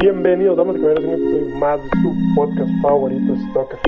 Bienvenidos, 0.00 0.56
damas 0.56 0.76
y 0.76 0.80
caballeros, 0.80 1.04
a 1.04 1.08
un 1.08 1.14
episodio 1.14 1.56
más 1.56 1.82
de 1.82 1.90
su 2.00 2.34
podcast 2.34 2.70
favorito, 2.80 3.36
Stalker. 3.50 3.78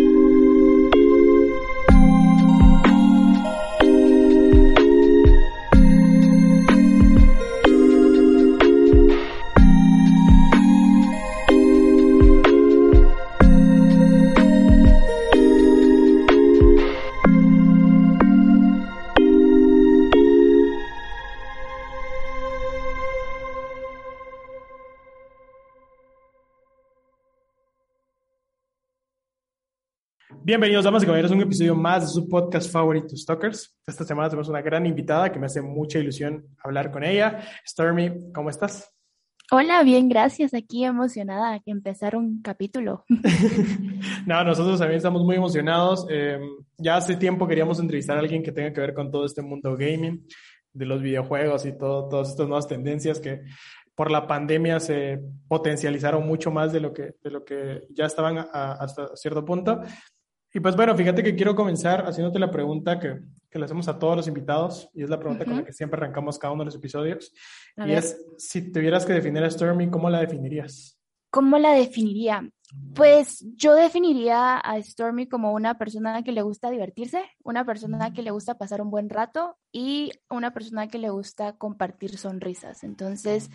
Bienvenidos, 30.45 30.85
damas 30.85 31.05
y 31.05 31.07
caballeros, 31.07 31.31
a 31.31 31.37
un 31.37 31.43
episodio 31.43 31.77
más 31.77 32.03
de 32.03 32.09
su 32.09 32.29
podcast 32.29 32.69
favorito, 32.69 33.17
Stalkers. 33.17 33.79
Esta 33.87 34.03
semana 34.03 34.29
tenemos 34.29 34.49
una 34.49 34.61
gran 34.61 34.85
invitada 34.87 35.31
que 35.31 35.39
me 35.39 35.47
hace 35.47 35.63
mucha 35.63 36.01
ilusión 36.01 36.45
hablar 36.65 36.91
con 36.91 37.05
ella. 37.05 37.45
Stormy, 37.65 38.33
¿cómo 38.35 38.51
estás? 38.51 38.93
Hola, 39.53 39.85
bien, 39.85 40.09
gracias. 40.09 40.53
Aquí 40.53 40.85
emocionada 40.85 41.61
que 41.61 41.71
empezar 41.71 42.17
un 42.17 42.43
capítulo. 42.43 43.05
no, 44.27 44.43
nosotros 44.43 44.81
también 44.81 44.97
estamos 44.97 45.23
muy 45.23 45.37
emocionados. 45.37 46.09
Eh, 46.11 46.41
ya 46.77 46.97
hace 46.97 47.15
tiempo 47.15 47.47
queríamos 47.47 47.79
entrevistar 47.79 48.17
a 48.17 48.21
alguien 48.21 48.43
que 48.43 48.51
tenga 48.51 48.73
que 48.73 48.81
ver 48.81 48.95
con 48.95 49.13
todo 49.13 49.25
este 49.25 49.43
mundo 49.43 49.77
gaming, 49.77 50.27
de 50.73 50.87
los 50.87 51.01
videojuegos 51.01 51.67
y 51.67 51.79
todo, 51.79 52.09
todas 52.09 52.31
estas 52.31 52.49
nuevas 52.49 52.67
tendencias 52.67 53.21
que 53.21 53.43
por 53.95 54.11
la 54.11 54.27
pandemia 54.27 54.81
se 54.81 55.21
potencializaron 55.47 56.27
mucho 56.27 56.51
más 56.51 56.73
de 56.73 56.81
lo 56.81 56.93
que, 56.93 57.15
de 57.23 57.31
lo 57.31 57.45
que 57.45 57.83
ya 57.91 58.07
estaban 58.07 58.39
hasta 58.53 59.15
cierto 59.15 59.45
punto. 59.45 59.83
Y 60.55 60.61
pues 60.61 60.77
bueno, 60.77 60.95
fíjate 60.97 61.23
que 61.23 61.35
quiero 61.35 61.55
comenzar 61.55 62.05
haciéndote 62.07 62.39
la 62.39 62.51
pregunta 62.51 62.99
que, 62.99 63.21
que 63.51 63.59
le 63.59 63.65
hacemos 63.65 63.89
a 63.89 63.99
todos 63.99 64.17
los 64.17 64.29
invitados 64.29 64.91
y 64.93 65.03
es 65.03 65.11
la 65.11 65.19
pregunta 65.19 65.45
con 65.45 65.57
la 65.57 65.65
que 65.65 65.73
siempre 65.73 65.99
arrancamos 65.99 66.39
cada 66.39 66.53
uno 66.53 66.63
de 66.63 66.67
los 66.67 66.75
episodios. 66.75 67.33
y 67.77 67.93
es, 67.93 68.23
si 68.37 68.71
tuvieras 68.71 69.07
que 69.07 69.15
definir 69.15 69.43
a 69.43 69.51
Stormy, 69.51 69.91
¿cómo 69.91 70.11
la 70.11 70.21
definirías? 70.21 70.99
¿Cómo 71.31 71.59
la 71.59 71.73
definiría? 71.73 72.47
Pues 72.95 73.45
yo 73.57 73.75
definiría 73.75 74.59
a 74.59 74.83
Stormy 74.83 75.27
como 75.27 75.53
una 75.53 75.79
persona 75.79 76.23
que 76.23 76.33
le 76.33 76.43
gusta 76.43 76.71
divertirse, 76.71 77.23
una 77.43 77.65
persona 77.65 78.13
que 78.13 78.23
le 78.23 78.31
gusta 78.31 78.59
pasar 78.59 78.83
un 78.83 78.91
buen 78.91 79.09
rato 79.09 79.57
y 79.73 80.13
una 80.29 80.53
persona 80.53 80.89
que 80.89 80.99
le 80.99 81.09
gusta 81.09 81.55
compartir 81.55 82.19
sonrisas. 82.19 82.85
Entonces, 82.85 83.51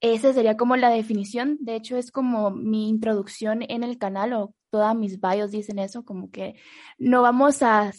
esa 0.00 0.32
sería 0.32 0.56
como 0.56 0.76
la 0.76 0.90
definición. 0.90 1.58
De 1.60 1.76
hecho, 1.76 1.96
es 1.96 2.10
como 2.10 2.50
mi 2.50 2.88
introducción 2.88 3.62
en 3.68 3.82
el 3.82 3.98
canal 3.98 4.32
o 4.32 4.54
todas 4.70 4.96
mis 4.96 5.20
bios 5.20 5.50
dicen 5.50 5.78
eso, 5.78 6.04
como 6.04 6.30
que 6.30 6.54
no 6.98 7.22
vamos 7.22 7.62
a 7.62 7.92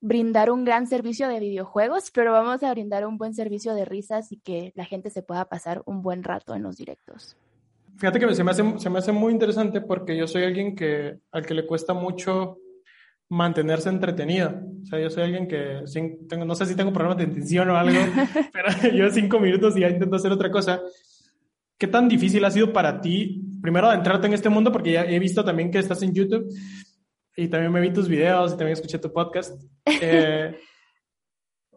brindar 0.00 0.50
un 0.50 0.64
gran 0.64 0.86
servicio 0.86 1.28
de 1.28 1.40
videojuegos, 1.40 2.10
pero 2.12 2.32
vamos 2.32 2.62
a 2.62 2.70
brindar 2.72 3.06
un 3.06 3.18
buen 3.18 3.34
servicio 3.34 3.74
de 3.74 3.84
risas 3.84 4.32
y 4.32 4.38
que 4.38 4.72
la 4.74 4.84
gente 4.84 5.10
se 5.10 5.22
pueda 5.22 5.44
pasar 5.46 5.82
un 5.86 6.02
buen 6.02 6.22
rato 6.22 6.54
en 6.54 6.62
los 6.62 6.76
directos. 6.76 7.36
Fíjate 7.96 8.18
que 8.18 8.34
se 8.34 8.44
me 8.44 8.50
hace, 8.50 8.78
se 8.78 8.90
me 8.90 8.98
hace 8.98 9.12
muy 9.12 9.32
interesante 9.32 9.80
porque 9.80 10.16
yo 10.16 10.26
soy 10.26 10.44
alguien 10.44 10.74
que, 10.74 11.18
al 11.30 11.46
que 11.46 11.54
le 11.54 11.66
cuesta 11.66 11.94
mucho 11.94 12.58
mantenerse 13.28 13.88
entretenido. 13.88 14.60
O 14.82 14.86
sea, 14.86 14.98
yo 14.98 15.08
soy 15.08 15.24
alguien 15.24 15.46
que, 15.48 15.84
tengo, 16.28 16.44
no 16.44 16.54
sé 16.54 16.66
si 16.66 16.74
tengo 16.74 16.92
problemas 16.92 17.18
de 17.18 17.24
atención 17.24 17.70
o 17.70 17.76
algo, 17.76 17.98
pero 18.52 18.68
yo 18.94 19.10
cinco 19.10 19.40
minutos 19.40 19.76
y 19.76 19.80
ya 19.80 19.88
intento 19.88 20.16
hacer 20.16 20.32
otra 20.32 20.50
cosa. 20.50 20.82
¿Qué 21.78 21.86
tan 21.86 22.08
difícil 22.08 22.44
ha 22.44 22.50
sido 22.50 22.72
para 22.72 23.00
ti, 23.00 23.42
primero, 23.62 23.88
adentrarte 23.88 24.26
en 24.26 24.34
este 24.34 24.48
mundo? 24.48 24.70
Porque 24.72 24.92
ya 24.92 25.04
he 25.04 25.18
visto 25.18 25.44
también 25.44 25.70
que 25.70 25.78
estás 25.78 26.02
en 26.02 26.12
YouTube 26.12 26.46
y 27.36 27.48
también 27.48 27.72
me 27.72 27.80
vi 27.80 27.92
tus 27.92 28.08
videos 28.08 28.52
y 28.52 28.56
también 28.56 28.72
escuché 28.72 28.98
tu 28.98 29.12
podcast. 29.12 29.62
Eh, 30.04 30.58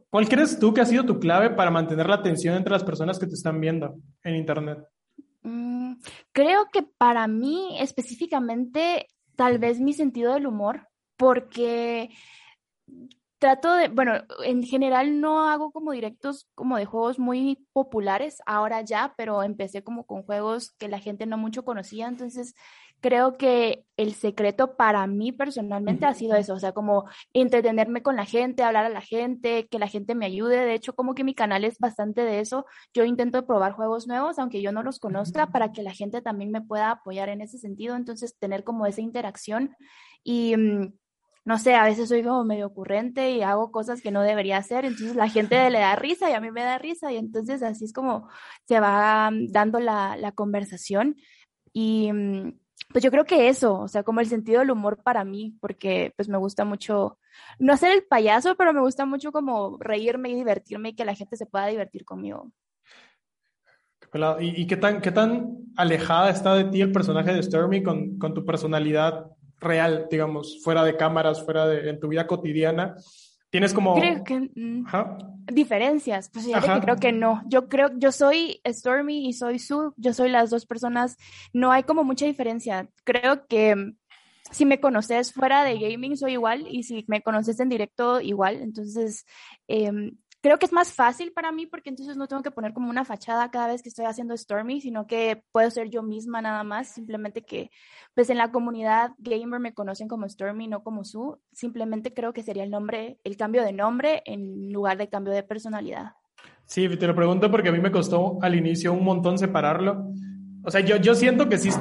¿Cuál 0.09 0.29
crees 0.29 0.57
tú 0.57 0.73
que 0.73 0.79
ha 0.79 0.85
sido 0.85 1.05
tu 1.05 1.19
clave 1.19 1.49
para 1.49 1.69
mantener 1.71 2.07
la 2.07 2.15
atención 2.15 2.55
entre 2.55 2.71
las 2.71 2.85
personas 2.85 3.19
que 3.19 3.27
te 3.27 3.33
están 3.33 3.59
viendo 3.59 3.95
en 4.23 4.35
Internet? 4.35 4.79
Mm, 5.41 5.95
creo 6.31 6.69
que 6.71 6.83
para 6.83 7.27
mí 7.27 7.77
específicamente, 7.79 9.07
tal 9.35 9.59
vez 9.59 9.81
mi 9.81 9.91
sentido 9.91 10.33
del 10.33 10.47
humor, 10.47 10.87
porque 11.17 12.09
trato 13.45 13.75
de, 13.75 13.89
bueno, 13.89 14.13
en 14.43 14.63
general 14.63 15.21
no 15.21 15.47
hago 15.47 15.71
como 15.71 15.91
directos 15.91 16.49
como 16.55 16.77
de 16.77 16.85
juegos 16.85 17.19
muy 17.19 17.67
populares 17.73 18.39
ahora 18.47 18.81
ya, 18.81 19.13
pero 19.15 19.43
empecé 19.43 19.83
como 19.83 20.07
con 20.07 20.23
juegos 20.23 20.71
que 20.79 20.87
la 20.87 20.97
gente 20.97 21.27
no 21.27 21.37
mucho 21.37 21.63
conocía, 21.63 22.07
entonces 22.07 22.55
creo 23.01 23.37
que 23.37 23.85
el 23.97 24.15
secreto 24.15 24.75
para 24.77 25.05
mí 25.05 25.31
personalmente 25.31 26.07
ha 26.07 26.15
sido 26.15 26.35
eso, 26.35 26.55
o 26.55 26.59
sea, 26.59 26.71
como 26.71 27.05
entretenerme 27.33 28.01
con 28.01 28.15
la 28.15 28.25
gente, 28.25 28.63
hablar 28.63 28.85
a 28.85 28.89
la 28.89 29.01
gente, 29.01 29.67
que 29.67 29.77
la 29.77 29.87
gente 29.87 30.15
me 30.15 30.25
ayude. 30.25 30.65
De 30.65 30.73
hecho, 30.73 30.95
como 30.95 31.13
que 31.13 31.23
mi 31.23 31.35
canal 31.35 31.65
es 31.65 31.77
bastante 31.77 32.21
de 32.21 32.39
eso. 32.39 32.65
Yo 32.95 33.05
intento 33.05 33.45
probar 33.45 33.73
juegos 33.73 34.07
nuevos, 34.07 34.39
aunque 34.39 34.63
yo 34.63 34.71
no 34.71 34.81
los 34.81 34.99
conozca, 34.99 35.51
para 35.51 35.71
que 35.71 35.83
la 35.83 35.93
gente 35.93 36.23
también 36.23 36.49
me 36.49 36.61
pueda 36.61 36.89
apoyar 36.89 37.29
en 37.29 37.41
ese 37.41 37.59
sentido. 37.59 37.95
Entonces, 37.95 38.39
tener 38.39 38.63
como 38.63 38.87
esa 38.87 39.01
interacción 39.01 39.75
y 40.23 40.57
mm, 40.57 40.93
no 41.45 41.59
sé, 41.59 41.75
a 41.75 41.83
veces 41.85 42.09
soy 42.09 42.23
como 42.23 42.43
medio 42.43 42.67
ocurrente 42.67 43.31
y 43.31 43.43
hago 43.43 43.71
cosas 43.71 44.01
que 44.01 44.11
no 44.11 44.23
debería 44.23 44.57
hacer, 44.57 44.83
entonces 44.83 45.15
la 45.15 45.29
gente 45.29 45.69
le 45.69 45.79
da 45.79 45.95
risa 45.95 46.29
y 46.29 46.33
a 46.33 46.41
mí 46.41 46.51
me 46.51 46.63
da 46.63 46.79
risa 46.79 47.11
y 47.13 47.17
entonces 47.17 47.61
así 47.61 47.85
es 47.85 47.93
como 47.93 48.27
se 48.67 48.79
va 48.79 49.29
mm, 49.29 49.51
dando 49.51 49.79
la, 49.79 50.17
la 50.17 50.31
conversación 50.31 51.15
y 51.71 52.11
mm, 52.11 52.59
pues 52.91 53.03
yo 53.03 53.11
creo 53.11 53.25
que 53.25 53.47
eso, 53.47 53.79
o 53.79 53.87
sea, 53.87 54.03
como 54.03 54.21
el 54.21 54.27
sentido 54.27 54.59
del 54.59 54.71
humor 54.71 55.01
para 55.03 55.23
mí, 55.23 55.55
porque 55.61 56.13
pues 56.15 56.29
me 56.29 56.37
gusta 56.37 56.65
mucho, 56.65 57.19
no 57.59 57.73
hacer 57.73 57.91
el 57.91 58.03
payaso, 58.03 58.55
pero 58.55 58.73
me 58.73 58.81
gusta 58.81 59.05
mucho 59.05 59.31
como 59.31 59.77
reírme 59.79 60.29
y 60.29 60.35
divertirme 60.35 60.89
y 60.89 60.95
que 60.95 61.05
la 61.05 61.15
gente 61.15 61.37
se 61.37 61.45
pueda 61.45 61.67
divertir 61.67 62.05
conmigo. 62.05 62.51
¿Y, 64.39 64.61
y 64.61 64.67
qué, 64.67 64.77
tan, 64.77 65.01
qué 65.01 65.11
tan 65.11 65.57
alejada 65.75 66.29
está 66.29 66.55
de 66.55 66.65
ti 66.65 66.81
el 66.81 66.93
personaje 66.93 67.33
de 67.33 67.43
Stormy 67.43 67.83
con, 67.83 68.17
con 68.17 68.33
tu 68.33 68.45
personalidad 68.45 69.25
real, 69.65 70.07
digamos, 70.09 70.63
fuera 70.63 70.83
de 70.83 70.95
cámaras, 70.95 71.43
fuera 71.43 71.67
de 71.67 71.89
en 71.89 71.99
tu 71.99 72.07
vida 72.07 72.27
cotidiana? 72.27 72.95
¿Tienes 73.49 73.73
como... 73.73 73.95
Creo 73.95 74.23
que... 74.23 74.49
Mm, 74.55 74.85
diferencias, 75.47 76.29
pues 76.29 76.45
ya 76.45 76.59
que 76.59 76.81
creo 76.81 76.95
que 76.97 77.11
no. 77.11 77.41
Yo 77.47 77.67
creo, 77.69 77.89
yo 77.97 78.11
soy 78.11 78.59
Stormy 78.67 79.27
y 79.27 79.33
soy 79.33 79.59
Sue, 79.59 79.91
yo 79.97 80.13
soy 80.13 80.29
las 80.29 80.49
dos 80.49 80.65
personas, 80.65 81.17
no 81.53 81.71
hay 81.71 81.83
como 81.83 82.03
mucha 82.03 82.25
diferencia. 82.25 82.89
Creo 83.03 83.45
que 83.47 83.75
mm, 83.75 83.95
si 84.51 84.65
me 84.65 84.79
conoces 84.79 85.33
fuera 85.33 85.63
de 85.63 85.79
gaming 85.79 86.17
soy 86.17 86.33
igual 86.33 86.67
y 86.69 86.83
si 86.83 87.05
me 87.07 87.21
conoces 87.21 87.59
en 87.59 87.69
directo 87.69 88.21
igual, 88.21 88.61
entonces 88.61 89.25
eh, 89.67 89.91
creo 90.45 90.59
que 90.59 90.67
es 90.67 90.73
más 90.73 90.93
fácil 90.93 91.31
para 91.31 91.51
mí 91.51 91.65
porque 91.65 91.89
entonces 91.89 92.17
no 92.17 92.27
tengo 92.27 92.43
que 92.43 92.51
poner 92.51 92.71
como 92.71 92.87
una 92.87 93.03
fachada 93.03 93.49
cada 93.49 93.65
vez 93.65 93.81
que 93.81 93.89
estoy 93.89 94.05
haciendo 94.05 94.37
Stormy, 94.37 94.79
sino 94.79 95.07
que 95.07 95.43
puedo 95.51 95.71
ser 95.71 95.89
yo 95.89 96.03
misma 96.03 96.39
nada 96.39 96.63
más, 96.63 96.87
simplemente 96.87 97.41
que 97.43 97.71
pues 98.13 98.29
en 98.29 98.37
la 98.37 98.51
comunidad 98.51 99.13
gamer 99.17 99.59
me 99.59 99.73
conocen 99.73 100.07
como 100.07 100.29
Stormy, 100.29 100.67
no 100.67 100.83
como 100.83 101.03
Sue, 101.03 101.39
simplemente 101.51 102.13
creo 102.13 102.31
que 102.31 102.43
sería 102.43 102.63
el 102.63 102.69
nombre, 102.69 103.17
el 103.23 103.37
cambio 103.37 103.63
de 103.63 103.73
nombre 103.73 104.21
en 104.27 104.71
lugar 104.71 104.99
de 104.99 105.09
cambio 105.09 105.33
de 105.33 105.41
personalidad. 105.41 106.11
Sí, 106.65 106.87
te 106.95 107.07
lo 107.07 107.15
pregunto 107.15 107.49
porque 107.49 107.69
a 107.69 107.71
mí 107.71 107.79
me 107.79 107.91
costó 107.91 108.37
al 108.43 108.53
inicio 108.53 108.93
un 108.93 109.03
montón 109.03 109.39
separarlo. 109.39 110.11
O 110.63 110.69
sea, 110.69 110.81
yo, 110.81 110.97
yo 110.97 111.15
siento 111.15 111.49
que 111.49 111.57
sí, 111.57 111.71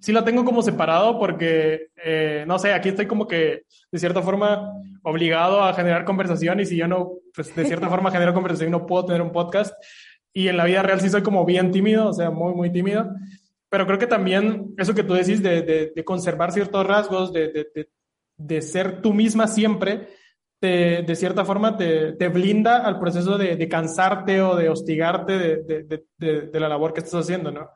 sí 0.00 0.12
lo 0.12 0.24
tengo 0.24 0.44
como 0.44 0.62
separado 0.62 1.18
porque, 1.18 1.88
eh, 2.02 2.44
no 2.46 2.58
sé, 2.58 2.72
aquí 2.72 2.88
estoy 2.88 3.06
como 3.06 3.28
que 3.28 3.64
de 3.92 3.98
cierta 3.98 4.22
forma 4.22 4.72
obligado 5.02 5.62
a 5.62 5.74
generar 5.74 6.04
conversación 6.04 6.60
y 6.60 6.66
si 6.66 6.76
yo 6.76 6.88
no, 6.88 7.12
pues 7.34 7.54
de 7.54 7.64
cierta 7.64 7.88
forma 7.90 8.10
genero 8.10 8.34
conversación 8.34 8.72
no 8.72 8.86
puedo 8.86 9.06
tener 9.06 9.22
un 9.22 9.32
podcast. 9.32 9.74
Y 10.32 10.48
en 10.48 10.56
la 10.56 10.64
vida 10.64 10.82
real 10.82 11.00
sí 11.00 11.08
soy 11.08 11.22
como 11.22 11.44
bien 11.44 11.70
tímido, 11.70 12.08
o 12.08 12.12
sea, 12.12 12.30
muy, 12.30 12.54
muy 12.54 12.72
tímido. 12.72 13.10
Pero 13.68 13.86
creo 13.86 13.98
que 13.98 14.06
también 14.06 14.74
eso 14.78 14.94
que 14.94 15.04
tú 15.04 15.14
decís 15.14 15.42
de, 15.42 15.62
de, 15.62 15.92
de 15.94 16.04
conservar 16.04 16.52
ciertos 16.52 16.86
rasgos, 16.86 17.32
de, 17.32 17.66
de, 18.36 18.62
ser 18.62 19.00
tú 19.00 19.12
misma 19.12 19.46
siempre, 19.46 20.08
te, 20.58 21.02
de 21.02 21.14
cierta 21.14 21.44
forma 21.44 21.76
te, 21.76 22.12
te 22.12 22.28
blinda 22.28 22.84
al 22.84 22.98
proceso 22.98 23.38
de, 23.38 23.56
de, 23.56 23.68
cansarte 23.68 24.40
o 24.42 24.56
de 24.56 24.68
hostigarte 24.68 25.38
de, 25.38 26.04
de, 26.18 26.60
la 26.60 26.68
labor 26.68 26.92
que 26.92 27.00
estás 27.00 27.22
haciendo, 27.22 27.52
¿no? 27.52 27.70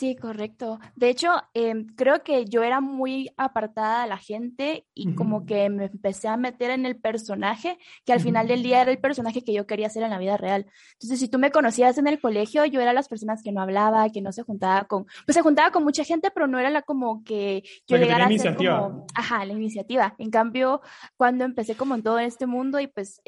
Sí, 0.00 0.16
correcto. 0.16 0.80
De 0.96 1.10
hecho, 1.10 1.28
em, 1.52 1.86
creo 1.94 2.22
que 2.22 2.46
yo 2.46 2.62
era 2.62 2.80
muy 2.80 3.30
apartada 3.36 4.04
de 4.04 4.08
la 4.08 4.16
gente 4.16 4.86
y 4.94 5.14
como 5.14 5.44
que 5.44 5.68
me 5.68 5.84
empecé 5.84 6.26
a 6.26 6.38
meter 6.38 6.70
en 6.70 6.86
el 6.86 6.96
personaje, 6.96 7.76
que 8.06 8.14
al 8.14 8.20
final 8.20 8.48
del 8.48 8.62
día 8.62 8.80
era 8.80 8.90
el 8.90 8.98
personaje 8.98 9.44
que 9.44 9.52
yo 9.52 9.66
quería 9.66 9.90
ser 9.90 10.02
en 10.02 10.08
la 10.08 10.18
vida 10.18 10.38
real. 10.38 10.64
Entonces, 10.94 11.20
si 11.20 11.28
tú 11.28 11.38
me 11.38 11.50
conocías 11.50 11.98
en 11.98 12.06
el 12.06 12.18
colegio, 12.18 12.64
yo 12.64 12.80
era 12.80 12.94
las 12.94 13.08
personas 13.08 13.42
que 13.42 13.52
no 13.52 13.60
hablaba, 13.60 14.08
que 14.08 14.22
no 14.22 14.32
se 14.32 14.42
juntaba 14.42 14.84
con, 14.84 15.04
pues 15.26 15.34
se 15.36 15.42
juntaba 15.42 15.70
con 15.70 15.84
mucha 15.84 16.02
gente, 16.02 16.30
pero 16.30 16.46
no 16.46 16.58
era 16.58 16.70
la 16.70 16.80
como 16.80 17.22
que 17.22 17.62
yo 17.86 17.98
llegara 17.98 18.24
a 18.24 18.30
ser 18.30 18.56
como, 18.56 19.04
ajá, 19.14 19.44
la 19.44 19.52
iniciativa. 19.52 20.14
En 20.16 20.30
cambio, 20.30 20.80
cuando 21.18 21.44
empecé 21.44 21.74
como 21.74 21.94
en 21.94 22.02
todo 22.02 22.18
este 22.20 22.46
mundo 22.46 22.80
y 22.80 22.86
pues 22.86 23.20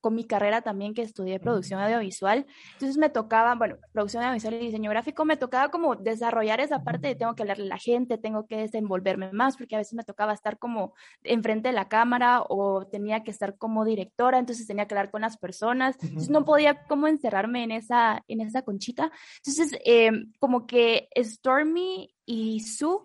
con 0.00 0.14
mi 0.14 0.22
carrera 0.22 0.62
también 0.62 0.94
que 0.94 1.02
estudié 1.02 1.40
producción 1.40 1.80
audiovisual, 1.80 2.46
entonces 2.74 2.98
me 2.98 3.10
tocaba, 3.10 3.56
bueno, 3.56 3.78
producción 3.90 4.22
audiovisual 4.22 4.54
y 4.54 4.58
diseño 4.58 4.90
gráfico, 4.90 5.24
me 5.24 5.36
tocaba 5.36 5.72
como 5.72 5.96
desarrollar 6.20 6.60
esa 6.60 6.84
parte 6.84 7.08
de 7.08 7.14
tengo 7.14 7.34
que 7.34 7.42
hablarle 7.42 7.64
a 7.64 7.68
la 7.68 7.78
gente, 7.78 8.18
tengo 8.18 8.46
que 8.46 8.56
desenvolverme 8.56 9.32
más, 9.32 9.56
porque 9.56 9.74
a 9.74 9.78
veces 9.78 9.94
me 9.94 10.04
tocaba 10.04 10.34
estar 10.34 10.58
como 10.58 10.92
enfrente 11.22 11.68
de 11.68 11.74
la 11.74 11.88
cámara 11.88 12.42
o 12.48 12.86
tenía 12.86 13.22
que 13.22 13.30
estar 13.30 13.56
como 13.56 13.84
directora, 13.84 14.38
entonces 14.38 14.66
tenía 14.66 14.86
que 14.86 14.94
hablar 14.94 15.10
con 15.10 15.22
las 15.22 15.38
personas, 15.38 15.96
entonces 16.02 16.30
no 16.30 16.44
podía 16.44 16.84
como 16.84 17.08
encerrarme 17.08 17.64
en 17.64 17.72
esa, 17.72 18.22
en 18.28 18.40
esa 18.40 18.62
conchita. 18.62 19.10
Entonces, 19.38 19.78
em, 19.84 20.32
como 20.38 20.66
que 20.66 21.08
Stormy 21.16 22.14
y 22.26 22.60
Sue 22.60 22.98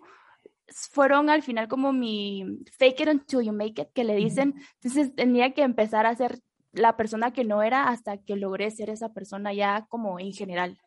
fueron 0.68 1.30
al 1.30 1.42
final 1.42 1.68
como 1.68 1.92
mi 1.92 2.44
fake 2.78 3.00
it 3.00 3.08
until 3.08 3.40
you 3.42 3.52
make 3.52 3.80
it, 3.80 3.88
que 3.94 4.04
le 4.04 4.16
dicen. 4.16 4.54
Entonces 4.80 5.14
tenía 5.14 5.54
que 5.54 5.62
empezar 5.62 6.06
a 6.06 6.14
ser 6.14 6.40
la 6.72 6.96
persona 6.96 7.32
que 7.32 7.44
no 7.44 7.62
era 7.62 7.88
hasta 7.88 8.18
que 8.18 8.36
logré 8.36 8.70
ser 8.70 8.90
esa 8.90 9.12
persona 9.12 9.52
ya 9.54 9.86
como 9.88 10.18
en 10.20 10.32
general. 10.32 10.78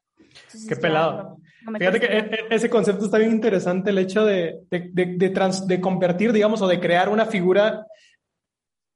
Qué 0.68 0.76
pelado. 0.76 1.38
Fíjate 1.78 2.00
que 2.00 2.06
e, 2.06 2.18
e, 2.20 2.48
ese 2.50 2.70
concepto 2.70 3.06
está 3.06 3.18
bien 3.18 3.32
interesante, 3.32 3.90
el 3.90 3.98
hecho 3.98 4.26
de, 4.26 4.60
de, 4.70 4.90
de, 4.94 5.30
de, 5.68 5.82
convertir, 5.82 6.34
digamos, 6.34 6.62
o 6.62 6.68
de 6.68 6.80
crear 6.80 7.10
una 7.10 7.26
figura 7.26 7.86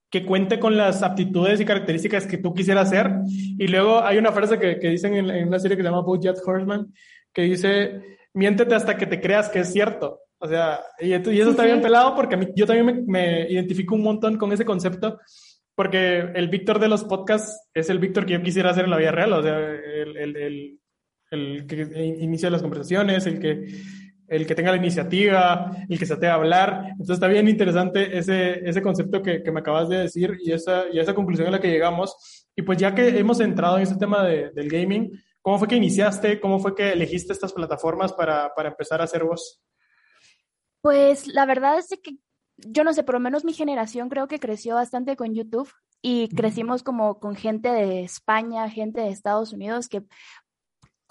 que 0.10 0.26
cuente 0.26 0.60
con 0.60 0.78
las 0.78 1.04
aptitudes 1.04 1.60
y 1.60 1.66
características 1.66 2.28
que 2.28 2.38
tú 2.38 2.54
quisieras 2.54 2.90
ser. 2.90 3.12
Y 3.26 3.68
luego 3.68 4.02
hay 4.04 4.18
una 4.18 4.32
frase 4.32 4.60
que, 4.60 4.80
que 4.80 4.90
dicen 4.90 5.16
en, 5.16 5.48
una 5.48 5.60
serie 5.60 5.76
que 5.76 5.84
se 5.84 5.90
llama 5.90 6.02
Bojack 6.02 6.38
Horseman, 6.46 6.94
que 7.34 7.44
dice, 7.44 8.02
miéntete 8.34 8.76
hasta 8.76 8.96
que 8.98 9.08
te 9.08 9.20
creas 9.20 9.50
que 9.50 9.60
es 9.60 9.72
cierto. 9.72 10.22
O 10.38 10.48
sea, 10.48 10.82
y, 11.00 11.14
eso 11.14 11.52
está 11.52 11.66
bien 11.66 11.82
pelado 11.82 12.16
porque 12.16 12.36
a 12.36 12.38
mí, 12.38 12.48
yo 12.56 12.66
también 12.66 12.86
me, 12.86 12.94
me 13.06 13.52
identifico 13.52 13.96
un 13.96 14.04
montón 14.04 14.38
con 14.38 14.52
ese 14.52 14.66
concepto 14.66 15.20
porque 15.76 16.20
el 16.36 16.50
Víctor 16.50 16.80
de 16.80 16.88
los 16.88 17.04
podcasts 17.04 17.70
es 17.74 17.90
el 17.90 18.00
Víctor 18.00 18.26
que 18.26 18.34
yo 18.34 18.42
quisiera 18.42 18.70
hacer 18.70 18.86
en 18.86 18.92
la 18.92 18.98
vida 18.98 19.12
real, 19.12 19.34
o 19.34 19.42
sea, 19.42 19.58
el, 19.58 20.18
el, 20.18 20.36
el, 20.36 20.80
el 21.34 21.66
que 21.68 21.82
inicia 22.20 22.50
las 22.50 22.62
conversaciones, 22.62 23.26
el 23.26 23.40
que, 23.40 23.66
el 24.28 24.46
que 24.46 24.56
tenga 24.56 24.72
la 24.72 24.78
iniciativa, 24.78 25.72
el 25.90 26.00
que 26.00 26.06
se 26.06 26.14
atreva 26.14 26.36
a 26.36 26.38
hablar. 26.38 26.86
Entonces 26.92 27.16
está 27.16 27.28
bien 27.28 27.48
interesante 27.48 28.18
ese, 28.18 28.68
ese 28.68 28.82
concepto 28.82 29.22
que, 29.22 29.44
que 29.44 29.52
me 29.52 29.60
acabas 29.60 29.90
de 29.90 29.98
decir 29.98 30.38
y 30.42 30.52
esa, 30.52 30.86
y 30.92 31.00
esa 31.00 31.14
conclusión 31.14 31.48
a 31.48 31.52
la 31.52 31.60
que 31.60 31.70
llegamos. 31.70 32.48
Y 32.56 32.62
pues 32.62 32.78
ya 32.78 32.94
que 32.94 33.08
hemos 33.20 33.40
entrado 33.40 33.78
en 33.78 33.84
este 33.84 33.98
tema 33.98 34.24
de, 34.24 34.52
del 34.52 34.70
gaming, 34.70 35.12
¿cómo 35.42 35.60
fue 35.60 35.68
que 35.68 35.76
iniciaste? 35.76 36.40
¿Cómo 36.40 36.60
fue 36.60 36.76
que 36.76 36.92
elegiste 36.92 37.34
estas 37.34 37.54
plataformas 37.54 38.14
para, 38.14 38.54
para 38.56 38.70
empezar 38.70 39.02
a 39.02 39.06
hacer 39.06 39.24
voz? 39.24 39.62
Pues 40.82 41.28
la 41.28 41.46
verdad 41.46 41.80
es 41.80 41.88
que 42.02 42.18
yo 42.58 42.84
no 42.84 42.94
sé, 42.94 43.04
por 43.04 43.16
lo 43.16 43.20
menos 43.20 43.46
mi 43.46 43.54
generación 43.54 44.10
creo 44.10 44.28
que 44.28 44.40
creció 44.40 44.76
bastante 44.76 45.16
con 45.16 45.34
YouTube 45.34 45.72
y 46.02 46.28
crecimos 46.30 46.84
como 46.84 47.20
con 47.20 47.36
gente 47.36 47.70
de 47.70 48.04
España, 48.04 48.70
gente 48.70 49.02
de 49.02 49.10
Estados 49.10 49.54
Unidos 49.54 49.88
que 49.88 50.04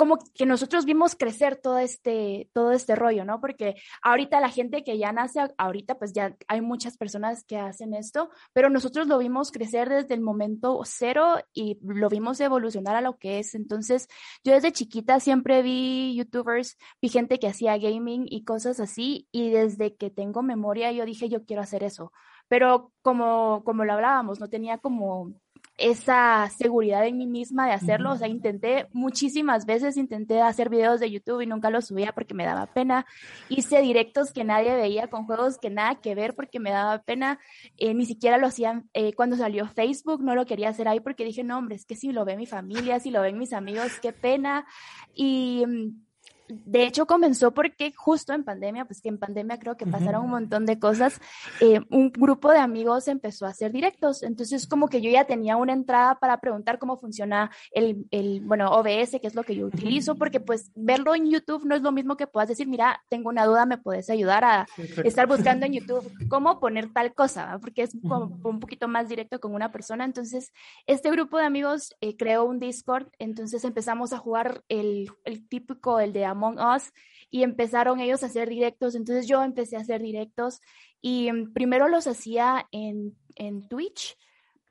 como 0.02 0.19
que 0.34 0.46
nosotros 0.46 0.84
vimos 0.84 1.14
crecer 1.14 1.60
todo 1.62 1.78
este, 1.78 2.50
todo 2.52 2.72
este 2.72 2.96
rollo, 2.96 3.25
¿no? 3.25 3.40
Porque 3.40 3.76
ahorita 4.02 4.40
la 4.40 4.49
gente 4.49 4.82
que 4.82 4.99
ya 4.99 5.12
nace, 5.12 5.38
ahorita 5.56 5.96
pues 5.96 6.12
ya 6.12 6.37
hay 6.49 6.60
muchas 6.60 6.96
personas 6.96 7.44
que 7.44 7.56
hacen 7.56 7.94
esto, 7.94 8.28
pero 8.52 8.69
nosotros 8.69 9.06
lo 9.06 9.16
vimos 9.19 9.52
crecer 9.52 9.88
desde 9.88 10.14
el 10.14 10.20
momento 10.20 10.81
cero 10.84 11.37
y 11.54 11.78
lo 11.82 12.08
vimos 12.08 12.40
evolucionar 12.40 12.96
a 12.96 13.00
lo 13.00 13.16
que 13.16 13.38
es. 13.38 13.54
Entonces, 13.54 14.08
yo 14.43 14.52
desde 14.52 14.72
chiquita 14.72 15.20
siempre 15.20 15.62
vi 15.62 16.16
youtubers, 16.16 16.78
vi 17.00 17.08
gente 17.08 17.38
que 17.38 17.46
hacía 17.46 17.78
gaming 17.78 18.26
y 18.28 18.43
cosas 18.43 18.81
así, 18.81 19.28
y 19.31 19.50
desde 19.50 19.94
que 19.94 20.10
tengo 20.10 20.43
memoria 20.43 20.90
yo 20.90 21.05
dije, 21.05 21.28
yo 21.28 21.44
quiero 21.44 21.62
hacer 21.62 21.84
eso. 21.84 22.10
Pero 22.48 22.90
como, 23.02 23.62
como 23.64 23.84
lo 23.84 23.93
hablábamos, 23.93 24.40
no 24.40 24.48
tenía 24.48 24.78
como 24.78 25.32
esa 25.78 26.48
seguridad 26.50 27.06
en 27.06 27.16
mí 27.19 27.26
misma 27.26 27.66
de 27.66 27.72
hacerlo. 27.72 28.12
O 28.12 28.16
sea, 28.16 28.28
intenté 28.28 28.86
muchísimas 28.92 29.66
veces, 29.66 29.96
intenté 29.96 30.40
hacer 30.40 30.69
videos 30.69 31.00
de 31.00 31.10
YouTube 31.10 31.40
y 31.40 31.46
nunca 31.46 31.70
los 31.70 31.86
subía 31.86 32.12
porque 32.12 32.34
me 32.34 32.44
daba 32.44 32.66
pena. 32.66 33.06
Hice 33.48 33.80
directos 33.80 34.32
que 34.32 34.44
nadie 34.44 34.74
veía 34.74 35.08
con 35.08 35.26
juegos 35.26 35.58
que 35.58 35.70
nada 35.70 36.00
que 36.00 36.14
ver 36.14 36.34
porque 36.34 36.60
me 36.60 36.70
daba 36.70 37.02
pena. 37.02 37.38
Eh, 37.78 37.94
ni 37.94 38.06
siquiera 38.06 38.38
lo 38.38 38.46
hacían 38.46 38.88
eh, 38.92 39.14
cuando 39.14 39.36
salió 39.36 39.66
Facebook, 39.66 40.22
no 40.22 40.34
lo 40.34 40.46
quería 40.46 40.69
hacer 40.69 40.88
ahí 40.88 41.00
porque 41.00 41.24
dije, 41.24 41.44
no, 41.44 41.58
hombre, 41.58 41.76
es 41.76 41.86
que 41.86 41.96
si 41.96 42.12
lo 42.12 42.24
ve 42.24 42.36
mi 42.36 42.46
familia, 42.46 43.00
si 43.00 43.10
lo 43.10 43.22
ven 43.22 43.38
mis 43.38 43.52
amigos, 43.52 43.98
qué 44.00 44.12
pena. 44.12 44.66
Y 45.14 45.64
mm, 45.66 46.11
de 46.48 46.84
hecho 46.84 47.06
comenzó 47.06 47.52
porque 47.52 47.92
justo 47.96 48.32
en 48.32 48.44
pandemia, 48.44 48.84
pues 48.84 49.00
que 49.00 49.08
en 49.08 49.18
pandemia 49.18 49.58
creo 49.58 49.76
que 49.76 49.86
pasaron 49.86 50.24
un 50.24 50.30
montón 50.30 50.66
de 50.66 50.78
cosas, 50.78 51.20
eh, 51.60 51.80
un 51.90 52.10
grupo 52.10 52.50
de 52.50 52.58
amigos 52.58 53.08
empezó 53.08 53.46
a 53.46 53.50
hacer 53.50 53.72
directos, 53.72 54.22
entonces 54.22 54.66
como 54.66 54.88
que 54.88 55.00
yo 55.00 55.10
ya 55.10 55.24
tenía 55.24 55.56
una 55.56 55.72
entrada 55.72 56.18
para 56.18 56.38
preguntar 56.38 56.78
cómo 56.78 56.96
funciona 56.96 57.50
el, 57.72 58.06
el, 58.10 58.40
bueno, 58.40 58.70
OBS, 58.70 59.20
que 59.20 59.26
es 59.26 59.34
lo 59.34 59.44
que 59.44 59.54
yo 59.54 59.66
utilizo, 59.66 60.14
porque 60.16 60.40
pues 60.40 60.70
verlo 60.74 61.14
en 61.14 61.30
YouTube 61.30 61.64
no 61.64 61.74
es 61.74 61.82
lo 61.82 61.92
mismo 61.92 62.16
que 62.16 62.26
puedas 62.26 62.48
decir, 62.48 62.66
mira, 62.68 63.02
tengo 63.08 63.28
una 63.28 63.44
duda, 63.44 63.66
me 63.66 63.78
puedes 63.78 64.10
ayudar 64.10 64.44
a 64.44 64.66
estar 65.04 65.26
buscando 65.26 65.66
en 65.66 65.74
YouTube 65.74 66.10
cómo 66.28 66.60
poner 66.60 66.92
tal 66.92 67.14
cosa, 67.14 67.58
porque 67.60 67.82
es 67.82 67.96
como 68.08 68.38
un 68.42 68.60
poquito 68.60 68.88
más 68.88 69.08
directo 69.08 69.40
con 69.40 69.54
una 69.54 69.72
persona, 69.72 70.04
entonces 70.04 70.52
este 70.86 71.10
grupo 71.10 71.38
de 71.38 71.44
amigos 71.44 71.94
eh, 72.00 72.16
creó 72.16 72.44
un 72.44 72.58
Discord, 72.58 73.08
entonces 73.18 73.64
empezamos 73.64 74.12
a 74.12 74.18
jugar 74.18 74.62
el, 74.68 75.10
el 75.24 75.48
típico, 75.48 76.00
el 76.00 76.12
de 76.12 76.24
Among 76.42 76.58
Us 76.58 76.92
y 77.30 77.42
empezaron 77.42 78.00
ellos 78.00 78.22
a 78.22 78.26
hacer 78.26 78.48
directos, 78.48 78.94
entonces 78.94 79.26
yo 79.26 79.42
empecé 79.42 79.76
a 79.76 79.80
hacer 79.80 80.02
directos 80.02 80.60
y 81.00 81.30
mm, 81.32 81.52
primero 81.52 81.88
los 81.88 82.06
hacía 82.06 82.66
en, 82.72 83.16
en 83.36 83.68
Twitch 83.68 84.16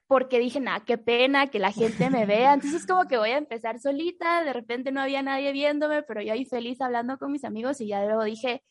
porque 0.07 0.39
dije, 0.39 0.59
nada, 0.59 0.81
qué 0.81 0.97
pena 0.97 1.47
que 1.47 1.57
la 1.57 1.71
gente 1.71 2.09
me 2.09 2.25
vea, 2.25 2.53
entonces 2.53 2.85
como 2.85 3.07
que 3.07 3.17
voy 3.17 3.29
a 3.29 3.37
empezar 3.37 3.79
solita, 3.79 4.43
de 4.43 4.51
repente 4.51 4.91
no 4.91 5.01
había 5.01 5.21
nadie 5.21 5.53
viéndome, 5.53 6.03
pero 6.03 6.21
yo 6.21 6.33
ahí 6.33 6.43
feliz 6.45 6.81
hablando 6.81 7.17
con 7.17 7.31
mis 7.31 7.45
amigos 7.45 7.79
y 7.79 7.87
ya 7.87 8.03
luego 8.05 8.23
dije, 8.25 8.61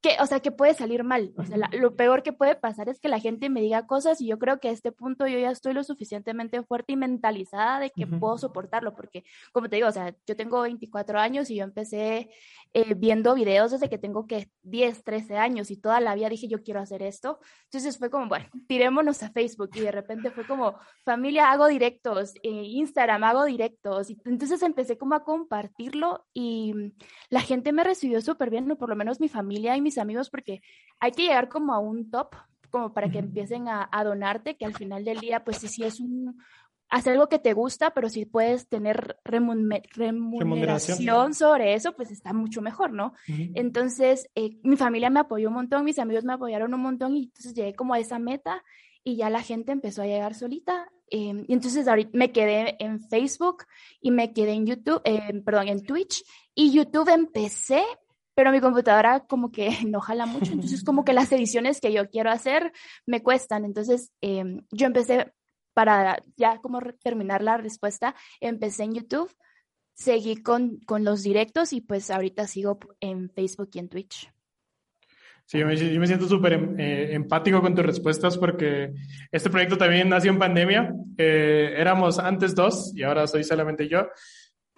que, 0.00 0.16
o 0.20 0.26
sea, 0.26 0.40
que 0.40 0.52
puede 0.52 0.74
salir 0.74 1.02
mal. 1.02 1.32
O 1.36 1.44
sea, 1.44 1.56
lo 1.72 1.96
peor 1.96 2.22
que 2.22 2.32
puede 2.32 2.54
pasar 2.54 2.88
es 2.88 3.00
que 3.00 3.08
la 3.08 3.18
gente 3.18 3.50
me 3.50 3.60
diga 3.60 3.86
cosas 3.86 4.20
y 4.20 4.26
yo 4.26 4.38
creo 4.38 4.60
que 4.60 4.68
a 4.68 4.70
este 4.70 4.92
punto 4.92 5.26
yo 5.26 5.38
ya 5.38 5.50
estoy 5.50 5.72
lo 5.72 5.82
suficientemente 5.82 6.62
fuerte 6.62 6.92
y 6.92 6.96
mentalizada 6.96 7.80
de 7.80 7.90
que 7.90 8.06
puedo 8.06 8.38
soportarlo, 8.38 8.94
porque 8.94 9.24
como 9.52 9.68
te 9.68 9.76
digo, 9.76 9.88
o 9.88 9.92
sea, 9.92 10.14
yo 10.26 10.36
tengo 10.36 10.60
24 10.60 11.18
años 11.18 11.50
y 11.50 11.56
yo 11.56 11.64
empecé 11.64 12.30
eh, 12.74 12.94
viendo 12.94 13.34
videos 13.34 13.72
desde 13.72 13.88
que 13.88 13.98
tengo 13.98 14.26
que 14.26 14.50
10, 14.62 15.02
13 15.02 15.36
años 15.36 15.70
y 15.70 15.76
toda 15.76 16.00
la 16.00 16.14
vida 16.14 16.28
dije 16.28 16.48
yo 16.48 16.62
quiero 16.62 16.80
hacer 16.80 17.02
esto. 17.02 17.40
Entonces 17.64 17.98
fue 17.98 18.08
como, 18.10 18.28
bueno, 18.28 18.46
tirémonos 18.68 19.22
a 19.22 19.30
Facebook 19.30 19.70
y 19.74 19.80
de 19.80 19.90
repente 19.90 20.30
fue 20.30 20.46
como, 20.46 20.76
familia, 21.04 21.50
hago 21.50 21.66
directos, 21.66 22.34
eh, 22.42 22.50
Instagram, 22.50 23.24
hago 23.24 23.44
directos. 23.46 24.10
Y 24.10 24.18
entonces 24.26 24.62
empecé 24.62 24.96
como 24.96 25.16
a 25.16 25.24
compartirlo 25.24 26.26
y 26.32 26.92
la 27.30 27.40
gente 27.40 27.72
me 27.72 27.82
recibió 27.82 28.20
súper 28.20 28.50
bien, 28.50 28.68
por 28.76 28.88
lo 28.88 28.96
menos 28.96 29.18
mi 29.18 29.28
familia 29.28 29.76
y 29.76 29.87
mis 29.88 29.98
amigos, 29.98 30.30
porque 30.30 30.60
hay 31.00 31.12
que 31.12 31.22
llegar 31.22 31.48
como 31.48 31.72
a 31.72 31.78
un 31.78 32.10
top, 32.10 32.34
como 32.70 32.92
para 32.92 33.10
que 33.10 33.18
empiecen 33.18 33.68
a, 33.68 33.88
donarte, 34.04 34.56
que 34.56 34.66
al 34.66 34.74
final 34.74 35.04
del 35.04 35.18
día, 35.18 35.44
pues 35.44 35.58
sí, 35.58 35.68
sí 35.68 35.84
es 35.84 36.00
un, 36.00 36.36
hacer 36.90 37.14
algo 37.14 37.28
que 37.28 37.38
te 37.38 37.54
gusta, 37.54 37.94
pero 37.94 38.08
si 38.08 38.26
puedes 38.26 38.68
tener 38.68 39.16
remuneración, 39.24 41.34
sobre 41.34 41.74
eso, 41.74 41.94
pues 41.94 42.10
está 42.10 42.32
mucho 42.32 42.60
mejor, 42.60 42.92
¿no? 42.92 43.14
Entonces, 43.26 44.28
eh, 44.34 44.58
mi 44.62 44.76
familia 44.76 45.10
me 45.10 45.20
apoyó 45.20 45.48
un 45.48 45.54
montón, 45.54 45.84
mis 45.84 45.98
amigos 45.98 46.24
me 46.24 46.34
apoyaron 46.34 46.74
un 46.74 46.82
montón 46.82 47.16
y 47.16 47.24
entonces 47.24 47.54
llegué 47.54 47.74
como 47.74 47.94
a 47.94 47.98
esa 47.98 48.18
meta 48.18 48.62
y 49.02 49.16
ya 49.16 49.30
la 49.30 49.42
gente 49.42 49.72
empezó 49.72 50.02
a 50.02 50.06
llegar 50.06 50.34
solita. 50.34 50.90
Em, 51.10 51.46
y 51.48 51.54
entonces 51.54 51.88
ahorita 51.88 52.10
me 52.12 52.32
quedé 52.32 52.76
en 52.84 53.00
Facebook 53.00 53.64
y 54.02 54.10
me 54.10 54.34
quedé 54.34 54.52
en 54.52 54.66
YouTube, 54.66 55.00
eh, 55.04 55.40
perdón, 55.42 55.68
en 55.68 55.82
Twitch 55.82 56.22
y 56.54 56.70
YouTube 56.70 57.08
empecé 57.08 57.82
pero 58.38 58.52
mi 58.52 58.60
computadora 58.60 59.24
como 59.26 59.50
que 59.50 59.68
no 59.88 60.00
jala 60.00 60.24
mucho, 60.24 60.52
entonces 60.52 60.84
como 60.84 61.04
que 61.04 61.12
las 61.12 61.32
ediciones 61.32 61.80
que 61.80 61.92
yo 61.92 62.08
quiero 62.08 62.30
hacer 62.30 62.72
me 63.04 63.20
cuestan, 63.20 63.64
entonces 63.64 64.12
em, 64.20 64.60
yo 64.70 64.86
empecé 64.86 65.32
para 65.74 66.22
ya 66.36 66.58
como 66.58 66.78
terminar 67.02 67.42
la 67.42 67.56
respuesta, 67.56 68.14
empecé 68.38 68.84
en 68.84 68.94
YouTube, 68.94 69.34
seguí 69.92 70.36
con, 70.36 70.78
con 70.86 71.02
los 71.02 71.24
directos 71.24 71.72
y 71.72 71.80
pues 71.80 72.12
ahorita 72.12 72.46
sigo 72.46 72.78
en 73.00 73.28
Facebook 73.28 73.70
y 73.72 73.80
en 73.80 73.88
Twitch. 73.88 74.30
Sí, 75.44 75.58
yo 75.58 75.66
me, 75.66 75.76
yo 75.76 75.98
me 75.98 76.06
siento 76.06 76.28
súper 76.28 76.52
em, 76.52 76.78
eh, 76.78 77.14
empático 77.14 77.60
con 77.60 77.74
tus 77.74 77.86
respuestas 77.86 78.38
porque 78.38 78.92
este 79.32 79.50
proyecto 79.50 79.76
también 79.76 80.08
nació 80.08 80.30
en 80.30 80.38
pandemia. 80.38 80.94
Eh, 81.16 81.74
éramos 81.76 82.20
antes 82.20 82.54
dos 82.54 82.92
y 82.94 83.02
ahora 83.02 83.26
soy 83.26 83.42
solamente 83.42 83.88
yo 83.88 84.06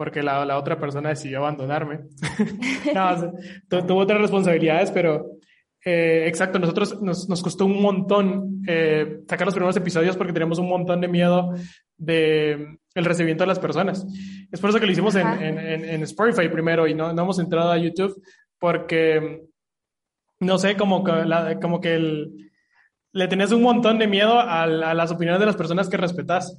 porque 0.01 0.23
la, 0.23 0.47
la 0.47 0.57
otra 0.57 0.81
persona 0.81 1.11
decidió 1.11 1.41
abandonarme. 1.41 2.01
no, 2.95 3.83
tuvo 3.87 3.99
otras 3.99 4.19
responsabilidades, 4.19 4.91
pero 4.93 5.33
eh, 5.85 6.25
exacto, 6.27 6.59
nosotros 6.59 7.03
nos, 7.03 7.29
nos, 7.29 7.43
costó 7.43 7.67
un 7.67 7.83
montón 7.83 8.63
eh, 8.67 9.19
sacar 9.29 9.47
los 9.47 9.55
primeros 9.55 9.77
episodios 9.77 10.17
porque 10.17 10.33
teníamos 10.33 10.59
un 10.59 10.71
montón 10.71 11.03
de 11.03 11.09
miedo 11.09 11.53
de 11.99 12.79
el 12.95 13.05
recibimiento 13.05 13.43
de 13.43 13.49
las 13.49 13.59
personas. 13.59 14.07
Es 14.51 14.59
por 14.59 14.71
eso 14.71 14.81
que 14.81 14.87
lo 14.87 14.93
hicimos 14.93 15.15
en, 15.17 15.27
en, 15.27 15.59
en, 15.85 16.03
Spotify 16.05 16.49
primero 16.49 16.89
y 16.89 16.95
no, 16.95 17.13
no 17.13 17.23
hemos 17.25 17.39
entrado 17.39 17.71
a 17.71 17.77
YouTube 17.77 18.23
porque 18.59 19.43
no 20.39 20.57
sé, 20.57 20.79
como 20.79 21.05
que, 21.05 21.13
la, 21.13 21.61
como 21.61 21.79
que 21.79 21.97
el, 21.97 22.51
le 23.13 23.29
tenés 23.29 23.53
un 23.53 23.61
montón 23.61 23.99
de 23.99 24.07
miedo 24.07 24.41
a, 24.41 24.63
a, 24.63 24.95
las 24.95 25.11
opiniones 25.11 25.41
de 25.41 25.47
las 25.47 25.57
personas 25.57 25.91
que 25.91 25.99
respetas. 25.99 26.59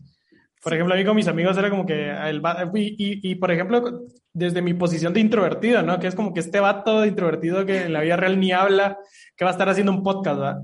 Por 0.61 0.73
ejemplo, 0.73 0.93
a 0.93 0.97
mí 0.97 1.03
con 1.03 1.15
mis 1.15 1.27
amigos 1.27 1.57
era 1.57 1.69
como 1.69 1.85
que, 1.85 2.11
el, 2.11 2.41
y, 2.75 2.79
y, 2.81 3.31
y, 3.31 3.35
por 3.35 3.51
ejemplo, 3.51 4.03
desde 4.31 4.61
mi 4.61 4.75
posición 4.75 5.11
de 5.11 5.19
introvertido, 5.19 5.81
¿no? 5.81 5.99
Que 5.99 6.07
es 6.07 6.15
como 6.15 6.33
que 6.33 6.39
este 6.39 6.59
vato 6.59 7.01
de 7.01 7.07
introvertido 7.07 7.65
que 7.65 7.83
en 7.83 7.93
la 7.93 8.01
vida 8.01 8.15
real 8.15 8.39
ni 8.39 8.51
habla, 8.51 8.97
que 9.35 9.43
va 9.43 9.49
a 9.49 9.53
estar 9.53 9.69
haciendo 9.69 9.91
un 9.91 10.03
podcast, 10.03 10.39
¿verdad? 10.39 10.61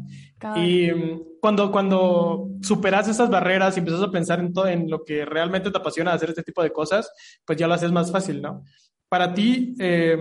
Y 0.58 0.92
mm, 0.92 1.22
cuando, 1.42 1.72
cuando 1.72 2.48
superas 2.62 3.08
esas 3.08 3.30
barreras 3.30 3.76
y 3.76 3.80
empiezas 3.80 4.04
a 4.04 4.12
pensar 4.12 4.40
en 4.40 4.54
todo, 4.54 4.68
en 4.68 4.90
lo 4.90 5.04
que 5.04 5.26
realmente 5.26 5.72
te 5.72 5.78
apasiona 5.78 6.14
hacer 6.14 6.30
este 6.30 6.44
tipo 6.44 6.62
de 6.62 6.72
cosas, 6.72 7.12
pues 7.44 7.58
ya 7.58 7.68
lo 7.68 7.74
haces 7.74 7.92
más 7.92 8.12
fácil, 8.12 8.42
¿no? 8.42 8.64
Para 9.10 9.34
ti, 9.34 9.76
eh, 9.80 10.18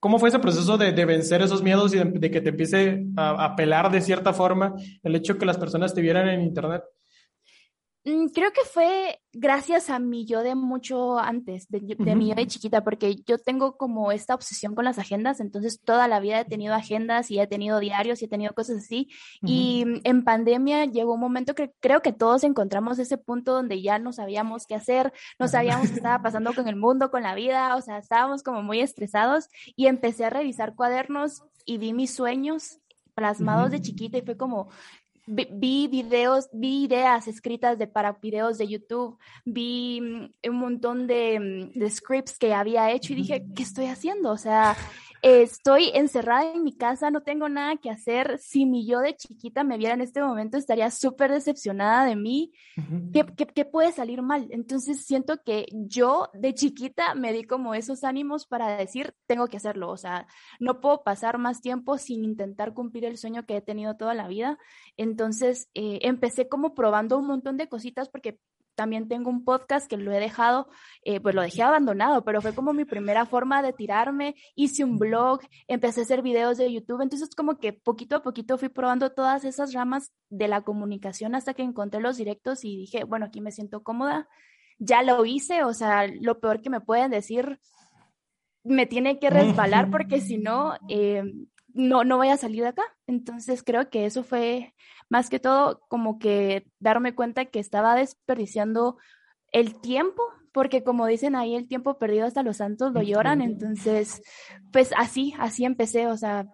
¿Cómo 0.00 0.20
fue 0.20 0.28
ese 0.28 0.38
proceso 0.38 0.78
de, 0.78 0.92
de 0.92 1.04
vencer 1.04 1.42
esos 1.42 1.60
miedos 1.60 1.92
y 1.92 1.98
de, 1.98 2.04
de 2.04 2.30
que 2.30 2.40
te 2.40 2.50
empiece 2.50 3.04
a, 3.16 3.46
a, 3.46 3.56
pelar 3.56 3.90
de 3.90 4.00
cierta 4.00 4.32
forma 4.32 4.76
el 5.02 5.16
hecho 5.16 5.36
que 5.36 5.44
las 5.44 5.58
personas 5.58 5.92
te 5.92 6.00
vieran 6.00 6.28
en 6.28 6.40
Internet? 6.40 6.84
Mm, 8.04 8.28
creo 8.28 8.52
que 8.52 8.62
fue 8.62 9.20
gracias 9.32 9.90
a 9.90 9.98
mi 9.98 10.24
yo 10.24 10.42
de 10.42 10.54
mucho 10.54 11.18
antes, 11.18 11.68
de, 11.68 11.80
de 11.80 11.94
uh 11.94 11.98
-huh. 11.98 12.16
mi 12.16 12.28
yo 12.28 12.34
de 12.36 12.46
chiquita, 12.46 12.82
porque 12.84 13.16
yo 13.26 13.38
tengo 13.38 13.76
como 13.76 14.12
esta 14.12 14.34
obsesión 14.34 14.74
con 14.74 14.84
las 14.84 14.98
agendas, 14.98 15.40
entonces 15.40 15.80
toda 15.84 16.08
la 16.08 16.20
vida 16.20 16.40
he 16.40 16.44
tenido 16.44 16.74
agendas 16.74 17.30
y 17.30 17.40
he 17.40 17.46
tenido 17.46 17.80
diarios 17.80 18.22
y 18.22 18.26
he 18.26 18.28
tenido 18.28 18.54
cosas 18.54 18.78
así. 18.78 19.08
Uh 19.42 19.46
-huh. 19.46 19.50
Y 19.50 19.84
en 20.04 20.24
pandemia 20.24 20.84
llegó 20.86 21.14
un 21.14 21.20
momento 21.20 21.54
que 21.54 21.72
creo 21.80 22.00
que 22.00 22.12
todos 22.12 22.44
encontramos 22.44 22.98
ese 22.98 23.18
punto 23.18 23.52
donde 23.52 23.82
ya 23.82 23.98
no 23.98 24.12
sabíamos 24.12 24.66
qué 24.66 24.76
hacer, 24.76 25.12
no 25.38 25.48
sabíamos 25.48 25.88
qué 25.88 25.96
estaba 25.96 26.22
pasando 26.22 26.54
con 26.54 26.68
el 26.68 26.76
mundo, 26.76 27.10
con 27.10 27.22
la 27.22 27.34
vida, 27.34 27.76
o 27.76 27.82
sea, 27.82 27.98
estábamos 27.98 28.42
como 28.42 28.62
muy 28.62 28.80
estresados 28.80 29.48
y 29.76 29.86
empecé 29.86 30.24
a 30.24 30.30
revisar 30.30 30.74
cuadernos 30.74 31.42
y 31.66 31.78
vi 31.78 31.92
mis 31.92 32.14
sueños 32.14 32.78
plasmados 33.14 33.66
uh 33.66 33.68
-huh. 33.68 33.72
de 33.72 33.80
chiquita 33.80 34.18
y 34.18 34.22
fue 34.22 34.36
como, 34.36 34.68
vi 35.28 35.88
videos, 35.88 36.48
vi 36.52 36.84
ideas 36.84 37.28
escritas 37.28 37.78
de, 37.78 37.86
para 37.86 38.12
videos 38.12 38.58
de 38.58 38.66
YouTube, 38.66 39.18
vi 39.44 40.00
mm, 40.00 40.48
un 40.50 40.56
montón 40.56 41.06
de, 41.06 41.38
mm, 41.38 41.78
de, 41.78 41.90
scripts 41.90 42.38
que 42.38 42.54
había 42.54 42.90
hecho 42.90 43.12
y 43.12 43.16
dije, 43.16 43.46
¿qué 43.54 43.62
estoy 43.62 43.86
haciendo? 43.86 44.30
O 44.30 44.38
sea, 44.38 44.76
estoy 45.22 45.90
encerrada 45.94 46.52
en 46.52 46.62
mi 46.64 46.76
casa, 46.76 47.10
no 47.10 47.22
tengo 47.22 47.48
nada 47.48 47.76
que 47.76 47.90
hacer. 47.90 48.38
Si 48.38 48.66
mi 48.66 48.86
yo 48.86 49.00
de 49.00 49.14
chiquita 49.16 49.64
me 49.64 49.78
viera 49.78 49.94
en 49.94 50.00
este 50.00 50.22
momento, 50.22 50.56
estaría 50.56 50.90
súper 50.90 51.30
decepcionada 51.32 52.04
de 52.04 52.16
mí. 52.16 52.52
Uh 52.76 52.80
-huh. 52.80 53.12
¿Qué, 53.12 53.34
qué, 53.34 53.46
qué 53.46 53.64
puede 53.64 53.92
salir 53.92 54.22
mal? 54.22 54.46
Entonces 54.50 55.04
siento 55.04 55.42
que 55.44 55.66
yo 55.72 56.28
de 56.34 56.54
chiquita 56.54 57.14
me 57.14 57.32
di 57.32 57.44
como 57.44 57.74
esos 57.74 58.04
ánimos 58.04 58.46
para 58.46 58.76
decir, 58.76 59.14
tengo 59.26 59.46
que 59.48 59.56
hacerlo. 59.56 59.90
O 59.90 59.96
sea, 59.96 60.26
no 60.60 60.80
puedo 60.80 61.02
pasar 61.02 61.38
más 61.38 61.60
tiempo 61.60 61.98
sin 61.98 62.24
intentar 62.24 62.74
cumplir 62.74 63.04
el 63.04 63.16
sueño 63.16 63.46
que 63.46 63.56
he 63.56 63.60
tenido 63.60 63.96
toda 63.96 64.14
la 64.14 64.28
vida. 64.28 64.58
Entonces 64.96 65.68
eh, 65.74 66.00
empecé 66.02 66.48
como 66.48 66.74
probando 66.74 67.18
un 67.18 67.26
montón 67.26 67.56
de 67.56 67.68
cositas 67.68 68.08
porque 68.08 68.38
también 68.78 69.08
tengo 69.08 69.28
un 69.28 69.44
podcast 69.44 69.90
que 69.90 69.96
lo 69.96 70.12
he 70.12 70.20
dejado, 70.20 70.68
eh, 71.02 71.18
pues 71.18 71.34
lo 71.34 71.42
dejé 71.42 71.64
abandonado, 71.64 72.22
pero 72.22 72.40
fue 72.40 72.54
como 72.54 72.72
mi 72.72 72.84
primera 72.84 73.26
forma 73.26 73.60
de 73.60 73.72
tirarme. 73.72 74.36
Hice 74.54 74.84
un 74.84 74.98
blog, 74.98 75.40
empecé 75.66 75.98
a 75.98 76.02
hacer 76.04 76.22
videos 76.22 76.58
de 76.58 76.72
YouTube, 76.72 77.02
entonces 77.02 77.30
como 77.34 77.58
que 77.58 77.72
poquito 77.72 78.14
a 78.14 78.22
poquito 78.22 78.56
fui 78.56 78.68
probando 78.68 79.10
todas 79.10 79.44
esas 79.44 79.72
ramas 79.72 80.12
de 80.30 80.46
la 80.46 80.60
comunicación 80.60 81.34
hasta 81.34 81.54
que 81.54 81.64
encontré 81.64 82.00
los 82.00 82.18
directos 82.18 82.64
y 82.64 82.76
dije, 82.76 83.02
bueno, 83.02 83.26
aquí 83.26 83.40
me 83.40 83.50
siento 83.50 83.82
cómoda. 83.82 84.28
Ya 84.78 85.02
lo 85.02 85.24
hice, 85.24 85.64
o 85.64 85.74
sea, 85.74 86.06
lo 86.06 86.38
peor 86.38 86.62
que 86.62 86.70
me 86.70 86.80
pueden 86.80 87.10
decir, 87.10 87.58
me 88.62 88.86
tiene 88.86 89.18
que 89.18 89.28
resbalar 89.28 89.90
porque 89.90 90.20
si 90.20 90.38
no, 90.38 90.76
eh, 90.88 91.24
no, 91.74 92.04
no 92.04 92.16
voy 92.16 92.28
a 92.28 92.36
salir 92.36 92.62
de 92.62 92.68
acá. 92.68 92.84
Entonces 93.08 93.64
creo 93.64 93.90
que 93.90 94.06
eso 94.06 94.22
fue 94.22 94.72
más 95.08 95.30
que 95.30 95.40
todo 95.40 95.80
como 95.88 96.18
que 96.18 96.66
darme 96.78 97.14
cuenta 97.14 97.46
que 97.46 97.60
estaba 97.60 97.94
desperdiciando 97.94 98.96
el 99.52 99.80
tiempo, 99.80 100.22
porque 100.52 100.82
como 100.82 101.06
dicen 101.06 101.36
ahí, 101.36 101.54
el 101.54 101.68
tiempo 101.68 101.98
perdido 101.98 102.26
hasta 102.26 102.42
los 102.42 102.58
santos 102.58 102.92
lo 102.92 103.02
lloran. 103.02 103.40
Entonces, 103.40 104.22
pues 104.72 104.92
así, 104.96 105.34
así 105.38 105.64
empecé, 105.64 106.06
o 106.06 106.16
sea, 106.16 106.46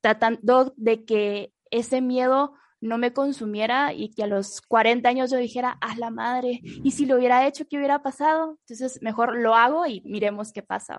tratando 0.00 0.72
de 0.76 1.04
que 1.04 1.52
ese 1.70 2.00
miedo 2.00 2.54
no 2.80 2.96
me 2.96 3.12
consumiera 3.12 3.92
y 3.92 4.10
que 4.10 4.22
a 4.22 4.26
los 4.26 4.62
40 4.62 5.08
años 5.08 5.30
yo 5.30 5.36
dijera, 5.36 5.76
a 5.80 5.96
la 5.96 6.10
madre, 6.10 6.60
y 6.62 6.92
si 6.92 7.04
lo 7.04 7.16
hubiera 7.16 7.46
hecho, 7.46 7.66
¿qué 7.68 7.76
hubiera 7.76 8.02
pasado? 8.02 8.58
Entonces, 8.60 9.02
mejor 9.02 9.36
lo 9.36 9.54
hago 9.54 9.86
y 9.86 10.00
miremos 10.06 10.52
qué 10.52 10.62
pasa. 10.62 10.98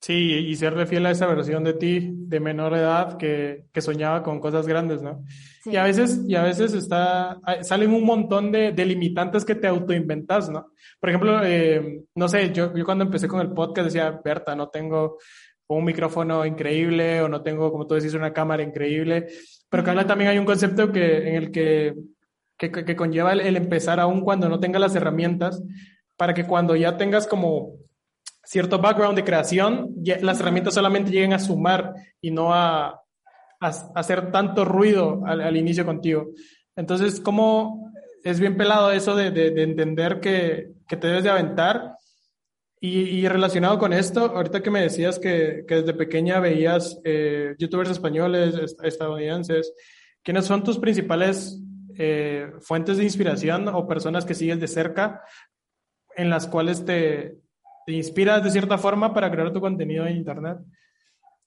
Sí, 0.00 0.34
y 0.34 0.54
ser 0.56 0.86
fiel 0.86 1.06
a 1.06 1.10
esa 1.10 1.26
versión 1.26 1.64
de 1.64 1.72
ti 1.72 2.10
de 2.12 2.38
menor 2.38 2.74
edad 2.74 3.16
que, 3.16 3.64
que 3.72 3.80
soñaba 3.80 4.22
con 4.22 4.40
cosas 4.40 4.66
grandes, 4.66 5.02
¿no? 5.02 5.24
Sí. 5.64 5.70
Y 5.70 5.76
a 5.76 5.84
veces, 5.84 6.22
y 6.28 6.34
a 6.36 6.42
veces 6.42 6.74
está, 6.74 7.40
salen 7.62 7.92
un 7.92 8.04
montón 8.04 8.52
de, 8.52 8.72
de 8.72 8.84
limitantes 8.84 9.44
que 9.44 9.54
te 9.54 9.66
autoinventas, 9.66 10.48
¿no? 10.48 10.72
Por 11.00 11.10
ejemplo, 11.10 11.40
eh, 11.44 12.02
no 12.14 12.28
sé, 12.28 12.52
yo, 12.52 12.72
yo 12.74 12.84
cuando 12.84 13.04
empecé 13.04 13.26
con 13.26 13.40
el 13.40 13.52
podcast 13.52 13.86
decía, 13.86 14.20
Berta, 14.24 14.54
no 14.54 14.68
tengo 14.68 15.18
un 15.68 15.84
micrófono 15.84 16.46
increíble 16.46 17.22
o 17.22 17.28
no 17.28 17.42
tengo, 17.42 17.72
como 17.72 17.86
tú 17.86 17.94
decís, 17.94 18.14
una 18.14 18.32
cámara 18.32 18.62
increíble, 18.62 19.26
pero 19.68 19.82
que 19.82 20.04
también 20.04 20.30
hay 20.30 20.38
un 20.38 20.44
concepto 20.44 20.92
que, 20.92 21.28
en 21.28 21.34
el 21.34 21.50
que, 21.50 21.94
que, 22.56 22.70
que 22.70 22.96
conlleva 22.96 23.32
el, 23.32 23.40
el 23.40 23.56
empezar 23.56 23.98
aún 23.98 24.20
cuando 24.20 24.48
no 24.48 24.60
tengas 24.60 24.80
las 24.80 24.94
herramientas, 24.94 25.60
para 26.16 26.34
que 26.34 26.46
cuando 26.46 26.76
ya 26.76 26.96
tengas 26.96 27.26
como 27.26 27.74
cierto 28.46 28.78
background 28.78 29.16
de 29.16 29.24
creación, 29.24 29.94
las 30.22 30.40
herramientas 30.40 30.74
solamente 30.74 31.10
lleguen 31.10 31.32
a 31.32 31.38
sumar 31.38 31.94
y 32.20 32.30
no 32.30 32.54
a, 32.54 33.02
hacer 33.60 34.30
tanto 34.30 34.64
ruido 34.64 35.22
al, 35.26 35.56
inicio 35.56 35.84
contigo. 35.84 36.28
Entonces, 36.76 37.20
¿cómo 37.20 37.92
es 38.22 38.38
bien 38.38 38.56
pelado 38.56 38.92
eso 38.92 39.16
de, 39.16 39.30
de, 39.30 39.50
de 39.50 39.62
entender 39.62 40.20
que, 40.20 40.72
te 40.88 41.06
debes 41.06 41.24
de 41.24 41.30
aventar? 41.30 41.96
Y, 42.78 43.26
relacionado 43.26 43.78
con 43.78 43.92
esto, 43.92 44.26
ahorita 44.26 44.62
que 44.62 44.70
me 44.70 44.82
decías 44.82 45.18
que, 45.18 45.64
que 45.66 45.76
desde 45.76 45.94
pequeña 45.94 46.38
veías 46.38 47.00
eh, 47.04 47.56
youtubers 47.58 47.90
españoles, 47.90 48.76
estadounidenses, 48.82 49.72
¿quiénes 50.22 50.44
son 50.44 50.62
tus 50.62 50.78
principales 50.78 51.58
eh, 51.98 52.52
fuentes 52.60 52.98
de 52.98 53.04
inspiración 53.04 53.66
o 53.68 53.88
personas 53.88 54.24
que 54.24 54.34
sigues 54.34 54.60
de 54.60 54.68
cerca 54.68 55.22
en 56.14 56.30
las 56.30 56.46
cuales 56.46 56.84
te, 56.84 57.38
te 57.86 57.92
inspiras 57.92 58.42
de 58.42 58.50
cierta 58.50 58.76
forma 58.76 59.14
para 59.14 59.30
crear 59.30 59.52
tu 59.52 59.60
contenido 59.60 60.04
en 60.06 60.16
Internet? 60.16 60.58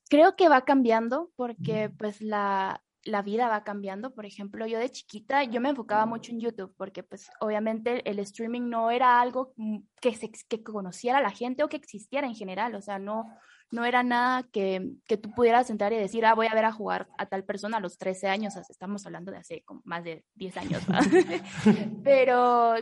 Creo 0.09 0.35
que 0.37 0.47
va 0.47 0.61
cambiando 0.61 1.29
porque 1.35 1.89
pues 1.89 2.21
la, 2.21 2.81
la 3.03 3.21
vida 3.21 3.49
va 3.49 3.65
cambiando. 3.65 4.15
Por 4.15 4.25
ejemplo, 4.25 4.65
yo 4.65 4.79
de 4.79 4.89
chiquita, 4.89 5.43
yo 5.43 5.59
me 5.59 5.69
enfocaba 5.69 6.05
mucho 6.05 6.31
en 6.31 6.39
YouTube 6.39 6.73
porque 6.77 7.03
pues 7.03 7.29
obviamente 7.41 8.09
el 8.09 8.19
streaming 8.19 8.69
no 8.69 8.89
era 8.89 9.19
algo 9.19 9.53
que, 10.01 10.15
se, 10.15 10.31
que 10.31 10.63
conociera 10.63 11.21
la 11.21 11.31
gente 11.31 11.63
o 11.63 11.67
que 11.69 11.77
existiera 11.77 12.25
en 12.25 12.35
general. 12.35 12.73
O 12.75 12.81
sea, 12.81 12.99
no, 12.99 13.25
no 13.69 13.83
era 13.83 14.01
nada 14.01 14.43
que, 14.43 14.93
que, 15.07 15.17
tú 15.17 15.31
pudieras 15.31 15.69
entrar 15.69 15.91
y 15.91 15.97
decir, 15.97 16.25
ah, 16.25 16.35
voy 16.35 16.47
a 16.47 16.55
ver 16.55 16.65
a 16.65 16.71
jugar 16.71 17.09
a 17.17 17.25
tal 17.25 17.43
persona 17.43 17.77
a 17.77 17.81
los 17.81 17.97
13 17.97 18.27
años. 18.27 18.53
O 18.53 18.63
sea, 18.63 18.63
estamos 18.69 19.05
hablando 19.05 19.31
de 19.31 19.39
hace 19.39 19.61
como 19.63 19.81
más 19.83 20.05
de 20.05 20.23
10 20.35 20.57
años. 20.57 20.83
Pero 22.03 22.75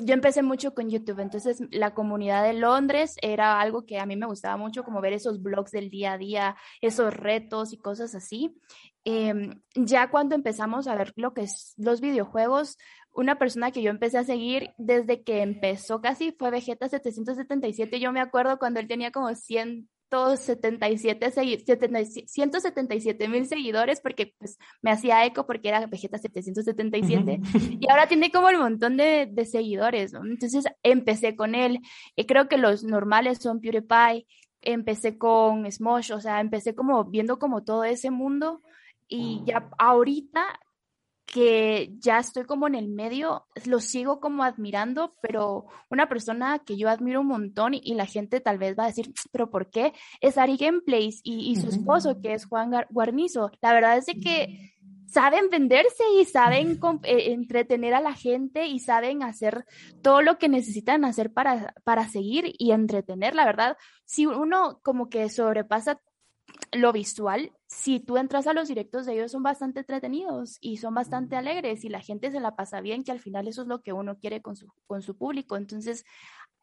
yo 0.00 0.14
empecé 0.14 0.42
mucho 0.42 0.74
con 0.74 0.90
YouTube, 0.90 1.20
entonces 1.20 1.62
la 1.70 1.94
comunidad 1.94 2.42
de 2.42 2.52
Londres 2.52 3.16
era 3.22 3.60
algo 3.60 3.86
que 3.86 3.98
a 3.98 4.06
mí 4.06 4.16
me 4.16 4.26
gustaba 4.26 4.56
mucho, 4.56 4.84
como 4.84 5.00
ver 5.00 5.12
esos 5.12 5.42
blogs 5.42 5.70
del 5.70 5.90
día 5.90 6.14
a 6.14 6.18
día, 6.18 6.56
esos 6.80 7.14
retos 7.14 7.72
y 7.72 7.78
cosas 7.78 8.14
así. 8.14 8.56
Eh, 9.04 9.50
ya 9.74 10.10
cuando 10.10 10.34
empezamos 10.34 10.88
a 10.88 10.96
ver 10.96 11.12
lo 11.16 11.32
que 11.32 11.42
es 11.42 11.74
los 11.76 12.00
videojuegos, 12.00 12.76
una 13.12 13.38
persona 13.38 13.70
que 13.70 13.82
yo 13.82 13.90
empecé 13.90 14.18
a 14.18 14.24
seguir 14.24 14.74
desde 14.76 15.22
que 15.22 15.42
empezó 15.42 16.00
casi 16.00 16.32
fue 16.32 16.50
Vegeta 16.50 16.88
777. 16.88 17.98
Yo 17.98 18.12
me 18.12 18.20
acuerdo 18.20 18.58
cuando 18.58 18.80
él 18.80 18.88
tenía 18.88 19.10
como 19.10 19.34
100 19.34 19.88
177, 20.10 21.30
177 22.26 23.28
mil 23.28 23.46
seguidores 23.46 24.00
porque 24.00 24.34
pues 24.38 24.58
me 24.82 24.90
hacía 24.90 25.24
eco 25.24 25.46
porque 25.46 25.68
era 25.68 25.86
Vegeta 25.86 26.18
777 26.18 27.22
uh 27.22 27.42
-huh. 27.42 27.78
y 27.80 27.90
ahora 27.90 28.06
tiene 28.06 28.30
como 28.30 28.48
un 28.48 28.58
montón 28.58 28.96
de, 28.96 29.28
de 29.30 29.44
seguidores, 29.44 30.12
¿no? 30.12 30.24
Entonces 30.24 30.64
empecé 30.82 31.36
con 31.36 31.54
él. 31.54 31.80
Y 32.14 32.24
creo 32.24 32.48
que 32.48 32.58
los 32.58 32.84
normales 32.84 33.38
son 33.38 33.60
PewDiePie, 33.60 34.26
empecé 34.62 35.18
con 35.18 35.70
Smosh, 35.70 36.12
o 36.12 36.20
sea, 36.20 36.40
empecé 36.40 36.74
como 36.74 37.04
viendo 37.04 37.38
como 37.38 37.64
todo 37.64 37.84
ese 37.84 38.10
mundo 38.10 38.62
y 39.08 39.42
ya 39.44 39.68
ahorita 39.78 40.58
que 41.36 41.92
ya 41.98 42.18
estoy 42.18 42.44
como 42.44 42.66
en 42.66 42.74
el 42.74 42.88
medio, 42.88 43.46
lo 43.66 43.78
sigo 43.80 44.20
como 44.20 44.42
admirando, 44.42 45.16
pero 45.20 45.66
una 45.90 46.08
persona 46.08 46.60
que 46.60 46.78
yo 46.78 46.88
admiro 46.88 47.20
un 47.20 47.26
montón 47.26 47.74
y, 47.74 47.92
la 47.92 48.06
gente 48.06 48.40
tal 48.40 48.56
vez 48.56 48.74
va 48.74 48.84
a 48.84 48.86
decir, 48.86 49.12
pero 49.32 49.50
¿por 49.50 49.68
qué? 49.68 49.92
Es 50.22 50.38
Ari 50.38 50.56
Gameplays 50.56 51.20
y, 51.22 51.50
y 51.50 51.56
su 51.56 51.68
esposo, 51.68 52.22
que 52.22 52.32
es 52.32 52.46
Juan 52.46 52.72
Guarnizo. 52.88 53.50
La 53.60 53.74
verdad 53.74 53.98
es 53.98 54.06
de 54.06 54.14
que 54.14 54.72
saben 55.04 55.50
venderse 55.50 56.04
y 56.18 56.24
saben 56.24 56.80
eh, 57.02 57.32
entretener 57.32 57.92
a 57.92 58.00
la 58.00 58.14
gente 58.14 58.66
y 58.66 58.78
saben 58.78 59.22
hacer 59.22 59.66
todo 60.02 60.22
lo 60.22 60.38
que 60.38 60.48
necesitan 60.48 61.04
hacer 61.04 61.34
para, 61.34 61.74
para 61.84 62.08
seguir 62.08 62.54
y 62.56 62.70
entretener, 62.70 63.34
la 63.34 63.44
verdad. 63.44 63.76
Si 64.06 64.24
uno 64.24 64.80
como 64.82 65.10
que 65.10 65.28
sobrepasa 65.28 66.00
lo 66.72 66.92
visual, 66.92 67.52
si 67.66 68.00
tú 68.00 68.16
entras 68.16 68.46
a 68.46 68.52
los 68.52 68.68
directos 68.68 69.06
de 69.06 69.14
ellos 69.14 69.32
son 69.32 69.42
bastante 69.42 69.80
entretenidos 69.80 70.58
y 70.60 70.76
son 70.76 70.94
bastante 70.94 71.36
alegres 71.36 71.84
y 71.84 71.88
la 71.88 72.00
gente 72.00 72.30
se 72.30 72.40
la 72.40 72.56
pasa 72.56 72.80
bien, 72.80 73.04
que 73.04 73.12
al 73.12 73.20
final 73.20 73.48
eso 73.48 73.62
es 73.62 73.68
lo 73.68 73.82
que 73.82 73.92
uno 73.92 74.18
quiere 74.18 74.42
con 74.42 74.56
su, 74.56 74.68
con 74.86 75.02
su 75.02 75.16
público. 75.16 75.56
Entonces, 75.56 76.04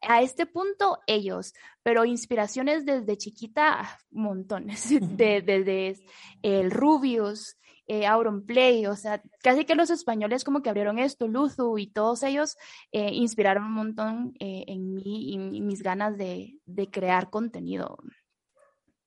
a 0.00 0.22
este 0.22 0.46
punto 0.46 0.98
ellos, 1.06 1.54
pero 1.82 2.04
inspiraciones 2.04 2.84
desde 2.84 3.16
chiquita, 3.16 3.98
montones, 4.10 4.88
de, 5.16 5.42
desde 5.42 6.04
el 6.42 6.70
Rubius, 6.70 7.56
eh, 7.86 8.06
Auronplay, 8.06 8.86
o 8.86 8.96
sea, 8.96 9.22
casi 9.42 9.66
que 9.66 9.74
los 9.74 9.90
españoles 9.90 10.42
como 10.42 10.62
que 10.62 10.70
abrieron 10.70 10.98
esto, 10.98 11.28
Luzu 11.28 11.76
y 11.76 11.86
todos 11.86 12.22
ellos 12.22 12.56
eh, 12.92 13.10
inspiraron 13.12 13.64
un 13.64 13.72
montón 13.72 14.34
eh, 14.38 14.64
en 14.68 14.94
mí 14.94 15.32
y, 15.32 15.38
mis 15.38 15.82
ganas 15.82 16.16
de, 16.16 16.58
de 16.64 16.90
crear 16.90 17.28
contenido. 17.28 17.98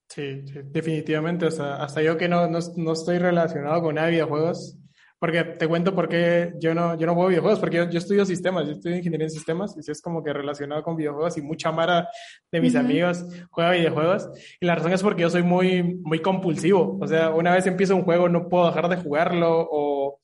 Sí, 0.10 0.44
definitivamente. 0.66 1.46
O 1.46 1.52
sea, 1.52 1.76
hasta 1.76 2.02
yo 2.02 2.18
que 2.18 2.28
no, 2.28 2.48
no, 2.48 2.60
no, 2.76 2.92
estoy 2.94 3.20
relacionado 3.20 3.82
con 3.82 3.96
nada 3.96 4.08
de 4.08 4.14
videojuegos, 4.14 4.78
porque 5.20 5.44
te 5.44 5.68
cuento 5.68 5.94
por 5.94 6.08
qué 6.08 6.54
yo 6.60 6.74
no, 6.74 6.98
yo 6.98 7.06
no 7.06 7.14
juego 7.14 7.30
videojuegos, 7.30 7.60
porque 7.60 7.78
yo, 7.78 7.90
yo, 7.90 7.98
estudio 7.98 8.26
sistemas, 8.26 8.66
yo 8.66 8.74
estudio 8.74 8.98
ingeniería 8.98 9.26
en 9.26 9.32
sistemas, 9.32 9.76
y 9.76 9.92
es 9.92 10.02
como 10.02 10.24
que 10.24 10.32
relacionado 10.32 10.82
con 10.84 10.96
videojuegos, 10.96 11.38
y 11.38 11.42
mucha 11.42 11.72
mara 11.72 12.08
de 12.52 12.62
mis 12.62 12.76
amigos 12.76 13.26
juega 13.50 13.72
videojuegos, 13.72 14.30
y 14.60 14.66
la 14.66 14.76
razón 14.76 14.94
es 14.94 15.04
porque 15.04 15.24
yo 15.24 15.30
soy 15.30 15.44
muy, 15.44 15.84
muy 16.04 16.20
compulsivo. 16.22 16.98
O 17.02 17.08
sea, 17.08 17.32
una 17.32 17.54
vez 17.54 17.66
empiezo 17.68 17.96
un 17.96 18.04
juego, 18.04 18.30
no 18.30 18.48
puedo 18.48 18.68
dejar 18.68 18.88
de 18.90 18.98
jugarlo, 18.98 19.68
o, 19.70 20.20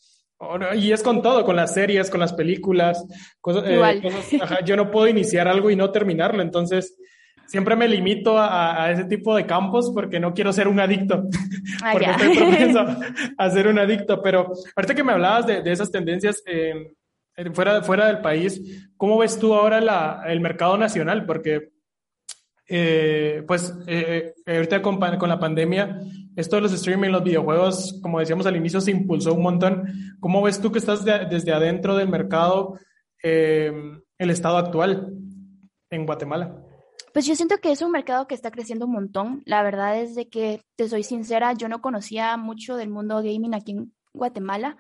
y 0.76 0.92
es 0.92 1.04
con 1.04 1.22
todo, 1.22 1.44
con 1.44 1.56
las 1.56 1.74
series, 1.74 2.10
con 2.10 2.20
las 2.20 2.34
películas, 2.34 3.06
cosas, 3.42 3.64
eh, 3.68 4.02
yo 4.66 4.76
no 4.76 4.92
puedo 4.92 5.08
iniciar 5.08 5.48
algo 5.48 5.70
y 5.70 5.76
no 5.76 5.92
terminarlo, 5.92 6.42
entonces 6.42 6.98
siempre 7.46 7.76
me 7.76 7.88
limito 7.88 8.38
a, 8.38 8.92
ese 8.92 9.06
tipo 9.06 9.36
de 9.36 9.46
campos 9.46 9.92
porque 9.94 10.20
no 10.20 10.34
quiero 10.34 10.52
ser 10.54 10.68
un 10.68 10.80
adicto, 10.80 11.24
ah, 11.84 11.90
porque 11.92 12.10
estoy 12.10 12.38
propenso 12.38 12.86
a 13.38 13.50
ser 13.50 13.68
un 13.68 13.80
adicto. 13.80 14.22
Pero 14.22 14.52
ahorita 14.76 14.96
que 14.96 15.04
me 15.04 15.14
hablabas 15.14 15.48
de, 15.48 15.72
esas 15.72 15.92
tendencias 15.92 16.44
fuera, 17.54 17.82
fuera 17.84 18.08
del 18.08 18.22
país, 18.22 18.90
¿cómo 18.98 19.18
ves 19.18 19.38
tú 19.40 19.54
ahora 19.54 19.82
la, 19.82 20.24
el 20.28 20.40
mercado 20.40 20.78
nacional? 20.78 21.26
Porque, 21.26 21.72
eh, 22.68 23.44
pues, 23.48 23.74
eh, 23.88 24.34
eh, 24.46 24.56
ahorita 24.56 24.82
con, 24.82 25.00
con, 25.00 25.30
la 25.30 25.40
pandemia, 25.40 26.00
esto 26.36 26.56
de 26.56 26.62
los 26.64 26.74
streaming, 26.74 27.10
los 27.10 27.24
videojuegos, 27.24 28.00
como 28.02 28.20
decíamos 28.20 28.46
al 28.46 28.56
inicio, 28.56 28.82
se 28.82 28.92
impulsó 28.92 29.34
un 29.34 29.44
montón. 29.44 29.84
¿Cómo 30.20 30.42
ves 30.42 30.62
tú 30.62 30.72
que 30.72 30.80
estás 30.80 31.04
desde 31.04 31.52
adentro 31.52 31.96
del 31.96 32.10
mercado, 32.10 32.80
el 33.22 34.30
estado 34.30 34.58
actual 34.58 35.14
en 35.90 36.06
Guatemala? 36.06 36.64
Pues 37.14 37.28
yo 37.28 37.36
siento 37.36 37.60
que 37.60 37.72
es 37.72 37.82
un 37.84 37.92
mercado 37.92 38.28
que 38.28 38.34
está 38.34 38.50
creciendo 38.50 38.88
un 38.88 38.94
montón. 38.94 39.44
La 39.46 39.62
verdad 39.62 40.02
es 40.02 40.16
de 40.16 40.30
que, 40.30 40.64
te 40.76 40.90
soy 40.90 41.04
sincera, 41.04 41.54
yo 41.54 41.70
no 41.70 41.80
conocía 41.80 42.36
mucho 42.38 42.76
del 42.76 42.90
mundo 42.90 43.18
gaming 43.18 43.54
aquí 43.54 43.74
en 43.74 43.94
Guatemala. 44.14 44.78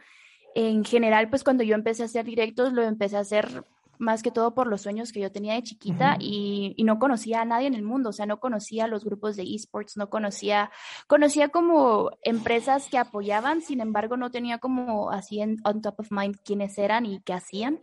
En 0.55 0.83
general, 0.83 1.29
pues 1.29 1.43
cuando 1.43 1.63
yo 1.63 1.75
empecé 1.75 2.01
a 2.01 2.07
hacer 2.07 2.25
directos, 2.25 2.73
lo 2.73 2.81
empecé 2.81 3.17
a 3.17 3.21
hacer 3.21 3.63
más 3.99 4.23
que 4.23 4.31
todo 4.31 4.55
por 4.55 4.65
los 4.65 4.81
sueños 4.81 5.11
que 5.11 5.19
yo 5.19 5.31
tenía 5.31 5.53
de 5.53 5.63
chiquita 5.63 6.17
y, 6.19 6.75
no 6.83 6.97
conocía 6.97 7.41
a 7.41 7.45
nadie 7.45 7.67
en 7.67 7.75
el 7.75 7.83
mundo, 7.83 8.09
o 8.09 8.13
sea, 8.13 8.25
no 8.25 8.39
conocía 8.39 8.87
los 8.87 9.05
grupos 9.05 9.35
de 9.35 9.43
esports, 9.43 9.95
no 9.95 10.09
conocía, 10.09 10.71
conocía 11.07 11.49
como 11.49 12.09
empresas 12.23 12.89
que 12.89 12.97
apoyaban, 12.97 13.61
sin 13.61 13.79
embargo, 13.79 14.17
no 14.17 14.31
tenía 14.31 14.57
como 14.57 15.11
así 15.11 15.39
en 15.39 15.57
on 15.63 15.81
top 15.81 15.99
of 15.99 16.11
mind 16.11 16.35
quiénes 16.43 16.77
eran 16.77 17.05
y 17.05 17.21
qué 17.21 17.33
hacían. 17.33 17.79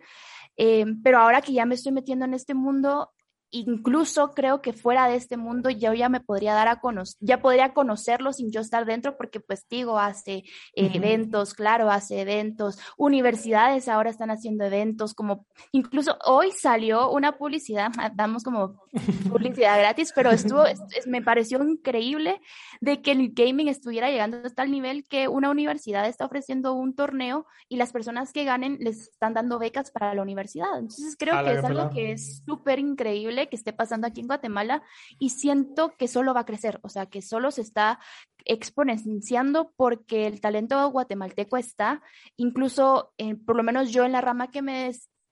Eh, 0.56 0.84
pero 1.02 1.18
ahora 1.18 1.40
que 1.40 1.52
ya 1.52 1.64
me 1.64 1.76
estoy 1.76 1.92
metiendo 1.92 2.24
en 2.24 2.34
este 2.34 2.54
mundo, 2.54 3.10
incluso 3.50 4.32
creo 4.32 4.62
que 4.62 4.72
fuera 4.72 5.08
de 5.08 5.16
este 5.16 5.36
mundo 5.36 5.70
yo 5.70 5.92
ya 5.92 6.08
me 6.08 6.20
podría 6.20 6.54
dar 6.54 6.68
a 6.68 6.80
conocer, 6.80 7.18
ya 7.20 7.40
podría 7.40 7.72
conocerlo 7.74 8.32
sin 8.32 8.50
yo 8.52 8.60
estar 8.60 8.86
dentro, 8.86 9.16
porque 9.16 9.40
pues 9.40 9.66
digo, 9.68 9.98
hace 9.98 10.44
eventos, 10.74 11.54
claro, 11.54 11.90
hace 11.90 12.20
eventos, 12.20 12.78
universidades 12.96 13.88
ahora 13.88 14.10
están 14.10 14.30
haciendo 14.30 14.64
eventos, 14.64 15.14
como 15.14 15.46
incluso 15.72 16.16
hoy 16.24 16.52
salió 16.52 17.10
una 17.10 17.38
publicidad, 17.38 17.90
ah, 17.98 18.10
damos 18.14 18.44
como 18.44 18.80
publicidad 19.28 19.78
gratis, 19.78 20.12
pero 20.14 20.30
estuvo, 20.30 20.64
me 21.06 21.22
pareció 21.22 21.62
increíble 21.62 22.40
de 22.80 23.02
que 23.02 23.12
el 23.12 23.32
gaming 23.32 23.68
estuviera 23.68 24.10
llegando 24.10 24.38
a 24.38 24.50
tal 24.50 24.70
nivel 24.70 25.06
que 25.06 25.28
una 25.28 25.50
universidad 25.50 26.06
está 26.06 26.24
ofreciendo 26.24 26.74
un 26.74 26.94
torneo 26.94 27.46
y 27.68 27.76
las 27.76 27.92
personas 27.92 28.32
que 28.32 28.44
ganen 28.44 28.78
les 28.80 29.08
están 29.08 29.34
dando 29.34 29.58
becas 29.58 29.90
para 29.90 30.14
la 30.14 30.22
universidad. 30.22 30.78
Entonces 30.78 31.16
creo 31.18 31.42
que 31.44 31.54
es 31.54 31.64
algo 31.64 31.90
que 31.90 32.12
es 32.12 32.42
súper 32.46 32.78
increíble 32.78 33.39
que 33.48 33.56
esté 33.56 33.72
pasando 33.72 34.06
aquí 34.06 34.20
en 34.20 34.26
Guatemala 34.26 34.82
y 35.18 35.30
siento 35.30 35.94
que 35.96 36.08
solo 36.08 36.34
va 36.34 36.40
a 36.40 36.46
crecer, 36.46 36.78
o 36.82 36.88
sea, 36.88 37.06
que 37.06 37.22
solo 37.22 37.50
se 37.50 37.62
está 37.62 37.98
exponenciando 38.44 39.72
porque 39.76 40.26
el 40.26 40.40
talento 40.40 40.90
guatemalteco 40.90 41.56
está, 41.56 42.02
incluso, 42.36 43.12
eh, 43.18 43.34
por 43.34 43.56
lo 43.56 43.62
menos 43.62 43.90
yo 43.90 44.04
en 44.04 44.12
la 44.12 44.20
rama 44.20 44.50
que 44.50 44.62
me 44.62 44.90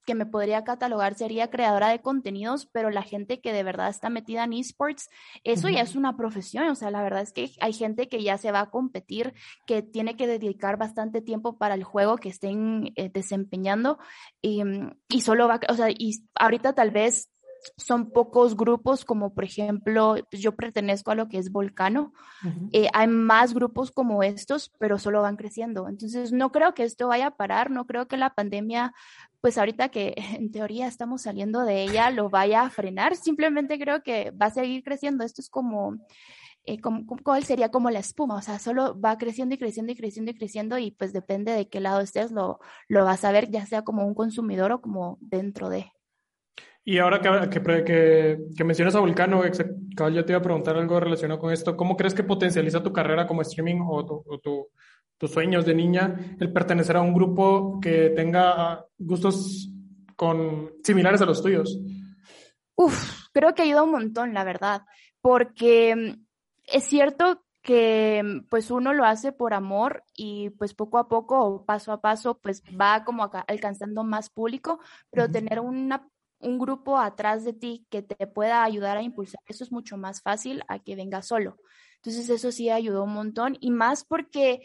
que 0.09 0.15
me 0.15 0.25
podría 0.25 0.65
catalogar 0.65 1.17
sería 1.17 1.51
creadora 1.51 1.91
de 1.91 2.01
contenidos, 2.01 2.67
pero 2.73 2.89
la 2.89 3.03
gente 3.03 3.43
que 3.43 3.53
de 3.53 3.63
verdad 3.63 3.91
está 3.91 4.09
metida 4.09 4.45
en 4.45 4.55
esports, 4.55 5.11
eso 5.45 5.69
ya 5.69 5.83
es 5.83 5.97
una 5.97 6.17
profesión, 6.17 6.67
o 6.71 6.75
sea, 6.75 6.91
la 6.91 7.03
verdad 7.03 7.21
es 7.21 7.35
que 7.35 7.51
hay 7.61 7.75
gente 7.75 8.09
que 8.09 8.23
ya 8.23 8.39
se 8.39 8.51
va 8.51 8.61
a 8.61 8.71
competir, 8.71 9.35
que 9.67 9.83
tiene 9.83 10.17
que 10.17 10.27
dedicar 10.27 10.79
bastante 10.79 11.21
tiempo 11.21 11.59
para 11.59 11.75
el 11.75 11.85
juego 11.85 12.17
que 12.17 12.31
estén 12.31 12.91
eh, 12.97 13.11
desempeñando 13.13 13.99
y, 14.41 14.63
y, 15.11 15.21
solo 15.21 15.47
va, 15.47 15.61
o 15.69 15.75
sea, 15.75 15.91
y 15.91 16.13
ahorita 16.37 16.73
tal 16.73 16.91
vez 16.91 17.29
son 17.77 18.11
pocos 18.11 18.57
grupos, 18.57 19.05
como 19.05 19.35
por 19.35 19.45
ejemplo, 19.45 20.17
pues, 20.31 20.43
yo 20.43 20.55
pertenezco 20.55 21.11
a 21.11 21.15
lo 21.15 21.29
que 21.29 21.39
es 21.39 21.51
Volcano. 21.51 22.13
Eh, 22.73 22.89
hay 22.93 23.09
más 23.09 23.55
grupos 23.55 23.91
como 23.91 24.23
estos, 24.23 24.73
pero 24.79 24.99
solo 24.99 25.23
van 25.23 25.37
creciendo. 25.37 25.89
Entonces, 25.89 26.33
no 26.33 26.53
creo 26.53 26.75
que 26.75 26.85
esto 26.85 27.09
vaya 27.09 27.29
a 27.29 27.37
parar, 27.37 27.71
no 27.71 27.87
creo 27.87 28.09
que 28.09 28.17
la 28.17 28.35
pandemia, 28.35 28.95
pues 29.41 29.59
ahorita 29.59 29.89
que 29.91 30.15
en 30.39 30.51
teoría 30.51 30.87
estamos 30.87 31.23
saliendo 31.23 31.65
de 31.65 31.83
ella, 31.83 32.11
lo 32.11 32.31
vaya 32.31 32.63
a 32.63 32.71
frenar. 32.71 33.17
Simplemente 33.17 33.79
creo 33.79 34.03
que 34.03 34.31
va 34.31 34.47
a 34.47 34.51
seguir 34.51 34.83
creciendo. 34.83 35.25
Esto 35.25 35.43
es 35.43 35.51
como... 35.51 35.99
Eh, 36.65 36.79
¿cuál 37.23 37.45
sería 37.45 37.71
como 37.71 37.89
la 37.89 38.01
espuma? 38.01 38.37
O 38.37 38.43
sea, 38.43 38.59
solo 38.59 39.01
va 39.01 39.17
creciendo 39.17 39.55
y 39.55 39.59
creciendo 39.59 39.93
y 39.93 39.97
creciendo 39.97 40.33
y 40.33 40.35
creciendo 40.35 40.79
y 40.79 40.91
pues 40.91 41.15
depende 41.15 41.53
de 41.53 41.67
qué 41.71 41.81
lado 41.81 42.01
estés, 42.01 42.31
lo, 42.31 42.61
lo 42.89 43.07
vas 43.07 43.25
a 43.25 43.33
ver, 43.33 43.51
ya 43.51 43.65
sea 43.65 43.85
como 43.85 44.07
un 44.07 44.15
consumidor 44.15 44.73
o 44.73 44.83
como 44.83 45.17
dentro 45.23 45.71
de. 45.71 45.91
Y 46.89 46.97
ahora 47.01 47.21
que, 47.21 47.61
que, 47.85 48.39
que, 48.57 48.65
mencionas 48.65 48.95
a 48.95 49.01
Vulcano, 49.01 49.43
yo 49.45 50.25
te 50.25 50.33
iba 50.33 50.39
a 50.39 50.43
preguntar 50.43 50.75
algo 50.75 50.99
relacionado 50.99 51.39
con 51.39 51.53
esto. 51.53 51.77
¿Cómo 51.77 51.99
crees 51.99 52.15
que 52.15 52.25
potencializa 52.25 52.83
tu 52.83 52.95
carrera 52.95 53.27
como 53.27 53.43
streaming 53.43 53.81
o, 53.87 54.25
tus 55.19 55.31
sueños 55.31 55.67
de 55.67 55.75
niña 55.75 56.17
el 56.41 56.51
pertenecer 56.51 56.97
a 56.97 57.03
un 57.03 57.13
grupo 57.13 57.79
que 57.79 58.09
tenga 58.17 58.87
gustos 58.97 59.69
con, 60.17 60.71
similares 60.83 61.21
a 61.21 61.27
los 61.27 61.43
tuyos? 61.43 61.79
Uf, 62.75 63.27
creo 63.35 63.55
que 63.55 63.65
ayuda 63.65 63.83
un 63.83 63.91
montón, 63.91 64.33
la 64.33 64.45
verdad, 64.45 64.81
porque 65.21 65.95
mm, 65.95 66.25
es 66.65 66.85
cierto 66.85 67.45
que 67.61 68.23
pues 68.49 68.71
uno 68.71 68.95
lo 68.95 69.05
hace 69.05 69.33
por 69.33 69.53
amor 69.53 70.05
y 70.15 70.49
pues 70.57 70.73
poco 70.73 70.97
a 70.97 71.07
poco, 71.07 71.67
paso 71.67 71.93
a 71.93 72.01
paso, 72.01 72.39
pues 72.39 72.63
va 72.81 73.05
como 73.05 73.31
alcanzando 73.47 74.05
más 74.05 74.31
público, 74.31 74.81
pero 75.11 75.31
tener 75.31 75.61
una 75.61 76.09
un 76.41 76.59
grupo 76.59 76.99
atrás 76.99 77.45
de 77.45 77.53
ti 77.53 77.87
que 77.91 78.03
te 78.03 78.27
pueda 78.27 78.65
ayudar 78.65 78.97
a 78.97 79.03
impulsar, 79.03 79.41
eso 79.47 79.65
es 79.65 79.73
mucho 79.73 79.97
más 79.97 80.23
fácil 80.23 80.63
a 80.69 80.79
que 80.79 80.97
venga 80.97 81.23
solo. 81.23 81.59
Entonces 81.97 82.29
eso 82.31 82.53
sí 82.53 82.71
ayudó 82.71 83.05
un 83.05 83.13
montón 83.15 83.57
y 83.61 83.71
más 83.71 84.05
porque 84.05 84.61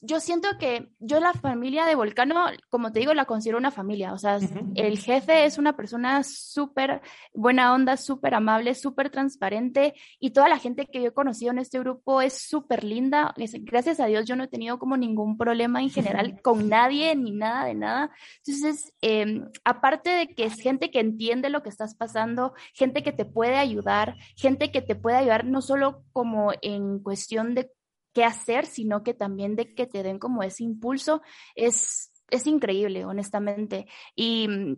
yo 0.00 0.20
siento 0.20 0.48
que 0.58 0.88
yo 0.98 1.20
la 1.20 1.32
familia 1.32 1.86
de 1.86 1.94
Volcano, 1.94 2.46
como 2.68 2.92
te 2.92 3.00
digo, 3.00 3.14
la 3.14 3.24
considero 3.24 3.58
una 3.58 3.70
familia. 3.70 4.12
O 4.12 4.18
sea, 4.18 4.38
el 4.74 4.98
jefe 4.98 5.44
es 5.44 5.58
una 5.58 5.76
persona 5.76 6.22
súper 6.24 7.00
buena 7.32 7.72
onda, 7.72 7.96
súper 7.96 8.34
amable, 8.34 8.74
súper 8.74 9.10
transparente 9.10 9.94
y 10.18 10.30
toda 10.30 10.48
la 10.48 10.58
gente 10.58 10.86
que 10.86 11.00
yo 11.02 11.08
he 11.08 11.14
conocido 11.14 11.52
en 11.52 11.58
este 11.58 11.78
grupo 11.78 12.20
es 12.20 12.34
súper 12.34 12.84
linda. 12.84 13.34
Gracias 13.62 14.00
a 14.00 14.06
Dios 14.06 14.26
yo 14.26 14.36
no 14.36 14.44
he 14.44 14.48
tenido 14.48 14.78
como 14.78 14.96
ningún 14.96 15.36
problema 15.36 15.80
en 15.80 15.90
general 15.90 16.40
con 16.42 16.68
nadie 16.68 17.14
ni 17.16 17.30
nada 17.30 17.64
de 17.64 17.74
nada. 17.74 18.10
Entonces, 18.44 18.92
em, 19.00 19.48
aparte 19.64 20.10
de 20.10 20.28
que 20.28 20.44
es 20.44 20.54
gente 20.54 20.90
que 20.90 21.00
entiende 21.00 21.50
lo 21.50 21.62
que 21.62 21.68
estás 21.68 21.94
pasando, 21.94 22.54
gente 22.74 23.02
que 23.02 23.12
te 23.12 23.24
puede 23.24 23.56
ayudar, 23.56 24.16
gente 24.36 24.70
que 24.70 24.82
te 24.82 24.96
puede 24.96 25.16
ayudar 25.16 25.44
no 25.44 25.62
solo 25.62 26.04
como 26.12 26.52
en 26.62 27.00
cuestión 27.00 27.54
de 27.54 27.70
qué 28.18 28.24
hacer, 28.24 28.66
sino 28.66 29.04
que 29.04 29.14
también 29.14 29.54
de 29.54 29.72
que 29.76 29.86
te 29.86 30.02
den 30.02 30.18
como 30.18 30.42
ese 30.42 30.64
impulso, 30.64 31.22
es, 31.54 32.10
es 32.30 32.48
increíble, 32.48 33.04
honestamente. 33.04 33.86
Y 34.16 34.48
mm, 34.48 34.76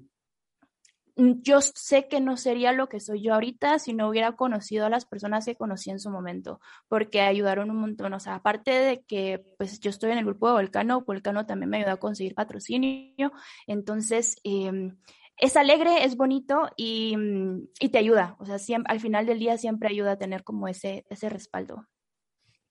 yo 1.40 1.62
sé 1.62 2.06
que 2.06 2.20
no 2.20 2.36
sería 2.36 2.72
lo 2.72 2.90
que 2.90 3.00
soy 3.00 3.22
yo 3.22 3.32
ahorita 3.32 3.78
si 3.78 3.94
no 3.94 4.10
hubiera 4.10 4.36
conocido 4.36 4.84
a 4.84 4.90
las 4.90 5.06
personas 5.06 5.46
que 5.46 5.56
conocí 5.56 5.88
en 5.88 6.00
su 6.00 6.10
momento, 6.10 6.60
porque 6.86 7.22
ayudaron 7.22 7.70
un 7.70 7.78
montón. 7.78 8.12
O 8.12 8.20
sea, 8.20 8.34
aparte 8.34 8.72
de 8.72 9.04
que 9.04 9.42
pues 9.56 9.80
yo 9.80 9.88
estoy 9.88 10.10
en 10.10 10.18
el 10.18 10.26
grupo 10.26 10.48
de 10.48 10.52
Volcano, 10.52 11.02
Volcano 11.06 11.46
también 11.46 11.70
me 11.70 11.78
ayudó 11.78 11.92
a 11.92 11.96
conseguir 11.96 12.34
patrocinio. 12.34 13.32
Entonces, 13.66 14.36
em, 14.44 14.98
es 15.38 15.56
alegre, 15.56 16.04
es 16.04 16.14
bonito 16.14 16.68
y, 16.76 17.16
mm, 17.16 17.68
y, 17.80 17.88
te 17.88 17.96
ayuda. 17.96 18.36
O 18.38 18.44
sea, 18.44 18.58
siempre, 18.58 18.92
al 18.92 19.00
final 19.00 19.24
del 19.24 19.38
día 19.38 19.56
siempre 19.56 19.88
ayuda 19.88 20.12
a 20.12 20.18
tener 20.18 20.44
como 20.44 20.68
ese, 20.68 21.06
ese 21.08 21.30
respaldo. 21.30 21.86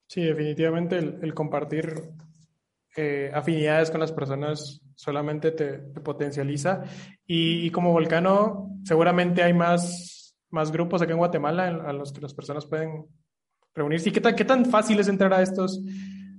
Sí, 0.09 0.23
definitivamente 0.23 0.97
el, 0.97 1.33
compartir 1.35 1.93
eh, 2.97 3.29
afinidades 3.31 3.91
con 3.91 3.99
las 3.99 4.11
personas 4.11 4.81
solamente 4.95 5.51
te, 5.51 5.77
potencializa. 5.77 6.83
Y, 7.27 7.69
como 7.69 7.91
Volcano, 7.91 8.71
seguramente 8.83 9.43
hay 9.43 9.53
más, 9.53 10.35
más 10.49 10.71
grupos 10.71 11.03
aquí 11.03 11.11
en 11.11 11.19
Guatemala 11.19 11.67
a 11.67 11.93
los 11.93 12.11
que 12.11 12.21
las 12.21 12.33
personas 12.33 12.65
pueden 12.65 13.05
reunirse. 13.75 14.09
¿Y 14.09 14.11
qué 14.11 14.19
tan, 14.19 14.35
qué 14.35 14.45
tan 14.45 14.65
fácil 14.65 14.99
es 14.99 15.07
entrar 15.09 15.31
a 15.31 15.43
estos, 15.43 15.79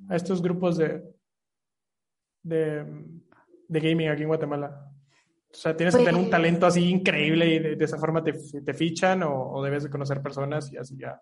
a 0.09 0.17
estos 0.17 0.43
grupos 0.43 0.77
de, 0.77 1.05
de, 2.43 2.85
de 3.69 3.81
gaming 3.81 4.09
aquí 4.09 4.23
en 4.23 4.29
Guatemala? 4.29 4.85
O 5.49 5.55
sea, 5.55 5.77
tienes 5.77 5.95
que 5.95 6.03
tener 6.03 6.17
un 6.17 6.23
pues 6.23 6.33
talento 6.33 6.67
así 6.67 6.91
increíble 6.91 7.47
y 7.47 7.59
de, 7.77 7.85
esa 7.85 7.99
forma 7.99 8.25
te, 8.25 8.33
te 8.33 8.75
fichan 8.75 9.23
o, 9.23 9.53
o, 9.53 9.63
debes 9.63 9.85
de 9.85 9.91
conocer 9.91 10.21
personas 10.21 10.73
y 10.73 10.77
así 10.77 10.97
ya. 10.97 11.21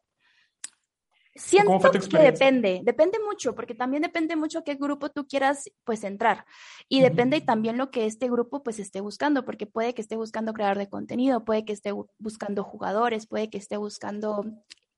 Siento 1.38 1.90
que 1.92 2.18
depende, 2.18 2.80
depende 2.82 3.18
mucho, 3.24 3.54
porque 3.54 3.74
también 3.74 4.02
depende 4.02 4.34
mucho 4.34 4.64
qué 4.64 4.74
grupo 4.74 5.10
tú 5.10 5.26
quieras 5.26 5.70
pues 5.84 6.02
entrar 6.02 6.44
y 6.88 7.00
depende 7.00 7.40
también 7.40 7.78
lo 7.78 7.92
que 7.92 8.06
este 8.06 8.28
grupo 8.28 8.64
pues 8.64 8.80
esté 8.80 9.00
buscando, 9.00 9.44
porque 9.44 9.64
puede 9.66 9.94
que 9.94 10.02
esté 10.02 10.16
buscando 10.16 10.52
creador 10.52 10.78
de 10.78 10.88
contenido, 10.88 11.44
puede 11.44 11.64
que 11.64 11.72
esté 11.72 11.92
buscando 12.18 12.64
jugadores, 12.64 13.26
puede 13.26 13.50
que 13.50 13.58
esté 13.58 13.76
buscando 13.76 14.44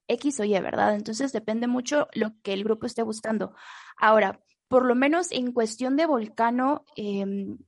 X 0.09 0.40
o 0.40 0.44
Y, 0.44 0.59
¿verdad? 0.61 0.94
Entonces 0.94 1.31
depende 1.33 1.66
mucho 1.66 2.09
lo 2.14 2.33
que 2.42 2.55
el 2.55 2.64
grupo 2.64 2.87
esté 2.87 3.03
buscando. 3.03 3.55
Ahora, 3.98 4.40
por 4.68 4.87
lo 4.87 4.94
menos 4.94 5.31
en 5.33 5.53
cuestión 5.53 5.96
de 5.96 6.07
Volcano, 6.07 6.85
em, 6.96 7.59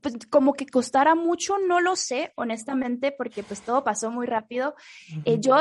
pues 0.00 0.14
como 0.30 0.54
que 0.54 0.66
costara 0.66 1.14
mucho, 1.14 1.58
no 1.58 1.80
lo 1.80 1.96
sé, 1.96 2.32
honestamente, 2.36 3.12
porque 3.12 3.42
pues 3.42 3.60
todo 3.62 3.84
pasó 3.84 4.10
muy 4.10 4.26
rápido. 4.26 4.74
Eh, 5.24 5.38
yo 5.40 5.56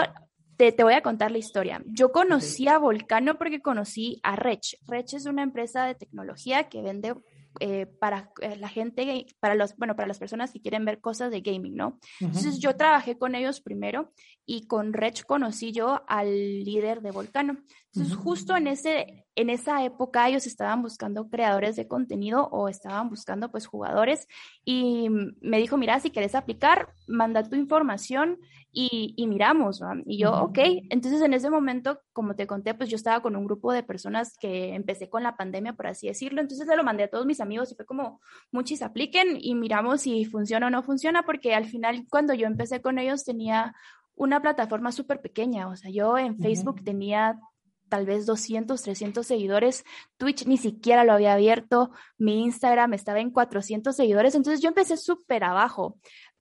te, 0.57 0.71
te, 0.71 0.83
voy 0.83 0.93
a 0.93 1.01
contar 1.01 1.31
la 1.31 1.37
historia. 1.37 1.81
Yo 1.85 2.11
conocí 2.11 2.67
a 2.67 2.77
Volcano 2.77 3.37
porque 3.37 3.61
conocí 3.61 4.19
a 4.23 4.35
Rech. 4.35 4.77
Rech 4.87 5.13
es 5.13 5.25
una 5.25 5.43
empresa 5.43 5.85
de 5.85 5.95
tecnología 5.95 6.69
que 6.69 6.81
vende 6.81 7.15
eh, 7.61 7.85
para 7.85 8.31
eh, 8.41 8.57
la 8.57 8.67
gente, 8.67 9.27
para 9.39 9.55
los, 9.55 9.77
bueno, 9.77 9.95
para 9.95 10.07
las 10.07 10.19
personas 10.19 10.51
que 10.51 10.59
quieren 10.59 10.83
ver 10.83 10.99
cosas 10.99 11.31
de 11.31 11.39
gaming, 11.39 11.75
¿no? 11.75 11.99
Entonces 12.19 12.59
yo 12.59 12.75
trabajé 12.75 13.17
con 13.17 13.33
ellos 13.33 13.61
primero 13.61 14.11
y 14.45 14.67
con 14.67 14.91
Rech 14.91 15.23
conocí 15.25 15.71
yo 15.71 16.03
al 16.07 16.33
líder 16.63 17.01
de 17.01 17.11
Volcano. 17.11 17.57
Entonces 17.95 18.15
justo 18.17 18.57
en 18.57 18.67
ese 18.67 19.25
en 19.35 19.49
esa 19.49 19.83
época 19.83 20.27
ellos 20.27 20.47
estaban 20.47 20.81
buscando 20.81 21.29
creadores 21.29 21.75
de 21.75 21.87
contenido 21.87 22.47
o 22.51 22.69
estaban 22.69 23.09
buscando 23.09 23.51
pues 23.51 23.67
jugadores 23.67 24.27
y 24.63 25.09
me 25.41 25.57
dijo, 25.57 25.77
mira, 25.77 25.99
si 25.99 26.09
quieres 26.09 26.35
aplicar, 26.35 26.93
manda 27.07 27.43
tu 27.43 27.55
información 27.55 28.39
y, 28.71 29.13
y 29.17 29.27
miramos. 29.27 29.81
Y 30.05 30.17
yo, 30.17 30.33
ok, 30.33 30.59
entonces 30.89 31.21
en 31.21 31.33
ese 31.33 31.49
momento, 31.49 31.99
como 32.13 32.35
te 32.35 32.47
conté, 32.47 32.73
pues 32.73 32.89
yo 32.89 32.95
estaba 32.95 33.21
con 33.21 33.35
un 33.35 33.45
grupo 33.45 33.73
de 33.73 33.83
personas 33.83 34.37
que 34.37 34.73
empecé 34.73 35.09
con 35.09 35.21
la 35.23 35.35
pandemia, 35.35 35.73
por 35.73 35.87
así 35.87 36.07
decirlo, 36.07 36.39
entonces 36.39 36.65
se 36.65 36.75
lo 36.75 36.83
mandé 36.83 37.03
a 37.03 37.09
todos 37.09 37.25
mis 37.25 37.41
amigos 37.41 37.71
y 37.71 37.75
fue 37.75 37.85
como, 37.85 38.21
muchis 38.51 38.81
apliquen 38.81 39.37
y 39.39 39.53
miramos 39.55 40.01
si 40.01 40.23
funciona 40.25 40.67
o 40.67 40.69
no 40.69 40.81
funciona, 40.81 41.23
porque 41.23 41.53
al 41.53 41.65
final 41.65 42.05
cuando 42.09 42.33
yo 42.33 42.47
empecé 42.47 42.81
con 42.81 42.99
ellos 42.99 43.25
tenía 43.25 43.75
una 44.15 44.41
plataforma 44.41 44.93
súper 44.93 45.19
pequeña, 45.19 45.67
o 45.67 45.75
sea, 45.75 45.91
yo 45.91 46.17
en 46.17 46.37
Facebook 46.37 46.81
tenía 46.85 47.37
tal 47.89 48.05
vez 48.05 48.25
200, 48.25 48.81
300 48.81 49.25
seguidores. 49.25 49.83
Twitch 50.17 50.45
ni 50.45 50.57
siquiera 50.57 51.03
lo 51.03 51.13
había 51.13 51.33
abierto. 51.33 51.91
Mi 52.17 52.43
Instagram 52.43 52.93
estaba 52.93 53.19
en 53.19 53.31
400 53.31 53.95
seguidores. 53.95 54.35
Entonces 54.35 54.61
yo 54.61 54.69
empecé 54.69 54.97
súper 54.97 55.43
abajo, 55.43 55.97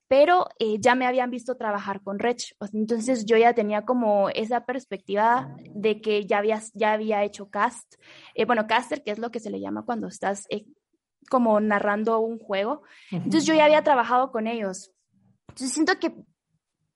pero 0.07 0.47
eh, 0.59 0.77
ya 0.79 0.95
me 0.95 1.07
habían 1.07 1.31
visto 1.31 1.55
trabajar 1.55 2.01
con 2.01 2.19
Rech. 2.19 2.55
Entonces 2.73 3.25
yo 3.25 3.37
ya 3.37 3.53
tenía 3.53 3.83
como 3.85 4.29
esa 4.29 4.65
perspectiva 4.65 5.55
de 5.73 6.01
que 6.01 6.25
ya 6.25 6.39
había, 6.39 6.61
ya 6.73 6.93
había 6.93 7.23
hecho 7.23 7.49
cast. 7.49 7.95
Eh, 8.33 8.45
bueno, 8.45 8.67
caster, 8.67 9.03
que 9.03 9.11
es 9.11 9.19
lo 9.19 9.31
que 9.31 9.39
se 9.39 9.49
le 9.49 9.59
llama 9.59 9.83
cuando 9.85 10.07
estás 10.07 10.45
eh, 10.49 10.65
como 11.29 11.59
narrando 11.59 12.19
un 12.19 12.39
juego. 12.39 12.83
Entonces 13.11 13.45
yo 13.45 13.55
ya 13.55 13.65
había 13.65 13.83
trabajado 13.83 14.31
con 14.31 14.47
ellos. 14.47 14.91
Entonces 15.49 15.73
siento 15.73 15.99
que 15.99 16.13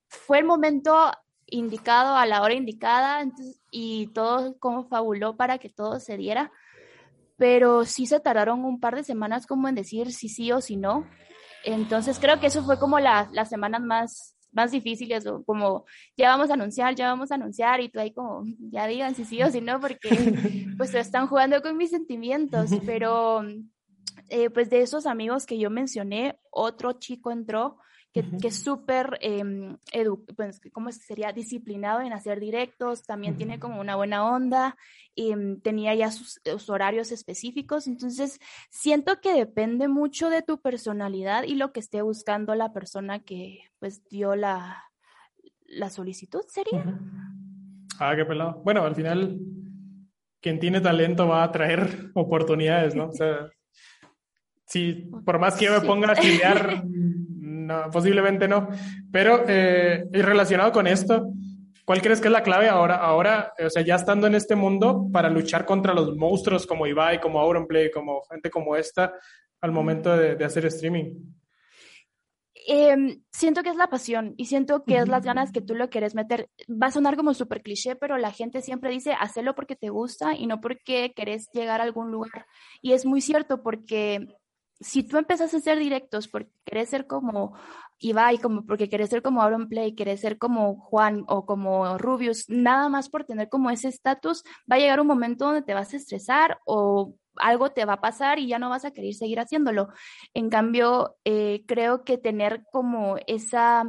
fue 0.08 0.40
el 0.40 0.46
momento 0.46 1.12
indicado 1.52 2.16
a 2.16 2.26
la 2.26 2.42
hora 2.42 2.54
indicada 2.54 3.26
y 3.72 4.08
todo 4.08 4.58
como 4.60 4.88
fabuló 4.88 5.36
para 5.36 5.58
que 5.58 5.70
todo 5.70 6.00
se 6.00 6.18
diera, 6.18 6.52
pero 7.38 7.86
sí 7.86 8.06
se 8.06 8.20
tardaron 8.20 8.66
un 8.66 8.80
par 8.80 8.96
de 8.96 9.04
semanas 9.04 9.48
como 9.48 9.68
en 9.68 9.76
decir 9.76 10.12
si 10.12 10.30
sí 10.30 10.52
o 10.52 10.62
si 10.62 10.76
no. 10.76 11.08
Entonces 11.64 12.20
creo 12.20 12.40
que 12.40 12.48
eso 12.48 12.64
fue 12.64 12.80
como 12.80 13.00
las 13.00 13.50
semanas 13.50 13.82
más, 13.82 14.36
más 14.52 14.72
difíciles, 14.72 15.26
como 15.46 15.86
ya 16.18 16.30
vamos 16.30 16.50
a 16.50 16.54
anunciar, 16.54 16.96
ya 16.96 17.08
vamos 17.08 17.32
a 17.32 17.36
anunciar 17.36 17.82
y 17.82 17.90
tú 17.90 18.00
ahí 18.00 18.12
como 18.12 18.44
ya 18.72 18.88
digan 18.88 19.16
si 19.16 19.26
sí 19.26 19.42
o 19.44 19.52
si 19.52 19.62
no, 19.62 19.80
porque 19.80 20.10
pues 20.78 20.94
están 20.94 21.28
jugando 21.28 21.62
con 21.62 21.78
mis 21.78 21.92
sentimientos, 21.92 22.72
pero 22.86 23.44
eh, 24.30 24.50
pues 24.50 24.70
de 24.70 24.82
esos 24.82 25.06
amigos 25.06 25.46
que 25.46 25.58
yo 25.58 25.70
mencioné, 25.70 26.40
otro 26.52 26.94
chico 26.94 27.32
entró 27.32 27.78
que, 28.14 28.26
es 28.44 28.64
súper, 28.64 29.20
eh, 29.22 29.44
pues, 30.36 30.60
¿cómo 30.72 30.92
sería? 30.92 31.32
Disciplinado 31.32 32.02
en 32.02 32.12
hacer 32.12 32.40
directos, 32.40 33.04
también 33.04 33.38
tiene 33.38 33.60
como 33.60 33.80
una 33.80 33.96
buena 33.96 34.26
onda, 34.26 34.76
y 35.14 35.32
em, 35.32 35.62
tenía 35.62 35.94
ya 35.94 36.12
sus, 36.12 36.40
horarios 36.70 37.12
específicos, 37.12 37.88
entonces 37.88 38.40
siento 38.70 39.22
que 39.22 39.34
depende 39.34 39.88
mucho 39.88 40.30
de 40.30 40.42
tu 40.42 40.60
personalidad 40.60 41.44
y 41.44 41.56
lo 41.56 41.72
que 41.72 41.80
esté 41.80 42.02
buscando 42.02 42.56
la 42.56 42.74
persona 42.74 43.20
que 43.20 43.60
pues 43.80 44.04
dio 44.10 44.36
la, 44.36 44.84
la 45.66 45.90
solicitud, 45.90 46.42
¿sería? 46.48 47.00
Ah, 48.00 48.16
qué 48.16 48.26
pelado. 48.26 48.62
Bueno, 48.64 48.84
al 48.84 48.96
final, 48.96 49.40
quien 50.42 50.60
tiene 50.60 50.82
talento 50.82 51.28
va 51.28 51.44
a 51.44 51.52
traer 51.52 52.12
oportunidades, 52.16 52.96
¿no? 52.96 53.10
O 53.10 53.14
sea, 53.14 53.50
si 54.66 55.10
por 55.26 55.40
más 55.40 55.58
que 55.58 55.66
yo 55.66 55.74
me 55.74 55.86
ponga 55.86 56.10
a 56.10 56.14
estudiar 56.14 56.84
no, 57.70 57.92
posiblemente 57.92 58.48
no. 58.48 58.68
Pero 59.12 59.44
eh, 59.48 60.04
y 60.12 60.22
relacionado 60.22 60.72
con 60.72 60.88
esto, 60.88 61.32
¿cuál 61.86 62.02
crees 62.02 62.20
que 62.20 62.28
es 62.28 62.32
la 62.32 62.42
clave 62.42 62.68
ahora, 62.68 62.96
ahora, 62.96 63.54
o 63.64 63.70
sea, 63.70 63.84
ya 63.84 63.96
estando 63.96 64.26
en 64.26 64.34
este 64.34 64.56
mundo 64.56 65.08
para 65.14 65.30
luchar 65.30 65.66
contra 65.66 65.94
los 65.94 66.16
monstruos 66.16 66.66
como 66.66 66.88
Ibai, 66.88 67.22
como 67.22 67.40
Auronplay, 67.40 67.92
como 67.92 68.24
gente 68.24 68.50
como 68.50 68.76
esta, 68.76 69.14
al 69.62 69.72
momento 69.72 70.18
de, 70.18 70.44
hacer 70.44 70.66
streaming? 70.66 71.14
Em, 72.68 73.22
siento 73.32 73.62
que 73.62 73.70
es 73.70 73.76
la 73.76 73.90
pasión 73.90 74.34
y 74.36 74.46
siento 74.46 74.84
que 74.84 74.98
es 74.98 75.08
las 75.08 75.24
ganas 75.24 75.52
que 75.52 75.62
tú 75.62 75.76
lo 75.76 75.90
quieres 75.90 76.16
meter. 76.16 76.50
Va 76.70 76.88
a 76.88 76.92
sonar 76.92 77.16
como 77.16 77.36
súper 77.36 77.62
cliché, 77.62 77.96
pero 77.96 78.18
la 78.18 78.32
gente 78.32 78.62
siempre 78.62 78.92
dice, 78.92 79.14
hacelo 79.14 79.54
porque 79.54 79.76
te 79.76 79.90
gusta 79.90 80.36
y 80.36 80.48
no 80.48 80.60
porque 80.60 81.14
querés 81.16 81.50
llegar 81.54 81.82
a 81.82 81.84
algún 81.84 82.12
lugar. 82.12 82.48
Y 82.82 82.94
es 82.94 83.06
muy 83.06 83.22
cierto 83.22 83.62
porque 83.62 84.28
si 84.80 85.04
tú 85.04 85.18
empiezas 85.18 85.54
a 85.54 85.58
hacer 85.58 85.78
directos 85.78 86.28
porque 86.28 86.52
querés 86.66 86.90
ser 86.90 87.08
como 87.08 87.54
Ibai, 88.00 88.38
como 88.38 88.66
porque 88.66 88.90
querés 88.90 89.10
ser 89.10 89.22
como 89.22 89.42
Aaron 89.42 89.68
Play, 89.68 89.94
querés 89.94 90.22
ser 90.22 90.38
como 90.38 90.78
Juan 90.78 91.26
o 91.28 91.46
como 91.46 91.98
Rubius, 91.98 92.46
nada 92.48 92.88
más 92.88 93.10
por 93.10 93.26
tener 93.26 93.50
como 93.50 93.70
ese 93.70 93.90
estatus, 93.90 94.44
va 94.72 94.78
a 94.78 94.80
llegar 94.80 95.02
un 95.02 95.08
momento 95.08 95.46
donde 95.46 95.64
te 95.64 95.74
vas 95.74 95.94
a 95.94 95.98
estresar 95.98 96.60
o 96.66 97.16
algo 97.36 97.72
te 97.72 97.86
va 97.86 97.94
a 97.94 98.02
pasar 98.02 98.40
y 98.40 98.48
ya 98.48 98.60
no 98.60 98.70
vas 98.70 98.86
a 98.86 98.92
querer 98.92 99.14
seguir 99.14 99.40
haciéndolo. 99.40 99.90
En 100.34 100.50
cambio, 100.50 101.18
eh, 101.26 101.64
creo 101.68 102.04
que 102.04 102.18
tener 102.18 102.64
como 102.72 103.18
esa 103.28 103.84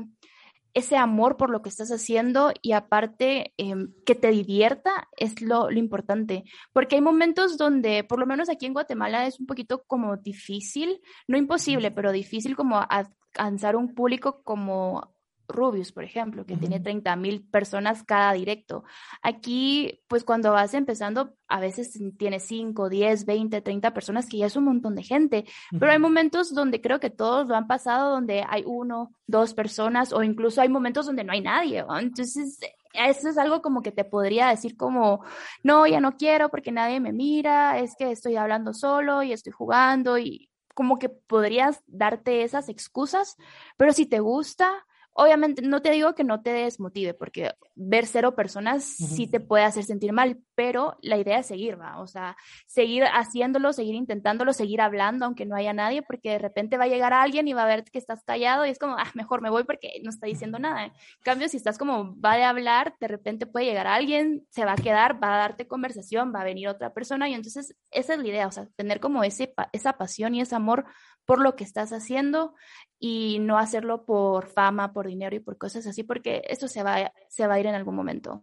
ese 0.74 0.96
amor 0.96 1.36
por 1.36 1.50
lo 1.50 1.62
que 1.62 1.68
estás 1.68 1.90
haciendo 1.90 2.52
y 2.62 2.72
aparte 2.72 3.54
em, 3.56 3.92
que 4.04 4.14
te 4.14 4.30
divierta 4.30 5.08
es 5.16 5.40
lo, 5.40 5.70
lo, 5.70 5.78
importante, 5.78 6.44
porque 6.72 6.96
hay 6.96 7.02
momentos 7.02 7.56
donde, 7.56 8.04
por 8.04 8.18
lo 8.18 8.26
menos 8.26 8.48
aquí 8.48 8.66
en 8.66 8.72
Guatemala, 8.72 9.26
es 9.26 9.40
un 9.40 9.46
poquito 9.46 9.84
como 9.86 10.16
difícil, 10.16 11.00
no 11.26 11.36
imposible, 11.36 11.90
pero 11.90 12.12
difícil 12.12 12.56
como 12.56 12.80
alcanzar 12.88 13.76
un 13.76 13.94
público 13.94 14.42
como 14.42 15.14
Rubius, 15.52 15.92
por 15.92 16.04
ejemplo, 16.04 16.44
que 16.46 16.56
tiene 16.56 16.80
30 16.80 17.14
mil 17.16 17.46
personas 17.48 18.02
cada 18.02 18.32
directo. 18.32 18.84
Aquí, 19.22 20.00
pues 20.08 20.24
cuando 20.24 20.52
vas 20.52 20.74
empezando, 20.74 21.34
a 21.48 21.60
veces 21.60 21.98
tienes 22.16 22.44
5, 22.44 22.88
10, 22.88 23.24
20, 23.24 23.60
30 23.60 23.94
personas, 23.94 24.26
que 24.28 24.38
ya 24.38 24.46
es 24.46 24.56
un 24.56 24.64
montón 24.64 24.94
de 24.94 25.02
gente, 25.02 25.44
pero 25.78 25.92
hay 25.92 25.98
momentos 25.98 26.54
donde 26.54 26.80
creo 26.80 27.00
que 27.00 27.10
todos 27.10 27.48
lo 27.48 27.56
han 27.56 27.66
pasado, 27.66 28.10
donde 28.10 28.44
hay 28.48 28.62
uno, 28.66 29.12
dos 29.26 29.54
personas, 29.54 30.12
o 30.12 30.22
incluso 30.22 30.60
hay 30.60 30.68
momentos 30.68 31.06
donde 31.06 31.24
no 31.24 31.32
hay 31.32 31.40
nadie. 31.40 31.84
Entonces, 32.00 32.58
eso 32.92 33.28
es 33.28 33.38
algo 33.38 33.62
como 33.62 33.82
que 33.82 33.92
te 33.92 34.04
podría 34.04 34.48
decir 34.48 34.76
como, 34.76 35.24
no, 35.62 35.86
ya 35.86 36.00
no 36.00 36.16
quiero 36.16 36.48
porque 36.48 36.72
nadie 36.72 37.00
me 37.00 37.12
mira, 37.12 37.78
es 37.78 37.94
que 37.96 38.10
estoy 38.10 38.36
hablando 38.36 38.74
solo 38.74 39.22
y 39.22 39.32
estoy 39.32 39.52
jugando 39.52 40.18
y 40.18 40.50
como 40.74 40.98
que 40.98 41.08
podrías 41.08 41.82
darte 41.86 42.42
esas 42.42 42.68
excusas, 42.68 43.36
pero 43.76 43.92
si 43.92 44.06
te 44.06 44.20
gusta, 44.20 44.86
Obviamente, 45.20 45.60
no 45.60 45.82
te 45.82 45.90
digo 45.90 46.14
que 46.14 46.24
no 46.24 46.40
te 46.40 46.50
desmotive, 46.50 47.12
porque 47.12 47.52
ver 47.74 48.06
cero 48.06 48.34
personas 48.34 48.84
sí 48.84 49.26
te 49.26 49.38
puede 49.38 49.64
hacer 49.64 49.84
sentir 49.84 50.14
mal, 50.14 50.38
pero 50.54 50.96
la 51.02 51.18
idea 51.18 51.40
es 51.40 51.46
seguir, 51.46 51.78
¿va? 51.78 52.00
O 52.00 52.06
sea, 52.06 52.38
seguir 52.66 53.04
haciéndolo, 53.04 53.74
seguir 53.74 53.96
intentándolo, 53.96 54.54
seguir 54.54 54.80
hablando, 54.80 55.26
aunque 55.26 55.44
no 55.44 55.56
haya 55.56 55.74
nadie, 55.74 56.00
porque 56.00 56.30
de 56.30 56.38
repente 56.38 56.78
va 56.78 56.84
a 56.84 56.88
llegar 56.88 57.12
alguien 57.12 57.48
y 57.48 57.52
va 57.52 57.64
a 57.64 57.66
ver 57.66 57.84
que 57.84 57.98
estás 57.98 58.24
callado 58.24 58.64
y 58.64 58.70
es 58.70 58.78
como, 58.78 58.96
ah, 58.96 59.10
mejor 59.12 59.42
me 59.42 59.50
voy 59.50 59.64
porque 59.64 60.00
no 60.02 60.08
está 60.08 60.26
diciendo 60.26 60.58
nada. 60.58 60.86
En 60.86 60.92
cambio, 61.22 61.50
si 61.50 61.58
estás 61.58 61.76
como, 61.76 62.18
va 62.18 62.32
a 62.32 62.48
hablar, 62.48 62.94
de 62.98 63.08
repente 63.08 63.44
puede 63.44 63.66
llegar 63.66 63.88
alguien, 63.88 64.46
se 64.48 64.64
va 64.64 64.72
a 64.72 64.76
quedar, 64.76 65.22
va 65.22 65.34
a 65.34 65.38
darte 65.38 65.68
conversación, 65.68 66.32
va 66.34 66.40
a 66.40 66.44
venir 66.44 66.66
otra 66.66 66.94
persona 66.94 67.28
y 67.28 67.34
entonces 67.34 67.76
esa 67.90 68.14
es 68.14 68.20
la 68.20 68.26
idea, 68.26 68.46
o 68.46 68.52
sea, 68.52 68.68
tener 68.74 69.00
como 69.00 69.22
ese, 69.22 69.52
esa 69.72 69.98
pasión 69.98 70.34
y 70.34 70.40
ese 70.40 70.54
amor 70.54 70.86
por 71.30 71.40
lo 71.40 71.54
que 71.54 71.62
estás 71.62 71.92
haciendo 71.92 72.54
y 72.98 73.38
no 73.38 73.56
hacerlo 73.56 74.04
por 74.04 74.48
fama, 74.48 74.92
por 74.92 75.06
dinero 75.06 75.36
y 75.36 75.38
por 75.38 75.58
cosas 75.58 75.86
así, 75.86 76.02
porque 76.02 76.42
eso 76.48 76.66
se 76.66 76.82
va, 76.82 77.12
se 77.28 77.46
va 77.46 77.54
a 77.54 77.60
ir 77.60 77.66
en 77.66 77.76
algún 77.76 77.94
momento. 77.94 78.40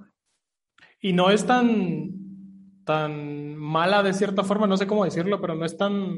Y 1.02 1.12
no 1.12 1.30
es 1.30 1.46
tan, 1.46 2.14
tan 2.86 3.58
mala 3.58 4.04
de 4.04 4.14
cierta 4.14 4.46
forma, 4.46 4.68
no 4.68 4.78
sé 4.78 4.88
cómo 4.88 5.04
decirlo, 5.04 5.42
pero 5.42 5.54
no 5.54 5.66
es 5.66 5.76
tan 5.76 6.18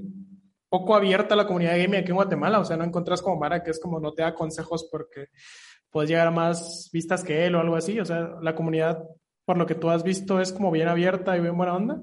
poco 0.70 0.94
abierta 0.94 1.36
la 1.36 1.48
comunidad 1.48 1.72
de 1.72 1.86
gaming 1.86 2.02
aquí 2.02 2.10
en 2.10 2.18
Guatemala, 2.18 2.60
o 2.60 2.66
sea, 2.66 2.78
no 2.78 2.84
encontrás 2.84 3.24
como 3.24 3.40
Mara 3.40 3.64
que 3.64 3.72
es 3.72 3.80
como 3.80 4.00
no 4.00 4.12
te 4.12 4.22
da 4.22 4.36
consejos 4.36 4.88
porque 4.92 5.30
puedes 5.90 6.08
llegar 6.08 6.28
a 6.28 6.32
más 6.32 6.92
vistas 6.94 7.24
que 7.24 7.48
él 7.48 7.56
o 7.56 7.62
algo 7.62 7.78
así, 7.78 8.00
o 8.00 8.06
sea, 8.06 8.30
la 8.44 8.54
comunidad, 8.54 9.04
por 9.44 9.58
lo 9.58 9.66
que 9.66 9.74
tú 9.74 9.90
has 9.90 10.04
visto, 10.04 10.40
es 10.40 10.54
como 10.54 10.70
bien 10.70 10.88
abierta 10.88 11.36
y 11.36 11.42
bien 11.42 11.58
buena 11.58 11.76
onda. 11.76 12.00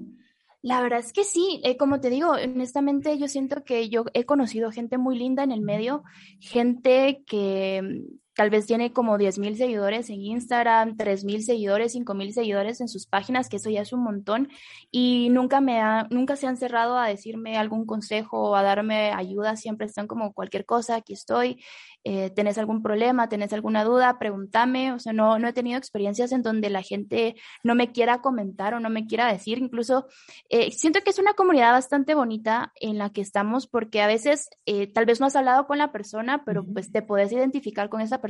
La 0.67 0.81
verdad 0.81 0.99
es 0.99 1.13
que 1.13 1.23
sí, 1.23 1.61
eh, 1.63 1.77
como 1.77 2.01
te 2.01 2.09
digo, 2.09 2.31
honestamente 2.31 3.17
yo 3.17 3.29
siento 3.29 3.63
que 3.63 3.87
yo 3.87 4.03
he 4.13 4.25
conocido 4.25 4.69
gente 4.69 4.97
muy 4.97 5.17
linda 5.17 5.41
en 5.43 5.53
el 5.53 5.61
medio, 5.61 6.03
gente 6.41 7.23
que 7.25 8.03
tal 8.37 8.51
vez 8.51 8.67
tiene 8.67 8.93
como 8.93 9.17
10 9.17 9.39
mil 9.39 9.57
seguidores 9.57 10.11
en 10.11 10.21
Instagram, 10.21 10.95
3 10.95 11.25
mil 11.25 11.43
seguidores, 11.43 11.93
5 11.93 12.13
mil 12.13 12.33
seguidores 12.33 12.79
en 12.81 12.87
sus 12.87 13.07
páginas, 13.07 13.49
que 13.49 13.55
eso 13.55 13.71
ya 13.71 13.81
es 13.81 13.93
un 13.93 14.03
montón, 14.03 14.49
y 14.91 15.29
nunca, 15.31 15.59
me 15.59 15.81
ha, 15.81 16.05
nunca 16.11 16.35
se 16.35 16.45
han 16.45 16.55
cerrado 16.55 16.99
a 16.99 17.07
decirme 17.07 17.57
algún 17.57 17.87
consejo 17.87 18.51
o 18.51 18.55
a 18.55 18.61
darme 18.61 19.11
ayuda, 19.11 19.55
siempre 19.55 19.87
están 19.87 20.05
como 20.05 20.33
cualquier 20.33 20.65
cosa, 20.65 20.97
aquí 20.97 21.13
estoy, 21.13 21.63
eh, 22.03 22.29
tenés 22.29 22.59
algún 22.59 22.83
problema, 22.83 23.27
tenés 23.27 23.53
alguna 23.53 23.83
duda, 23.83 24.19
pregúntame, 24.19 24.93
o 24.93 24.99
sea, 24.99 25.13
no, 25.13 25.39
no 25.39 25.47
he 25.47 25.53
tenido 25.53 25.79
experiencias 25.79 26.31
en 26.31 26.43
donde 26.43 26.69
la 26.69 26.83
gente 26.83 27.35
no 27.63 27.73
me 27.73 27.91
quiera 27.91 28.21
comentar 28.21 28.75
o 28.75 28.79
no 28.79 28.91
me 28.91 29.07
quiera 29.07 29.33
decir, 29.33 29.57
incluso 29.57 30.05
eh, 30.49 30.69
siento 30.71 31.01
que 31.01 31.09
es 31.09 31.17
una 31.17 31.33
comunidad 31.33 31.71
bastante 31.71 32.13
bonita 32.13 32.71
en 32.75 32.99
la 32.99 33.09
que 33.09 33.21
estamos 33.21 33.65
porque 33.65 34.03
a 34.03 34.07
veces 34.07 34.51
eh, 34.67 34.85
tal 34.85 35.07
vez 35.07 35.19
no 35.19 35.25
has 35.25 35.35
hablado 35.35 35.65
con 35.65 35.79
la 35.79 35.91
persona, 35.91 36.43
pero 36.45 36.63
pues 36.63 36.91
te 36.91 37.01
puedes 37.01 37.31
identificar 37.31 37.89
con 37.89 38.01
esa 38.01 38.21
persona. 38.21 38.26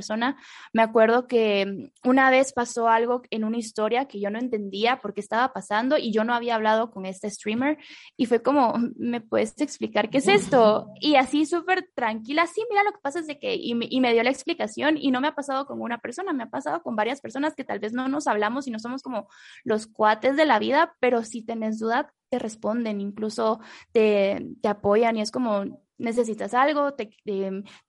Me 0.74 0.82
acuerdo 0.82 1.28
que 1.28 1.92
una 2.04 2.30
vez 2.30 2.54
pasó 2.54 2.88
algo 2.88 3.22
en 3.30 3.44
una 3.44 3.58
historia 3.58 4.06
que 4.06 4.20
yo 4.20 4.30
no 4.30 4.40
entendía 4.40 5.02
por 5.02 5.14
qué 5.14 5.22
estaba 5.22 5.54
pasando 5.54 5.98
y 5.98 6.12
yo 6.12 6.24
no 6.24 6.34
había 6.34 6.56
hablado 6.56 6.92
con 6.92 7.06
este 7.06 7.30
streamer 7.30 7.78
y 8.16 8.26
fue 8.26 8.42
como, 8.42 8.76
¿me 8.98 9.22
puedes 9.22 9.60
explicar 9.62 10.10
qué 10.10 10.20
es 10.20 10.28
esto? 10.28 10.88
Y 11.00 11.16
así 11.16 11.46
súper 11.46 11.90
tranquila, 11.96 12.48
sí, 12.48 12.64
mira, 12.70 12.84
lo 12.84 12.92
que 12.92 13.00
pasa 13.02 13.20
es 13.20 13.28
de 13.28 13.40
que 13.40 13.56
y 13.56 13.76
me, 13.76 14.14
dio 14.14 14.24
la 14.24 14.30
explicación 14.30 14.98
y 14.98 15.12
no 15.12 15.22
me 15.22 15.28
ha 15.28 15.36
pasado 15.36 15.66
con 15.66 15.82
una 15.82 16.00
persona, 16.00 16.34
me 16.34 16.44
ha 16.44 16.50
pasado 16.50 16.82
con 16.82 16.96
varias 16.96 17.22
personas 17.22 17.56
que 17.56 17.64
tal 17.64 17.80
vez 17.80 17.94
no 17.94 18.08
nos 18.08 18.28
hablamos 18.28 18.68
y 18.68 18.72
no 18.72 18.80
somos 18.80 19.02
como 19.04 19.28
los 19.64 19.88
cuates 19.88 20.36
de 20.36 20.46
la 20.46 20.60
vida, 20.60 20.96
pero 21.00 21.24
si 21.24 21.44
tenés 21.44 21.80
duda, 21.80 22.14
te 22.30 22.40
responden, 22.40 23.00
incluso 23.00 23.60
te, 23.92 24.48
te 24.62 24.68
apoyan 24.68 25.18
y 25.18 25.22
es 25.22 25.32
como 25.32 25.87
necesitas 25.98 26.54
algo, 26.54 26.94
te, 26.94 27.10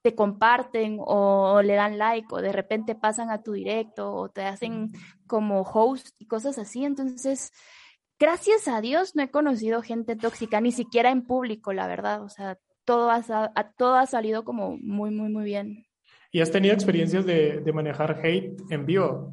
te, 0.03 0.15
comparten 0.15 0.99
o 1.01 1.61
le 1.63 1.75
dan 1.75 1.99
like 1.99 2.29
o 2.31 2.41
de 2.41 2.53
repente 2.53 2.95
pasan 2.95 3.31
a 3.31 3.43
tu 3.43 3.53
directo 3.53 4.13
o 4.13 4.29
te 4.31 4.43
hacen 4.43 4.93
como 5.27 5.63
host 5.63 6.09
y 6.19 6.27
cosas 6.27 6.59
así. 6.59 6.85
Entonces, 6.85 7.53
gracias 8.19 8.69
a 8.69 8.81
Dios 8.81 9.15
no 9.15 9.23
he 9.23 9.31
conocido 9.31 9.83
gente 9.83 10.17
tóxica, 10.17 10.61
ni 10.61 10.73
siquiera 10.73 11.11
en 11.11 11.27
público, 11.27 11.73
la 11.73 11.87
verdad. 11.87 12.23
O 12.23 12.29
sea, 12.29 12.59
todo 12.85 13.11
ha, 13.11 13.23
todo 13.77 13.97
ha 13.97 14.07
salido 14.07 14.45
como 14.45 14.79
muy, 14.79 15.11
muy, 15.11 15.31
muy 15.31 15.45
bien. 15.45 15.87
¿Y 16.31 16.41
has 16.41 16.51
tenido 16.51 16.75
experiencias 16.75 17.25
de, 17.25 17.61
de 17.61 17.73
manejar 17.73 18.21
hate 18.23 18.61
en 18.71 18.87
vivo? 18.87 19.33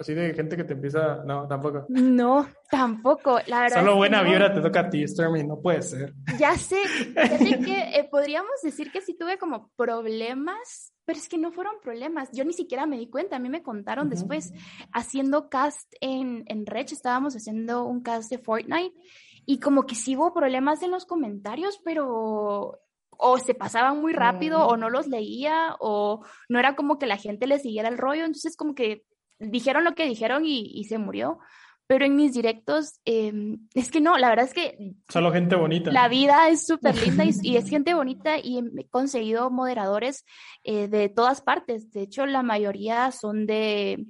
Así 0.00 0.14
de 0.14 0.32
gente 0.32 0.56
que 0.56 0.64
te 0.64 0.72
empieza. 0.72 1.22
No, 1.26 1.46
tampoco. 1.46 1.84
No, 1.90 2.48
tampoco. 2.70 3.38
La 3.46 3.60
verdad. 3.60 3.80
Solo 3.80 3.96
buena 3.96 4.22
vibra 4.22 4.50
te 4.50 4.62
toca 4.62 4.80
a 4.80 4.88
ti, 4.88 5.06
Stormy. 5.06 5.44
No 5.44 5.60
puede 5.60 5.82
ser. 5.82 6.14
Ya 6.38 6.56
sé. 6.56 6.80
Ya 7.14 7.36
sé 7.36 7.58
que 7.64 7.98
eh, 7.98 8.08
podríamos 8.10 8.62
decir 8.62 8.90
que 8.90 9.02
sí 9.02 9.14
tuve 9.14 9.36
como 9.36 9.70
problemas, 9.76 10.94
pero 11.04 11.18
es 11.18 11.28
que 11.28 11.36
no 11.36 11.52
fueron 11.52 11.74
problemas. 11.82 12.30
Yo 12.32 12.46
ni 12.46 12.54
siquiera 12.54 12.86
me 12.86 12.96
di 12.96 13.10
cuenta. 13.10 13.36
A 13.36 13.40
mí 13.40 13.50
me 13.50 13.62
contaron 13.62 14.08
después. 14.08 14.54
Haciendo 14.90 15.50
cast 15.50 15.92
en, 16.00 16.44
en 16.46 16.64
Rech, 16.64 16.92
estábamos 16.92 17.36
haciendo 17.36 17.84
un 17.84 18.02
cast 18.02 18.30
de 18.30 18.38
Fortnite. 18.38 18.96
Y 19.44 19.60
como 19.60 19.84
que 19.84 19.96
sí 19.96 20.16
hubo 20.16 20.32
problemas 20.32 20.82
en 20.82 20.92
los 20.92 21.04
comentarios, 21.04 21.78
pero 21.84 22.78
o 23.18 23.38
se 23.38 23.52
pasaban 23.52 24.00
muy 24.00 24.14
rápido 24.14 24.66
o 24.66 24.78
no 24.78 24.88
los 24.88 25.06
leía 25.06 25.76
o 25.78 26.24
no 26.48 26.58
era 26.58 26.74
como 26.74 26.98
que 26.98 27.04
la 27.04 27.18
gente 27.18 27.46
le 27.46 27.58
siguiera 27.58 27.90
el 27.90 27.98
rollo, 27.98 28.24
entonces 28.24 28.56
como 28.56 28.74
que 28.74 29.04
dijeron 29.40 29.84
lo 29.84 29.94
que 29.94 30.06
dijeron 30.06 30.44
y, 30.44 30.84
se 30.84 30.98
murió. 30.98 31.38
Pero 31.86 32.04
en 32.04 32.14
mis 32.14 32.34
directos, 32.34 33.00
em, 33.04 33.66
es 33.74 33.90
que 33.90 34.00
no, 34.00 34.16
la 34.16 34.28
verdad 34.28 34.44
es 34.44 34.54
que... 34.54 34.94
Solo 35.08 35.32
gente 35.32 35.56
bonita. 35.56 35.90
La 35.90 36.06
vida 36.06 36.48
es 36.48 36.64
súper 36.64 36.96
linda 36.96 37.24
y, 37.24 37.30
es 37.56 37.68
gente 37.68 37.94
bonita 37.94 38.38
y 38.38 38.58
he 38.58 38.88
conseguido 38.88 39.50
moderadores 39.50 40.24
eh, 40.62 40.86
de 40.86 41.08
todas 41.08 41.40
partes. 41.40 41.90
De 41.90 42.02
hecho, 42.02 42.26
la 42.26 42.44
mayoría 42.44 43.10
son 43.10 43.44
de, 43.44 44.06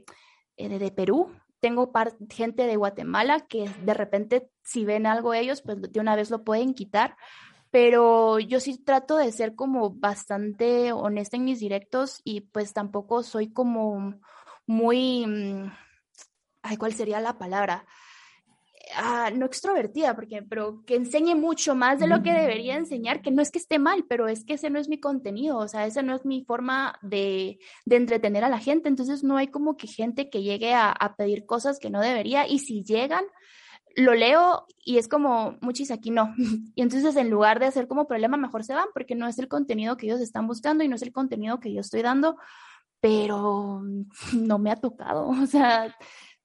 eh, 0.58 0.78
de, 0.78 0.90
Perú. 0.90 1.30
Tengo 1.60 1.90
gente 2.28 2.66
de 2.66 2.76
Guatemala 2.76 3.46
que 3.48 3.70
de 3.82 3.94
repente 3.94 4.50
si 4.62 4.84
ven 4.84 5.06
algo 5.06 5.32
ellos, 5.32 5.62
pues 5.62 5.80
de 5.80 6.00
una 6.00 6.16
vez 6.16 6.30
lo 6.30 6.44
pueden 6.44 6.74
quitar 6.74 7.16
pero 7.70 8.38
yo 8.40 8.60
sí 8.60 8.78
trato 8.78 9.16
de 9.16 9.30
ser 9.32 9.54
como 9.54 9.90
bastante 9.90 10.92
honesta 10.92 11.36
en 11.36 11.44
mis 11.44 11.60
directos 11.60 12.20
y 12.24 12.40
pues 12.40 12.72
tampoco 12.72 13.22
soy 13.22 13.52
como 13.52 14.14
muy, 14.70 15.26
mm, 15.26 15.72
ay, 16.62 16.76
¿cuál 16.76 16.94
sería 16.94 17.20
la 17.20 17.38
palabra? 17.38 17.84
Ah, 18.94 19.30
no 19.34 19.46
extrovertida, 19.46 20.14
porque, 20.14 20.42
pero 20.42 20.84
que 20.86 20.94
enseñe 20.94 21.34
mucho 21.34 21.74
más 21.74 21.98
de 21.98 22.06
lo 22.06 22.22
que 22.22 22.32
debería 22.32 22.76
enseñar, 22.76 23.20
que 23.20 23.32
no 23.32 23.42
es 23.42 23.50
que 23.50 23.58
esté 23.58 23.80
mal, 23.80 24.04
pero 24.08 24.28
es 24.28 24.44
que 24.44 24.54
ese 24.54 24.70
no 24.70 24.78
es 24.78 24.88
mi 24.88 24.98
contenido, 24.98 25.58
o 25.58 25.66
sea, 25.66 25.86
esa 25.86 26.02
no 26.02 26.14
es 26.14 26.24
mi 26.24 26.44
forma 26.44 26.98
de, 27.02 27.58
de 27.84 27.96
entretener 27.96 28.44
a 28.44 28.48
la 28.48 28.58
gente, 28.58 28.88
entonces 28.88 29.24
no 29.24 29.36
hay 29.36 29.48
como 29.48 29.76
que 29.76 29.88
gente 29.88 30.30
que 30.30 30.42
llegue 30.42 30.72
a, 30.72 30.90
a 30.90 31.16
pedir 31.16 31.46
cosas 31.46 31.78
que 31.80 31.90
no 31.90 32.00
debería, 32.00 32.46
y 32.48 32.60
si 32.60 32.84
llegan, 32.84 33.24
lo 33.96 34.14
leo 34.14 34.66
y 34.84 34.98
es 34.98 35.08
como, 35.08 35.58
muchis, 35.60 35.90
aquí 35.90 36.10
no. 36.10 36.34
Y 36.76 36.82
entonces 36.82 37.16
en 37.16 37.28
lugar 37.28 37.58
de 37.58 37.66
hacer 37.66 37.88
como 37.88 38.06
problema, 38.06 38.36
mejor 38.36 38.62
se 38.64 38.74
van 38.74 38.88
porque 38.94 39.16
no 39.16 39.26
es 39.26 39.38
el 39.40 39.48
contenido 39.48 39.96
que 39.96 40.06
ellos 40.06 40.20
están 40.20 40.46
buscando 40.46 40.84
y 40.84 40.88
no 40.88 40.94
es 40.94 41.02
el 41.02 41.12
contenido 41.12 41.58
que 41.58 41.72
yo 41.72 41.80
estoy 41.80 42.02
dando, 42.02 42.36
pero 43.00 43.82
no 44.36 44.58
me 44.58 44.70
ha 44.70 44.76
tocado. 44.76 45.28
O 45.28 45.46
sea, 45.46 45.94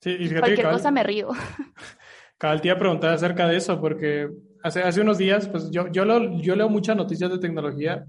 cualquier 0.02 0.70
cosa 0.70 0.92
me 0.92 1.04
río. 1.04 1.30
Cada 2.38 2.58
día 2.58 2.78
preguntar 2.78 3.12
acerca 3.12 3.48
de 3.48 3.58
eso 3.58 3.80
porque 3.80 4.30
hace, 4.64 4.82
hace 4.82 5.02
unos 5.02 5.18
días, 5.18 5.48
pues 5.48 5.72
yo, 5.72 5.88
yo, 5.92 6.04
yo 6.42 6.56
leo 6.56 6.70
muchas 6.70 6.98
noticias 6.98 7.32
de 7.32 7.40
tecnología 7.40 8.06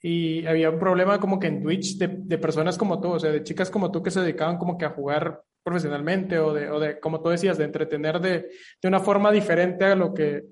y 0.00 0.44
había 0.46 0.70
un 0.70 0.78
problema 0.78 1.20
como 1.20 1.38
que 1.38 1.46
en 1.48 1.62
Twitch 1.62 1.98
de, 1.98 2.08
de, 2.08 2.38
personas 2.38 2.76
como 2.76 3.00
tú, 3.00 3.12
o 3.12 3.20
sea, 3.20 3.30
de 3.30 3.44
chicas 3.44 3.70
como 3.70 3.92
tú 3.92 4.02
que 4.02 4.10
se 4.10 4.20
dedicaban 4.20 4.58
como 4.58 4.76
que 4.76 4.84
a 4.84 4.90
jugar 4.90 5.42
profesionalmente 5.62 6.38
o 6.38 6.52
de, 6.52 6.70
o 6.70 6.80
de 6.80 6.98
como 6.98 7.22
tú 7.22 7.28
decías, 7.28 7.58
de 7.58 7.64
entretener 7.64 8.20
de, 8.20 8.48
de, 8.80 8.88
una 8.88 9.00
forma 9.00 9.30
diferente 9.30 9.84
a 9.84 9.94
lo 9.94 10.12
que 10.12 10.44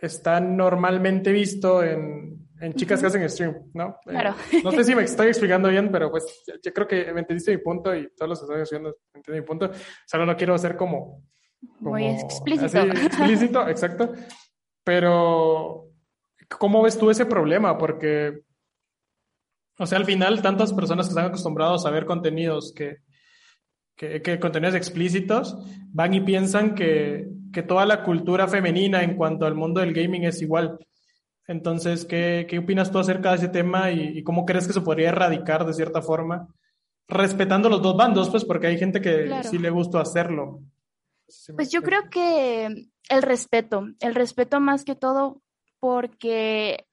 está 0.00 0.40
normalmente 0.40 1.30
visto 1.30 1.84
en, 1.84 2.41
en 2.62 2.74
chicas 2.74 3.00
que 3.00 3.06
hacen 3.06 3.28
stream, 3.28 3.70
¿no? 3.74 3.96
Eh, 4.06 4.10
claro. 4.10 4.36
no 4.62 4.70
sé 4.70 4.84
si 4.84 4.94
me 4.94 5.02
estoy 5.02 5.26
explicando 5.28 5.68
bien, 5.68 5.90
pero 5.90 6.10
pues 6.12 6.44
yo 6.62 6.72
creo 6.72 6.86
que 6.86 7.12
me 7.12 7.20
entendiste 7.20 7.50
mi 7.50 7.58
punto 7.60 7.94
y 7.94 8.08
todos 8.14 8.28
los 8.28 8.38
que 8.38 8.44
están 8.44 8.60
haciendo 8.60 8.96
entienden 9.12 9.42
mi 9.42 9.46
punto. 9.46 9.70
Solo 10.06 10.26
no 10.26 10.36
quiero 10.36 10.56
ser 10.56 10.76
como... 10.76 11.24
Muy 11.80 12.06
explícito. 12.06 12.78
explícito, 12.82 13.68
exacto. 13.68 14.12
Pero, 14.84 15.90
¿cómo 16.58 16.82
ves 16.82 16.96
tú 16.96 17.10
ese 17.10 17.26
problema? 17.26 17.76
Porque, 17.76 18.42
o 19.78 19.86
sea, 19.86 19.98
al 19.98 20.04
final, 20.04 20.40
tantas 20.40 20.72
personas 20.72 21.06
que 21.06 21.10
están 21.10 21.26
acostumbrados 21.26 21.84
a 21.84 21.90
ver 21.90 22.04
contenidos 22.04 22.72
que, 22.76 22.98
que, 23.96 24.22
que 24.22 24.38
contenidos 24.38 24.74
explícitos, 24.76 25.56
van 25.92 26.14
y 26.14 26.20
piensan 26.20 26.74
que, 26.74 27.28
que 27.52 27.62
toda 27.62 27.86
la 27.86 28.04
cultura 28.04 28.46
femenina 28.46 29.02
en 29.02 29.16
cuanto 29.16 29.46
al 29.46 29.54
mundo 29.54 29.80
del 29.80 29.92
gaming 29.92 30.24
es 30.24 30.42
igual. 30.42 30.78
Entonces, 31.52 32.06
¿qué, 32.06 32.46
qué 32.48 32.58
opinas 32.58 32.90
tú 32.90 32.98
acerca 32.98 33.30
de 33.30 33.36
ese 33.36 33.48
tema 33.48 33.90
y, 33.90 34.24
cómo 34.24 34.46
crees 34.46 34.66
que 34.66 34.72
se 34.72 34.80
podría 34.80 35.10
erradicar 35.10 35.66
de 35.66 35.74
cierta 35.74 36.00
forma? 36.00 36.48
Respetando 37.08 37.68
los 37.68 37.82
dos 37.82 37.94
bandos, 37.94 38.30
pues, 38.30 38.42
porque 38.44 38.68
hay 38.68 38.78
gente 38.78 39.02
que 39.02 39.42
sí 39.44 39.58
le 39.58 39.68
gusta 39.68 40.00
hacerlo. 40.00 40.62
Pues 41.54 41.70
yo 41.70 41.82
creo 41.82 42.08
que 42.10 42.88
el 43.10 43.22
respeto, 43.22 43.86
el 44.00 44.14
respeto 44.14 44.60
más 44.60 44.84
que 44.84 44.94
todo, 44.94 45.42
porque 45.78 46.86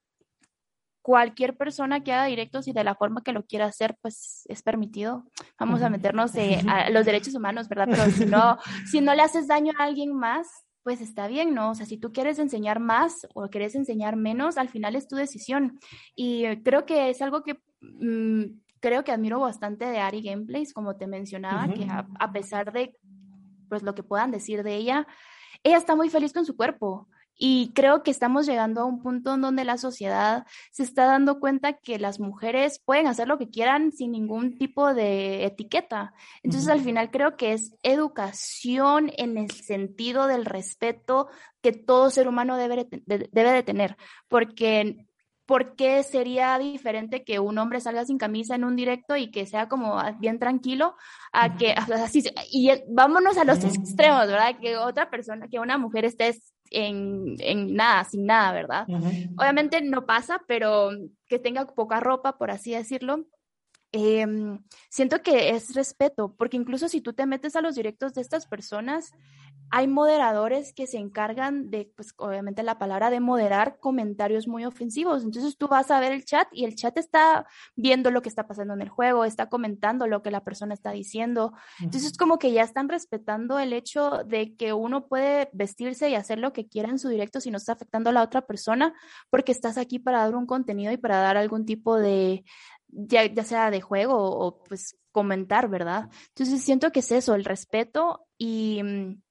cualquier 1.00 1.56
persona 1.56 2.04
que 2.04 2.12
haga 2.12 2.26
directos 2.26 2.68
y 2.68 2.72
de 2.72 2.84
la 2.84 2.94
forma 2.94 3.22
que 3.22 3.32
lo 3.32 3.46
quiera 3.46 3.64
hacer, 3.64 3.96
pues 4.02 4.44
es 4.46 4.62
permitido. 4.62 5.24
Vamos 5.58 5.80
a 5.80 5.88
meternos 5.88 6.32
a 6.68 6.90
los 6.90 7.06
derechos 7.06 7.34
humanos, 7.34 7.66
¿verdad? 7.66 7.88
Pero 7.90 8.10
si 8.10 8.26
no, 8.26 8.58
si 8.90 9.00
no 9.00 9.14
le 9.14 9.22
haces 9.22 9.48
daño 9.48 9.72
a 9.78 9.84
alguien 9.84 10.12
más, 10.12 10.46
pues 10.82 11.00
está 11.00 11.28
bien, 11.28 11.54
¿no? 11.54 11.70
O 11.70 11.74
sea, 11.74 11.86
si 11.86 11.98
tú 11.98 12.12
quieres 12.12 12.38
enseñar 12.38 12.80
más 12.80 13.26
o 13.34 13.48
quieres 13.48 13.74
enseñar 13.74 14.16
menos, 14.16 14.56
al 14.56 14.68
final 14.68 14.96
es 14.96 15.08
tu 15.08 15.16
decisión. 15.16 15.78
Y 16.16 16.44
creo 16.62 16.86
que 16.86 17.10
es 17.10 17.20
algo 17.20 17.42
que 17.42 17.60
mm, 17.80 18.44
creo 18.80 19.04
que 19.04 19.12
admiro 19.12 19.40
bastante 19.40 19.84
de 19.84 19.98
Ari 19.98 20.22
Gameplays, 20.22 20.72
como 20.72 20.96
te 20.96 21.06
mencionaba, 21.06 21.72
que 21.72 21.86
a, 21.86 22.32
pesar 22.32 22.72
de 22.72 22.96
pues 23.68 23.82
lo 23.82 23.94
que 23.94 24.02
puedan 24.02 24.30
decir 24.30 24.62
de 24.62 24.74
ella, 24.74 25.06
ella 25.62 25.76
está 25.76 25.94
muy 25.94 26.08
feliz 26.08 26.32
con 26.32 26.46
su 26.46 26.56
cuerpo. 26.56 27.08
Y 27.42 27.72
creo 27.74 28.02
que 28.02 28.10
estamos 28.10 28.44
llegando 28.46 28.82
a 28.82 28.84
un 28.84 29.00
punto 29.02 29.32
en 29.34 29.40
donde 29.40 29.64
la 29.64 29.78
sociedad 29.78 30.46
se 30.70 30.82
está 30.82 31.06
dando 31.06 31.40
cuenta 31.40 31.72
que 31.72 31.98
las 31.98 32.20
mujeres 32.20 32.82
pueden 32.84 33.06
hacer 33.06 33.28
lo 33.28 33.38
que 33.38 33.48
quieran 33.48 33.92
sin 33.92 34.12
ningún 34.12 34.58
tipo 34.58 34.92
de 34.92 35.46
etiqueta. 35.46 36.12
Entonces, 36.42 36.68
al 36.68 36.82
final 36.82 37.10
creo 37.10 37.38
que 37.38 37.54
es 37.54 37.74
educación 37.82 39.10
en 39.16 39.38
el 39.38 39.50
sentido 39.52 40.26
del 40.26 40.44
respeto 40.44 41.28
que 41.62 41.72
todo 41.72 42.10
ser 42.10 42.28
humano 42.28 42.58
debe 42.58 42.86
debe 43.06 43.52
de 43.52 43.62
tener, 43.62 43.96
porque 44.28 45.06
¿por 45.46 45.76
qué 45.76 46.02
sería 46.02 46.58
diferente 46.58 47.24
que 47.24 47.40
un 47.40 47.58
hombre 47.58 47.80
salga 47.80 48.04
sin 48.04 48.18
camisa 48.18 48.54
en 48.54 48.64
un 48.64 48.76
directo 48.76 49.16
y 49.16 49.30
que 49.30 49.46
sea 49.46 49.66
como 49.66 49.98
bien 50.18 50.38
tranquilo 50.38 50.94
a 51.32 51.56
que 51.56 51.72
así 51.72 52.22
y 52.52 52.70
vámonos 52.88 53.36
a 53.38 53.44
los 53.44 53.64
extremos, 53.64 54.28
¿verdad? 54.28 54.60
Que 54.60 54.76
otra 54.76 55.10
persona, 55.10 55.48
que 55.48 55.58
una 55.58 55.78
mujer 55.78 56.04
esté 56.04 56.38
en, 56.70 57.36
en 57.38 57.74
nada, 57.74 58.04
sin 58.04 58.26
nada, 58.26 58.52
¿verdad? 58.52 58.86
Obviamente 59.36 59.80
no 59.82 60.06
pasa, 60.06 60.40
pero 60.46 60.90
que 61.26 61.38
tenga 61.38 61.66
poca 61.66 62.00
ropa, 62.00 62.38
por 62.38 62.50
así 62.50 62.72
decirlo, 62.72 63.26
Em, 63.92 64.62
siento 64.88 65.20
que 65.20 65.50
es 65.50 65.74
respeto, 65.74 66.34
porque 66.38 66.56
incluso 66.56 66.88
si 66.88 67.00
tú 67.00 67.12
te 67.12 67.26
metes 67.26 67.56
a 67.56 67.60
los 67.60 67.74
directos 67.74 68.14
de 68.14 68.20
estas 68.20 68.46
personas, 68.46 69.10
hay 69.70 69.86
moderadores 69.86 70.72
que 70.72 70.86
se 70.86 70.98
encargan 70.98 71.70
de, 71.70 71.92
pues 71.96 72.12
obviamente 72.16 72.62
la 72.62 72.78
palabra 72.78 73.10
de 73.10 73.20
moderar 73.20 73.78
comentarios 73.78 74.48
muy 74.48 74.64
ofensivos. 74.64 75.22
Entonces 75.22 75.56
tú 75.56 75.68
vas 75.68 75.90
a 75.90 76.00
ver 76.00 76.12
el 76.12 76.24
chat 76.24 76.48
y 76.52 76.64
el 76.64 76.74
chat 76.74 76.98
está 76.98 77.46
viendo 77.76 78.10
lo 78.10 78.20
que 78.20 78.28
está 78.28 78.46
pasando 78.46 78.74
en 78.74 78.82
el 78.82 78.88
juego, 78.88 79.24
está 79.24 79.48
comentando 79.48 80.06
lo 80.06 80.22
que 80.22 80.30
la 80.30 80.42
persona 80.42 80.74
está 80.74 80.90
diciendo. 80.90 81.52
Entonces 81.80 82.16
como 82.18 82.38
que 82.38 82.52
ya 82.52 82.62
están 82.62 82.88
respetando 82.88 83.58
el 83.58 83.72
hecho 83.72 84.24
de 84.24 84.56
que 84.56 84.72
uno 84.72 85.06
puede 85.06 85.48
vestirse 85.52 86.10
y 86.10 86.16
hacer 86.16 86.38
lo 86.38 86.52
que 86.52 86.66
quiera 86.66 86.88
en 86.88 86.98
su 86.98 87.08
directo 87.08 87.40
si 87.40 87.50
no 87.50 87.58
está 87.58 87.72
afectando 87.72 88.10
a 88.10 88.12
la 88.12 88.22
otra 88.22 88.46
persona, 88.46 88.92
porque 89.30 89.52
estás 89.52 89.78
aquí 89.78 89.98
para 89.98 90.24
dar 90.24 90.34
un 90.34 90.46
contenido 90.46 90.92
y 90.92 90.96
para 90.96 91.18
dar 91.18 91.36
algún 91.36 91.64
tipo 91.64 91.96
de, 91.96 92.44
ya, 92.88 93.44
sea 93.44 93.70
de 93.70 93.80
juego 93.80 94.16
o, 94.16 94.62
pues 94.64 94.96
comentar, 95.12 95.68
¿verdad? 95.68 96.08
Entonces 96.28 96.62
siento 96.62 96.92
que 96.92 97.00
es 97.00 97.12
eso, 97.12 97.34
el 97.34 97.44
respeto 97.44 98.26
y, 98.38 98.82
mm, 98.82 99.22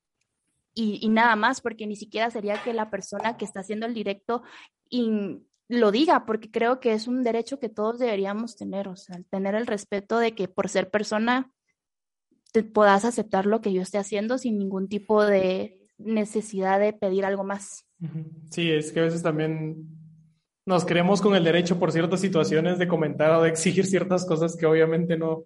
y, 0.73 1.09
nada 1.09 1.35
más, 1.35 1.61
porque 1.61 1.87
ni 1.87 1.95
siquiera 1.95 2.29
sería 2.31 2.61
que 2.63 2.73
la 2.73 2.89
persona 2.89 3.37
que 3.37 3.45
está 3.45 3.59
haciendo 3.61 3.85
el 3.85 3.93
directo 3.93 4.43
y 4.89 5.41
lo 5.67 5.91
diga, 5.91 6.25
porque 6.25 6.49
creo 6.49 6.79
que 6.79 6.93
es 6.93 7.07
un 7.07 7.23
derecho 7.23 7.59
que 7.59 7.69
todos 7.69 7.99
deberíamos 7.99 8.55
tener, 8.55 8.87
o 8.87 8.95
sea, 8.95 9.21
tener 9.29 9.55
el 9.55 9.67
respeto 9.67 10.17
de 10.17 10.33
que 10.33 10.47
por 10.47 10.69
ser 10.69 10.89
persona 10.89 11.51
te 12.51 12.63
puedas 12.63 13.05
aceptar 13.05 13.45
lo 13.45 13.61
que 13.61 13.73
yo 13.73 13.81
esté 13.81 13.97
haciendo 13.97 14.37
sin 14.37 14.57
ningún 14.57 14.87
tipo 14.87 15.23
de 15.23 15.79
necesidad 15.97 16.79
de 16.79 16.93
pedir 16.93 17.25
algo 17.25 17.43
más. 17.43 17.85
Sí, 18.49 18.71
es 18.71 18.91
que 18.91 19.01
a 19.01 19.03
veces 19.03 19.21
también 19.21 19.85
nos 20.65 20.85
creemos 20.85 21.21
con 21.21 21.35
el 21.35 21.43
derecho 21.43 21.77
por 21.77 21.91
ciertas 21.91 22.21
situaciones 22.21 22.79
de 22.79 22.87
comentar 22.87 23.31
o 23.31 23.41
de 23.41 23.49
exigir 23.49 23.85
ciertas 23.85 24.25
cosas 24.25 24.55
que 24.55 24.65
obviamente 24.65 25.17
no, 25.17 25.45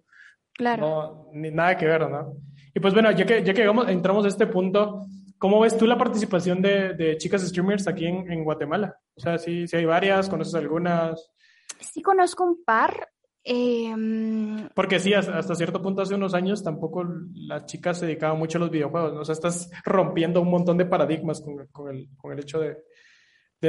claro. 0.52 1.28
ni 1.32 1.50
nada 1.50 1.76
que 1.76 1.86
ver, 1.86 2.08
¿no? 2.08 2.36
Y 2.74 2.80
pues 2.80 2.92
bueno, 2.92 3.10
ya 3.12 3.24
que, 3.24 3.44
ya 3.44 3.54
que 3.54 3.62
entramos 3.88 4.24
a 4.24 4.28
este 4.28 4.46
punto, 4.46 5.06
¿cómo 5.38 5.60
ves 5.60 5.76
tú 5.78 5.86
la 5.86 5.96
participación 5.96 6.60
de, 6.60 6.94
de 6.94 7.16
chicas 7.16 7.42
streamers 7.42 7.86
aquí 7.86 8.06
en, 8.06 8.30
en, 8.30 8.44
Guatemala? 8.44 8.98
O 9.14 9.20
sea, 9.20 9.38
sí, 9.38 9.68
sí 9.68 9.76
hay 9.76 9.84
varias, 9.84 10.28
¿conoces 10.28 10.54
algunas? 10.56 11.30
Sí 11.80 12.02
conozco 12.02 12.44
un 12.44 12.64
par. 12.64 13.08
Em, 13.46 14.68
Porque 14.74 14.98
sí, 14.98 15.12
hasta 15.12 15.54
cierto 15.54 15.82
punto, 15.82 16.02
hace 16.02 16.14
unos 16.14 16.34
años, 16.34 16.64
tampoco 16.64 17.04
las 17.34 17.66
chicas 17.66 17.98
se 17.98 18.06
dedicaban 18.06 18.38
mucho 18.38 18.58
a 18.58 18.62
los 18.62 18.70
videojuegos, 18.70 19.12
¿no? 19.12 19.20
O 19.20 19.24
sea, 19.24 19.34
estás 19.34 19.70
rompiendo 19.84 20.40
un 20.40 20.50
montón 20.50 20.78
de 20.78 20.86
paradigmas 20.86 21.42
con, 21.42 21.66
con, 21.68 21.94
el, 21.94 22.08
con 22.16 22.32
el 22.32 22.40
hecho 22.40 22.58
de, 22.58 22.78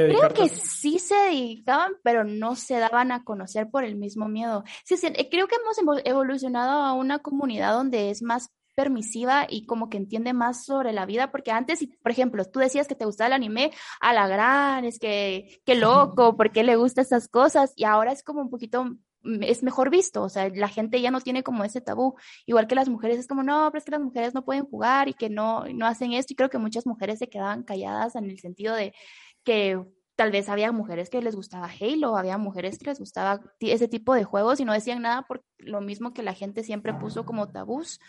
Creo 0.04 0.28
que 0.34 0.48
sí 0.48 0.98
se 0.98 1.14
dedicaban, 1.14 1.92
pero 2.02 2.24
no 2.24 2.54
se 2.54 2.74
daban 2.78 3.12
a 3.12 3.24
conocer 3.24 3.70
por 3.70 3.84
el 3.84 3.96
mismo 3.96 4.28
miedo. 4.28 4.62
Sí, 4.84 4.96
sí, 4.96 5.06
eh, 5.06 5.28
creo 5.30 5.48
que 5.48 5.56
hemos 5.56 6.02
evolucionado 6.04 6.82
a 6.82 6.92
una 6.92 7.20
comunidad 7.20 7.72
donde 7.72 8.10
es 8.10 8.22
más 8.22 8.50
permisiva 8.76 9.46
y 9.48 9.66
como 9.66 9.88
que 9.90 9.96
entiende 9.96 10.32
más 10.34 10.64
sobre 10.64 10.92
la 10.92 11.06
vida, 11.06 11.32
porque 11.32 11.50
antes, 11.50 11.80
por 12.02 12.12
ejemplo, 12.12 12.44
tú 12.44 12.60
decías 12.60 12.86
que 12.86 12.94
te 12.94 13.06
gustaba 13.06 13.28
el 13.28 13.32
anime, 13.32 13.72
a 14.00 14.12
la 14.12 14.28
gran, 14.28 14.84
es 14.84 15.00
que, 15.00 15.60
qué 15.64 15.74
loco, 15.74 16.36
¿por 16.36 16.52
qué 16.52 16.62
le 16.62 16.76
gustan 16.76 17.04
esas 17.04 17.26
cosas? 17.28 17.72
Y 17.74 17.84
ahora 17.84 18.12
es 18.12 18.22
como 18.22 18.42
un 18.42 18.50
poquito, 18.50 18.84
mm, 18.84 19.42
es 19.42 19.62
mejor 19.64 19.90
visto, 19.90 20.22
o 20.22 20.28
sea, 20.28 20.48
la 20.50 20.68
gente 20.68 21.00
ya 21.00 21.10
no 21.10 21.20
tiene 21.20 21.42
como 21.42 21.64
ese 21.64 21.80
tabú, 21.80 22.14
igual 22.44 22.68
que 22.68 22.76
las 22.76 22.88
mujeres, 22.88 23.18
es 23.18 23.26
como, 23.26 23.42
no, 23.42 23.68
pero 23.72 23.78
es 23.78 23.84
que 23.84 23.92
las 23.92 24.00
mujeres 24.02 24.34
no 24.34 24.44
pueden 24.44 24.66
jugar 24.66 25.08
y 25.08 25.14
que 25.14 25.30
no, 25.30 25.64
no 25.74 25.86
hacen 25.86 26.12
esto, 26.12 26.34
y 26.34 26.36
creo 26.36 26.50
que 26.50 26.58
muchas 26.58 26.86
mujeres 26.86 27.18
se 27.18 27.28
quedaban 27.28 27.64
calladas 27.64 28.14
en 28.14 28.30
el 28.30 28.38
sentido 28.38 28.74
de, 28.74 28.94
que 29.42 29.80
tal 30.16 30.32
vez 30.32 30.48
había 30.48 30.72
mujeres 30.72 31.10
que 31.10 31.20
les 31.22 31.36
gustaba 31.36 31.68
Halo, 31.68 32.16
había 32.16 32.38
mujeres 32.38 32.78
que 32.78 32.86
les 32.86 32.98
gustaba 32.98 33.40
ese 33.60 33.86
tipo 33.86 34.14
de 34.14 34.24
juegos 34.24 34.58
y 34.60 34.64
no 34.64 34.72
decían 34.72 35.02
nada 35.02 35.22
por 35.22 35.44
lo 35.58 35.80
mismo 35.82 36.14
que 36.14 36.22
la 36.22 36.34
gente 36.34 36.64
siempre 36.64 36.94
puso 36.94 37.24
como 37.24 37.48
tabús. 37.48 38.00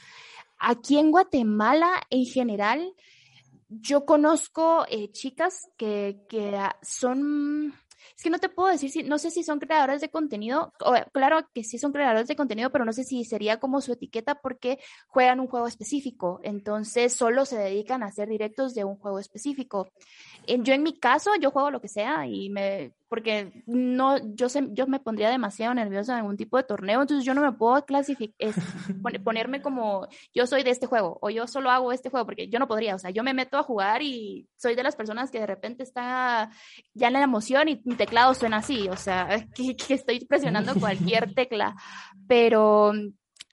Aquí 0.60 0.98
en 0.98 1.12
Guatemala, 1.12 2.02
en 2.10 2.26
general, 2.26 2.94
yo 3.70 4.06
conozco 4.06 4.86
eh, 4.90 5.12
chicas 5.12 5.70
que, 5.78 6.26
que 6.30 6.58
son 6.82 7.74
es 8.16 8.24
que 8.24 8.30
no 8.30 8.40
te 8.40 8.50
puedo 8.50 8.70
decir 8.70 8.90
si, 8.90 9.04
no 9.04 9.18
sé 9.18 9.32
si 9.32 9.44
son 9.44 9.60
creadores 9.60 10.02
de 10.02 10.10
contenido, 10.10 10.74
o, 10.84 10.94
claro 11.12 11.48
que 11.54 11.64
sí 11.64 11.78
son 11.78 11.92
creadores 11.92 12.28
de 12.28 12.36
contenido, 12.36 12.72
pero 12.72 12.86
no 12.86 12.94
sé 12.94 13.04
si 13.04 13.24
sería 13.26 13.60
como 13.60 13.82
su 13.82 13.94
etiqueta 13.94 14.36
porque 14.36 14.80
juegan 15.08 15.40
un 15.40 15.48
juego 15.48 15.68
específico, 15.68 16.40
entonces 16.44 17.14
solo 17.14 17.46
se 17.46 17.58
dedican 17.58 18.04
a 18.04 18.08
hacer 18.08 18.28
directos 18.30 18.74
de 18.74 18.84
un 18.84 18.96
juego 18.98 19.20
específico. 19.20 19.90
Yo 20.48 20.74
en 20.74 20.84
mi 20.84 20.98
caso, 20.98 21.32
yo 21.40 21.52
juego 21.52 21.72
lo 21.72 21.82
que 21.82 21.90
sea 21.90 22.26
y 22.26 22.50
me, 22.50 22.94
porque 23.10 23.64
no, 23.66 24.18
yo, 24.36 24.50
sé, 24.50 24.68
yo 24.72 24.88
me 24.88 25.00
pondría 25.00 25.30
demasiado 25.30 25.74
nerviosa 25.74 26.14
en 26.14 26.20
algún 26.20 26.38
tipo 26.38 26.58
de 26.58 26.64
torneo, 26.64 27.02
entonces 27.02 27.26
yo 27.26 27.34
no 27.34 27.42
me 27.42 27.52
puedo 27.52 27.86
clasificar, 27.86 28.36
ponerme 29.24 29.62
como 29.62 30.08
yo 30.34 30.46
soy 30.46 30.64
de 30.64 30.72
este 30.72 30.88
juego 30.88 31.18
o 31.22 31.30
yo 31.30 31.48
solo 31.48 31.72
hago 31.72 31.92
este 31.92 32.10
juego, 32.10 32.26
porque 32.26 32.50
yo 32.50 32.60
no 32.60 32.68
podría, 32.68 32.96
o 32.96 33.00
sea, 33.00 33.12
yo 33.12 33.24
me 33.24 33.34
meto 33.34 33.58
a 33.58 33.64
jugar 33.64 34.02
y 34.02 34.48
soy 34.58 34.76
de 34.76 34.84
las 34.84 34.96
personas 34.96 35.32
que 35.32 35.40
de 35.40 35.48
repente 35.48 35.84
está 35.84 36.50
ya 36.94 37.08
en 37.08 37.14
la 37.14 37.24
emoción 37.24 37.70
y 37.70 37.82
mi 37.86 37.96
teclado 37.96 38.34
suena 38.34 38.58
así, 38.58 38.90
o 38.90 38.98
sea, 38.98 39.28
que, 39.56 39.76
que 39.76 39.94
estoy 39.94 40.26
presionando 40.26 40.74
cualquier 40.76 41.34
tecla, 41.36 41.76
pero 42.28 42.92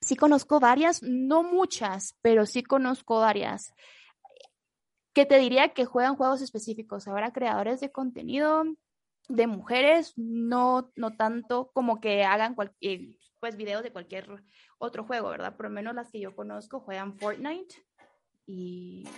sí 0.00 0.16
conozco 0.16 0.60
varias, 0.60 1.02
no 1.02 1.42
muchas, 1.42 2.16
pero 2.22 2.44
sí 2.46 2.62
conozco 2.62 3.20
varias 3.20 3.72
que 5.14 5.24
te 5.24 5.38
diría 5.38 5.68
que 5.68 5.84
juegan 5.84 6.16
juegos 6.16 6.42
específicos. 6.42 7.06
Ahora 7.06 7.32
creadores 7.32 7.80
de 7.80 7.92
contenido, 7.92 8.64
de 9.28 9.46
mujeres, 9.46 10.12
no, 10.16 10.92
no 10.96 11.16
tanto 11.16 11.70
como 11.72 12.00
que 12.00 12.24
hagan 12.24 12.54
cualquier, 12.54 13.16
pues 13.40 13.56
videos 13.56 13.82
de 13.82 13.92
cualquier 13.92 14.28
otro 14.78 15.04
juego, 15.04 15.30
¿verdad? 15.30 15.56
Por 15.56 15.66
lo 15.66 15.70
menos 15.70 15.94
las 15.94 16.10
que 16.10 16.20
yo 16.20 16.34
conozco 16.34 16.80
juegan 16.80 17.16
Fortnite 17.18 17.74
y, 18.46 19.08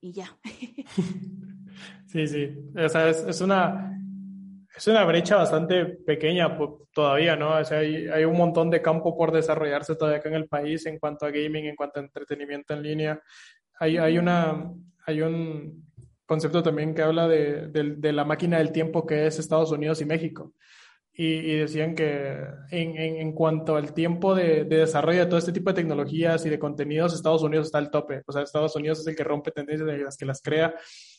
y 0.00 0.12
ya. 0.12 0.36
Sí, 2.06 2.26
sí. 2.26 2.52
O 2.76 2.88
sea, 2.88 3.08
es, 3.08 3.40
una, 3.40 3.96
es 4.76 4.86
una 4.88 5.04
brecha 5.04 5.36
bastante 5.36 5.86
pequeña 5.86 6.58
todavía, 6.92 7.36
¿no? 7.36 7.56
O 7.56 7.64
sea, 7.64 7.78
hay, 7.78 8.08
hay, 8.08 8.24
un 8.24 8.36
montón 8.36 8.70
de 8.70 8.82
campo 8.82 9.16
por 9.16 9.32
desarrollarse 9.32 9.94
todavía 9.94 10.18
acá 10.18 10.28
en 10.28 10.34
el 10.34 10.48
país 10.48 10.84
en 10.86 10.98
cuanto 10.98 11.26
a 11.26 11.30
gaming, 11.30 11.66
en 11.66 11.76
cuanto 11.76 12.00
a 12.00 12.02
entretenimiento 12.02 12.74
en 12.74 12.82
línea. 12.82 13.22
Hay, 13.78 13.96
hay, 13.96 14.18
una, 14.18 14.72
hay 15.06 15.22
un 15.22 15.89
concepto 16.30 16.62
también 16.62 16.94
que 16.94 17.02
habla 17.02 17.26
de, 17.26 17.66
de, 17.66 17.96
de 17.96 18.12
la 18.12 18.24
máquina 18.24 18.58
del 18.58 18.70
tiempo 18.70 19.04
que 19.04 19.26
es 19.26 19.40
Estados 19.40 19.72
Unidos 19.72 20.00
y 20.00 20.04
México 20.04 20.54
y, 21.22 21.56
decían 21.56 21.94
que 21.94 22.34
en, 22.70 22.96
en, 22.96 23.32
cuanto 23.32 23.76
al 23.76 23.92
tiempo 23.92 24.34
de, 24.34 24.64
de, 24.64 24.76
desarrollo 24.78 25.20
de 25.20 25.26
todo 25.26 25.38
este 25.38 25.52
tipo 25.52 25.68
de 25.70 25.74
tecnologías 25.74 26.46
y 26.46 26.48
de 26.48 26.58
contenidos, 26.58 27.12
Estados 27.12 27.42
Unidos 27.42 27.66
está 27.66 27.76
al 27.76 27.90
tope. 27.90 28.22
O 28.26 28.32
sea, 28.32 28.42
Estados 28.42 28.74
Unidos 28.76 29.00
es 29.00 29.06
el 29.06 29.16
que 29.16 29.24
rompe 29.24 29.50
tendencias 29.50 29.86
de 29.86 29.98
las 29.98 30.16
que 30.16 30.24
las 30.24 30.40
crea. 30.40 30.74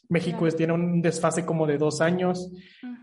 México 0.09 0.47
tiene 0.49 0.73
un 0.73 1.03
desfase 1.03 1.45
como 1.45 1.67
de 1.67 1.77
dos 1.77 2.01
años 2.01 2.51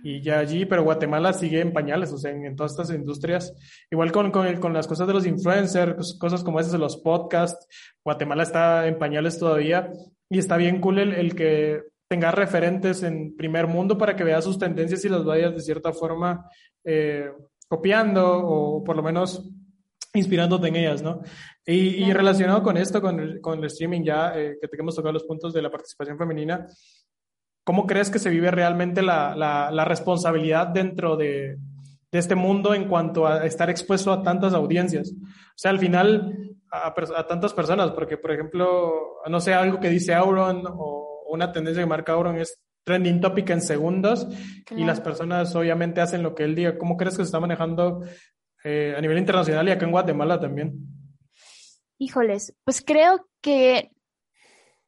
y 0.03 0.21
ya 0.23 0.41
allí, 0.41 0.67
pero 0.67 0.83
Guatemala 0.83 1.33
sigue 1.33 1.61
en 1.61 1.73
pañales, 1.73 2.13
o 2.13 2.19
sea, 2.19 2.33
en, 2.33 2.57
todas 2.57 2.73
estas 2.73 2.91
industrias. 2.91 3.55
Igual 3.93 4.11
con, 4.11 4.33
con, 4.33 4.57
con, 4.57 4.73
las 4.73 4.89
cosas 4.89 5.07
de 5.07 5.15
los 5.15 5.27
influencers, 5.27 6.19
cosas 6.19 6.43
como 6.43 6.59
esas 6.59 6.73
de 6.73 6.79
los 6.79 6.97
podcasts, 6.97 7.65
Guatemala 8.05 8.43
está 8.43 8.89
en 8.89 8.99
pañales 8.99 9.39
todavía 9.39 9.93
y 10.29 10.39
está 10.39 10.57
bien 10.57 10.81
cool 10.81 10.99
el, 10.99 11.13
el 11.13 11.37
que 11.37 11.83
tengas 12.09 12.35
referentes 12.35 13.03
en 13.03 13.37
primer 13.37 13.67
mundo 13.67 13.99
para 13.99 14.17
que 14.17 14.25
veas 14.25 14.45
sus 14.45 14.59
tendencias 14.59 15.05
y 15.05 15.09
las 15.09 15.25
vayas 15.25 15.55
de 15.55 15.61
cierta 15.61 15.93
forma 15.93 16.49
eh, 16.83 17.31
copiando 17.69 18.27
o 18.27 18.83
por 18.83 18.97
lo 18.97 19.03
menos 19.03 19.47
inspirándote 20.15 20.69
en 20.69 20.77
ellas, 20.77 21.03
¿no? 21.03 21.21
Y, 21.67 22.11
relacionado 22.15 22.63
con 22.63 22.79
esto, 22.79 23.03
con 23.03 23.21
el, 23.21 23.43
con 23.43 23.59
el 23.59 23.67
streaming 23.67 24.03
ya, 24.03 24.33
eh, 24.35 24.57
que 24.59 24.69
tenemos 24.69 24.97
tocado 24.97 25.13
los 25.13 25.25
puntos 25.25 25.53
de 25.53 25.61
la 25.61 25.71
participación 25.71 26.17
femenina, 26.17 26.67
¿cómo 27.63 27.87
crees 27.87 28.11
que 28.11 28.19
se 28.19 28.31
vive 28.31 28.51
realmente 28.51 29.03
la, 29.03 29.37
la, 29.37 29.85
responsabilidad 29.85 30.69
dentro 30.69 31.15
de, 31.19 31.59
de, 32.11 32.19
este 32.19 32.35
mundo 32.35 32.73
en 32.73 32.89
cuanto 32.89 33.27
a 33.27 33.45
estar 33.45 33.69
expuesto 33.69 34.11
a 34.11 34.23
tantas 34.23 34.55
audiencias? 34.55 35.13
O 35.13 35.57
sea, 35.57 35.73
al 35.73 35.79
final, 35.79 36.57
a, 36.73 36.95
a 37.17 37.27
tantas 37.27 37.53
personas, 37.53 37.91
porque, 37.91 38.17
por 38.17 38.33
ejemplo, 38.33 39.19
no 39.29 39.41
sé, 39.41 39.53
algo 39.53 39.79
que 39.79 39.91
dice 39.91 40.15
Auron 40.15 40.63
o 40.67 41.08
una 41.29 41.53
tendencia 41.53 41.83
que 41.83 41.89
marca 41.89 42.13
Auron 42.13 42.37
es 42.37 42.61
trending 42.85 43.21
topic 43.21 43.51
en 43.51 43.61
segundos 43.61 44.27
y 44.71 44.85
las 44.85 45.01
personas 45.01 45.55
obviamente 45.55 46.01
hacen 46.01 46.23
lo 46.23 46.35
que 46.35 46.45
él 46.45 46.55
diga. 46.55 46.79
¿Cómo 46.79 46.97
crees 46.97 47.17
que 47.17 47.23
se 47.23 47.29
está 47.29 47.39
manejando 47.39 48.03
eh, 48.65 48.95
a 48.97 49.01
nivel 49.01 49.19
internacional 49.19 49.69
y 49.69 49.73
acá 49.73 49.85
en 49.85 49.93
Guatemala 49.93 50.41
también? 50.41 50.75
Híjoles, 51.99 52.55
pues 52.65 52.81
creo 52.81 53.29
que 53.43 53.91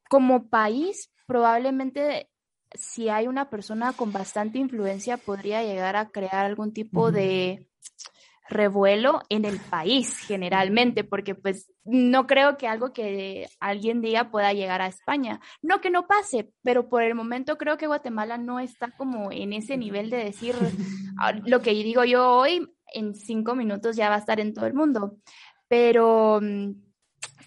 como 0.08 0.48
país 0.48 1.10
probablemente 1.26 2.30
si 2.72 3.08
hay 3.08 3.26
una 3.26 3.50
persona 3.50 3.92
con 3.92 4.12
bastante 4.12 4.58
influencia 4.58 5.16
podría 5.16 5.62
llegar 5.62 5.96
a 5.96 6.08
crear 6.10 6.46
algún 6.46 6.72
tipo 6.72 7.12
de 7.12 7.68
revuelo 8.50 9.22
en 9.28 9.44
el 9.44 9.58
país 9.58 10.18
generalmente, 10.18 11.04
porque 11.04 11.34
pues 11.34 11.72
no 11.84 12.26
creo 12.26 12.58
que 12.58 12.68
algo 12.68 12.92
que 12.92 13.48
alguien 13.60 14.02
diga 14.02 14.30
pueda 14.30 14.52
llegar 14.52 14.82
a 14.82 14.88
España. 14.88 15.40
No 15.62 15.80
que 15.80 15.90
no 15.90 16.06
pase, 16.06 16.50
pero 16.62 16.88
por 16.88 17.02
el 17.02 17.14
momento 17.14 17.56
creo 17.56 17.78
que 17.78 17.86
Guatemala 17.86 18.36
no 18.36 18.60
está 18.60 18.90
como 18.96 19.32
en 19.32 19.52
ese 19.52 19.76
nivel 19.76 20.10
de 20.10 20.18
decir 20.24 20.54
ah, 21.18 21.32
lo 21.32 21.62
que 21.62 21.70
digo 21.70 22.04
yo 22.04 22.28
hoy, 22.28 22.68
en 22.92 23.14
cinco 23.14 23.54
minutos 23.54 23.96
ya 23.96 24.08
va 24.08 24.16
a 24.16 24.18
estar 24.18 24.40
en 24.40 24.52
todo 24.52 24.66
el 24.66 24.74
mundo. 24.74 25.16
Pero, 25.68 26.40
mm, 26.42 26.72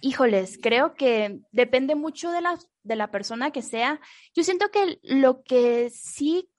híjoles, 0.01 0.58
creo 0.62 0.95
que 0.95 1.41
depende 1.51 1.95
mucho 1.95 2.32
de 2.32 2.41
la, 2.41 2.58
de 2.84 2.95
la 2.95 3.12
persona 3.12 3.51
que 3.51 3.62
sea. 3.62 3.99
Yo 4.34 4.43
siento 4.43 4.70
que 4.72 4.99
lo 5.04 5.43
que 5.43 5.89
sí 5.89 6.49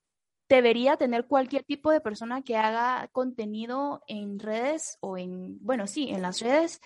debería 0.48 0.96
tener 0.96 1.26
cualquier 1.26 1.64
tipo 1.64 1.90
de 1.90 2.00
persona 2.00 2.42
que 2.42 2.56
haga 2.56 3.08
contenido 3.12 4.02
en 4.06 4.38
redes 4.38 4.98
o 5.00 5.16
en, 5.16 5.58
bueno, 5.60 5.86
sí, 5.86 6.10
en 6.10 6.22
las 6.22 6.40
redes, 6.40 6.80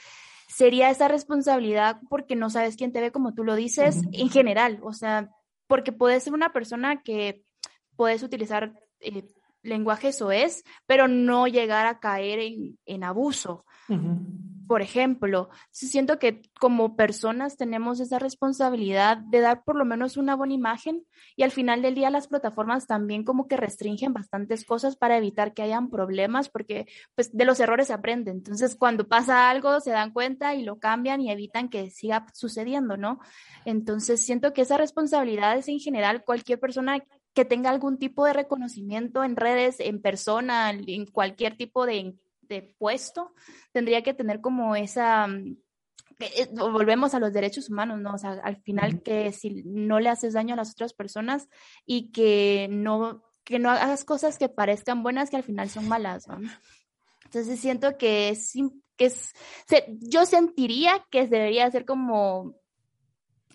sería 0.49 0.91
esa 0.91 1.09
responsabilidad 1.09 2.01
porque 2.09 2.37
no 2.37 2.51
sabes 2.51 2.77
quién 2.77 2.93
te 2.93 3.01
ve 3.01 3.13
como 3.13 3.35
tú 3.35 3.45
lo 3.45 3.55
dices 3.55 4.03
en 4.13 4.31
general, 4.31 4.79
o 4.83 4.93
sea, 4.93 5.31
porque 5.67 5.93
puedes 5.93 6.23
ser 6.23 6.33
una 6.33 6.53
persona 6.53 7.03
que 7.03 7.43
puedes 7.97 8.23
utilizar 8.23 8.73
eh, 9.01 9.25
lenguaje 9.63 10.13
es, 10.33 10.65
pero 10.87 11.09
no 11.09 11.47
llegar 11.47 11.87
a 11.87 11.99
caer 11.99 12.39
en, 12.39 12.79
en 12.87 13.05
abuso 13.05 13.65
por 14.69 14.83
ejemplo. 14.83 15.49
Siento 15.71 16.19
que 16.19 16.43
como 16.61 16.95
personas 16.95 17.57
tenemos 17.57 17.99
esa 17.99 18.19
responsabilidad 18.19 19.17
de 19.17 19.41
dar 19.41 19.65
por 19.65 19.77
lo 19.77 19.85
menos 19.85 20.17
una 20.17 20.37
buena 20.37 20.55
imagen 20.55 21.05
y 21.35 21.43
al 21.43 21.51
final 21.51 21.83
del 21.83 21.95
día 21.95 22.11
las 22.11 22.29
plataformas 22.29 22.87
también 22.87 23.25
como 23.25 23.49
que 23.49 23.57
restringen 23.57 24.13
bastantes 24.13 24.65
cosas 24.65 24.95
para 24.95 25.17
evitar 25.17 25.55
que 25.55 25.63
hayan 25.63 25.89
problemas 25.89 26.51
porque 26.51 26.87
pues 27.15 27.37
de 27.37 27.45
los 27.47 27.59
errores 27.59 27.89
se 27.89 27.95
aprende. 27.95 28.31
Entonces 28.31 28.77
cuando 28.77 29.09
pasa 29.09 29.51
algo 29.51 29.81
se 29.81 29.91
dan 29.91 30.13
cuenta 30.13 30.55
y 30.55 30.63
lo 30.63 30.79
cambian 30.79 31.21
y 31.23 31.33
evitan 31.33 31.71
que 31.71 31.91
siga 31.91 32.27
sucediendo, 32.35 32.97
¿no? 32.97 33.19
Entonces 33.65 34.25
siento 34.25 34.53
que 34.53 34.63
esa 34.63 34.77
responsabilidad 34.77 35.57
es 35.57 35.69
en 35.69 35.81
general 35.81 36.23
cualquier 36.25 36.61
persona 36.61 37.03
que 37.33 37.45
tenga 37.45 37.71
algún 37.71 37.99
tipo 37.99 38.27
de 38.27 38.35
reconocimiento 38.35 39.25
en 39.25 39.37
redes, 39.37 39.77
en 39.81 40.03
persona, 40.03 40.71
en 40.71 41.07
cualquier 41.07 41.57
tipo 41.57 41.87
de 41.87 42.15
de 42.49 42.75
puesto, 42.79 43.33
tendría 43.73 44.03
que 44.03 44.15
tener 44.15 44.41
como 44.41 44.77
esa, 44.77 45.27
mm, 45.27 45.57
eh, 46.21 46.49
volvemos 46.53 47.15
a 47.15 47.21
los 47.21 47.33
derechos 47.33 47.71
humanos, 47.71 48.01
¿no? 48.01 48.15
O 48.15 48.19
sea, 48.19 48.33
al 48.43 48.57
final 48.63 49.03
que 49.03 49.33
si 49.33 49.63
no 49.65 50.01
le 50.01 50.09
haces 50.09 50.33
daño 50.35 50.55
a 50.55 50.57
las 50.57 50.73
otras 50.73 50.93
personas 50.93 51.49
y 51.87 52.11
que 52.11 52.69
no, 52.71 53.23
que 53.45 53.59
no 53.59 53.71
hagas 53.71 54.05
cosas 54.05 54.39
que 54.39 54.49
parezcan 54.49 55.03
buenas 55.03 55.31
que 55.31 55.37
al 55.37 55.45
final 55.45 55.71
son 55.71 55.89
malas, 55.89 56.27
¿no? 56.27 56.39
Entonces 57.25 57.61
siento 57.61 57.97
que 57.99 58.31
es, 58.31 58.55
que 58.97 59.07
es, 59.07 59.33
yo 60.01 60.25
sentiría 60.27 61.05
que 61.11 61.27
debería 61.27 61.71
ser 61.71 61.85
como 61.85 62.57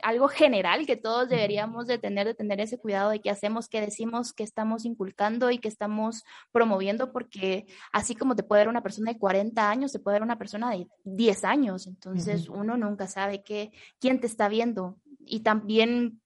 algo 0.04 0.28
general 0.28 0.86
que 0.86 0.98
todos 0.98 1.30
deberíamos 1.30 1.88
de 1.88 1.98
tener, 1.98 2.28
de 2.28 2.34
tener 2.34 2.60
ese 2.60 2.78
cuidado 2.78 3.10
de 3.10 3.22
qué 3.22 3.30
hacemos, 3.30 3.70
qué 3.70 3.82
decimos, 3.82 4.34
qué 4.34 4.44
estamos 4.44 4.86
inculcando 4.86 5.50
y 5.50 5.58
qué 5.58 5.70
estamos 5.70 6.24
promoviendo, 6.52 7.12
porque 7.12 7.66
así 7.92 8.16
como 8.16 8.36
te 8.36 8.44
puede 8.44 8.62
ver 8.62 8.70
una 8.70 8.84
persona 8.84 9.14
de 9.14 9.20
40 9.20 9.70
años, 9.70 9.92
te 9.92 10.00
puede 10.00 10.16
ver 10.16 10.24
una 10.24 10.38
persona 10.38 10.70
de 10.72 10.88
10 11.06 11.44
años, 11.46 11.88
entonces 11.88 12.50
uno 12.50 12.78
nunca 12.78 13.08
sabe 13.08 13.44
qué, 13.44 13.72
quién 14.00 14.20
te 14.20 14.28
está 14.28 14.50
viendo. 14.50 14.98
Y 15.26 15.40
también 15.40 16.22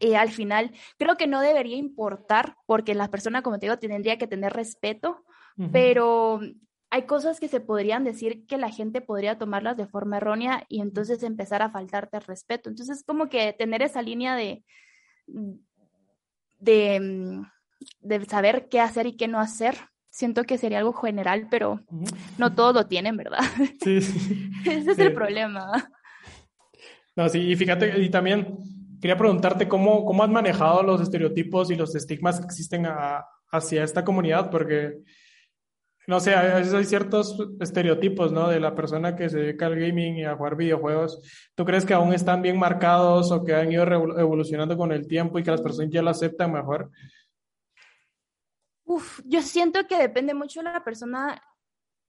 eh, 0.00 0.16
al 0.16 0.30
final 0.30 0.72
creo 0.98 1.16
que 1.16 1.26
no 1.26 1.40
debería 1.40 1.76
importar, 1.76 2.56
porque 2.66 2.94
la 2.94 3.10
persona, 3.10 3.42
como 3.42 3.58
te 3.58 3.66
digo, 3.66 3.78
tendría 3.78 4.18
que 4.18 4.26
tener 4.26 4.52
respeto, 4.52 5.24
pero 5.72 6.40
hay 6.94 7.06
cosas 7.06 7.40
que 7.40 7.48
se 7.48 7.58
podrían 7.58 8.04
decir 8.04 8.46
que 8.46 8.56
la 8.56 8.70
gente 8.70 9.00
podría 9.00 9.36
tomarlas 9.36 9.76
de 9.76 9.88
forma 9.88 10.18
errónea 10.18 10.64
y 10.68 10.80
entonces 10.80 11.24
empezar 11.24 11.60
a 11.60 11.70
faltarte 11.70 12.18
el 12.18 12.22
respeto. 12.22 12.70
Entonces, 12.70 13.02
como 13.04 13.28
que 13.28 13.52
tener 13.52 13.82
esa 13.82 14.00
línea 14.00 14.36
de, 14.36 14.62
de, 16.60 17.42
de 18.00 18.24
saber 18.26 18.68
qué 18.68 18.80
hacer 18.80 19.08
y 19.08 19.16
qué 19.16 19.26
no 19.26 19.40
hacer, 19.40 19.74
siento 20.08 20.44
que 20.44 20.56
sería 20.56 20.78
algo 20.78 20.92
general, 20.92 21.48
pero 21.50 21.80
no 22.38 22.54
todos 22.54 22.72
lo 22.72 22.86
tienen, 22.86 23.16
¿verdad? 23.16 23.40
Sí, 23.82 24.00
sí. 24.00 24.50
Ese 24.64 24.92
es 24.92 24.98
el 25.00 25.14
problema. 25.14 25.90
No, 27.16 27.28
sí, 27.28 27.40
y 27.40 27.56
fíjate, 27.56 28.00
y 28.00 28.08
también 28.08 28.56
quería 29.00 29.16
preguntarte 29.16 29.66
cómo, 29.66 30.04
cómo 30.04 30.22
has 30.22 30.30
manejado 30.30 30.84
los 30.84 31.00
estereotipos 31.00 31.72
y 31.72 31.74
los 31.74 31.92
estigmas 31.96 32.38
que 32.38 32.46
existen 32.46 32.86
hacia 33.50 33.82
esta 33.82 34.04
comunidad, 34.04 34.48
porque 34.48 35.02
no 36.06 36.20
sé, 36.20 36.34
hay, 36.34 36.84
ciertos 36.84 37.36
estereotipos, 37.60 38.32
¿no? 38.32 38.48
De 38.48 38.60
la 38.60 38.74
persona 38.74 39.16
que 39.16 39.28
se 39.28 39.38
dedica 39.38 39.66
al 39.66 39.78
gaming 39.78 40.18
y 40.18 40.24
a 40.24 40.36
jugar 40.36 40.56
videojuegos. 40.56 41.20
¿Tú 41.54 41.64
crees 41.64 41.84
que 41.84 41.94
aún 41.94 42.12
están 42.12 42.42
bien 42.42 42.58
marcados 42.58 43.32
o 43.32 43.42
que 43.44 43.54
han 43.54 43.72
ido 43.72 43.84
evolucionando 44.18 44.76
con 44.76 44.92
el 44.92 45.06
tiempo 45.06 45.38
y 45.38 45.42
que 45.42 45.50
las 45.50 45.62
personas 45.62 45.90
ya 45.92 46.02
lo 46.02 46.10
aceptan 46.10 46.52
mejor? 46.52 46.90
Uf, 48.84 49.20
yo 49.24 49.40
siento 49.40 49.86
que 49.86 49.98
depende 49.98 50.34
mucho 50.34 50.60
de 50.60 50.64
la 50.64 50.84
persona 50.84 51.40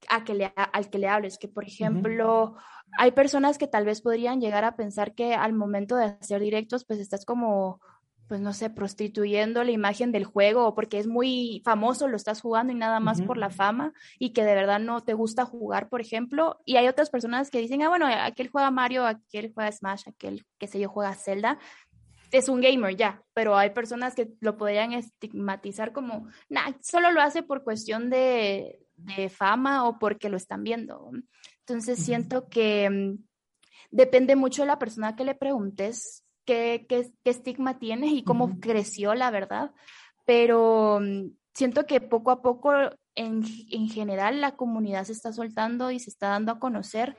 a 0.09 0.23
que 0.23 0.33
le, 0.33 0.53
al 0.55 0.89
que 0.89 0.99
le 0.99 1.07
hables, 1.07 1.37
que 1.37 1.47
por 1.47 1.63
ejemplo, 1.63 2.55
hay 2.97 3.11
personas 3.11 3.57
que 3.57 3.67
tal 3.67 3.85
vez 3.85 4.01
podrían 4.01 4.41
llegar 4.41 4.65
a 4.65 4.75
pensar 4.75 5.15
que 5.15 5.33
al 5.33 5.53
momento 5.53 5.95
de 5.95 6.05
hacer 6.05 6.41
directos, 6.41 6.85
pues 6.85 6.99
estás 6.99 7.25
como 7.25 7.79
pues 8.27 8.41
no 8.41 8.53
sé, 8.53 8.69
prostituyendo 8.69 9.63
la 9.63 9.71
imagen 9.71 10.11
del 10.11 10.25
juego 10.25 10.65
o 10.65 10.73
porque 10.73 10.97
es 10.97 11.07
muy 11.07 11.61
famoso, 11.63 12.07
lo 12.07 12.17
estás 12.17 12.41
jugando 12.41 12.73
y 12.73 12.75
nada 12.75 12.99
más 12.99 13.21
por 13.21 13.37
la 13.37 13.51
fama 13.51 13.93
y 14.17 14.31
que 14.31 14.43
de 14.43 14.55
verdad 14.55 14.79
no 14.79 15.01
te 15.01 15.13
gusta 15.13 15.45
jugar, 15.45 15.89
por 15.89 16.01
ejemplo. 16.01 16.59
Y 16.65 16.77
hay 16.77 16.87
otras 16.87 17.09
personas 17.09 17.51
que 17.51 17.59
dicen, 17.59 17.83
ah, 17.83 17.89
bueno, 17.89 18.07
aquel 18.07 18.49
juega 18.49 18.71
Mario, 18.71 19.05
aquel 19.05 19.53
juega 19.53 19.71
Smash, 19.71 20.07
aquel, 20.07 20.45
qué 20.57 20.67
sé 20.67 20.79
yo, 20.79 20.89
juega 20.89 21.13
Zelda. 21.13 21.59
Es 22.31 22.49
un 22.49 22.61
gamer 22.61 22.95
ya, 22.95 23.21
pero 23.33 23.55
hay 23.55 23.69
personas 23.69 24.15
que 24.15 24.33
lo 24.39 24.57
podrían 24.57 24.93
estigmatizar 24.93 25.93
como, 25.93 26.27
nah, 26.49 26.73
solo 26.81 27.11
lo 27.11 27.21
hace 27.21 27.43
por 27.43 27.63
cuestión 27.63 28.09
de, 28.09 28.79
de 28.95 29.29
fama 29.29 29.87
o 29.87 29.99
porque 29.99 30.29
lo 30.29 30.37
están 30.37 30.63
viendo. 30.63 31.11
Entonces 31.59 32.03
siento 32.03 32.49
que 32.49 32.89
mm, 32.89 33.23
depende 33.91 34.35
mucho 34.35 34.63
de 34.63 34.67
la 34.67 34.79
persona 34.79 35.15
que 35.15 35.25
le 35.25 35.35
preguntes 35.35 36.24
qué, 36.45 36.85
qué, 36.87 37.11
estigma 37.23 37.79
tiene 37.79 38.07
y 38.07 38.23
cómo 38.23 38.59
creció, 38.59 39.13
la 39.15 39.31
verdad. 39.31 39.71
Pero 40.25 40.99
mm, 41.01 41.31
siento 41.53 41.85
que 41.85 42.01
poco 42.01 42.31
a 42.31 42.41
poco 42.41 42.71
en, 43.15 43.43
en 43.71 43.89
general 43.89 44.41
la 44.41 44.55
comunidad 44.55 45.05
se 45.05 45.13
está 45.13 45.33
soltando 45.33 45.91
y 45.91 45.99
se 45.99 46.09
está 46.09 46.29
dando 46.29 46.51
a 46.51 46.59
conocer. 46.59 47.17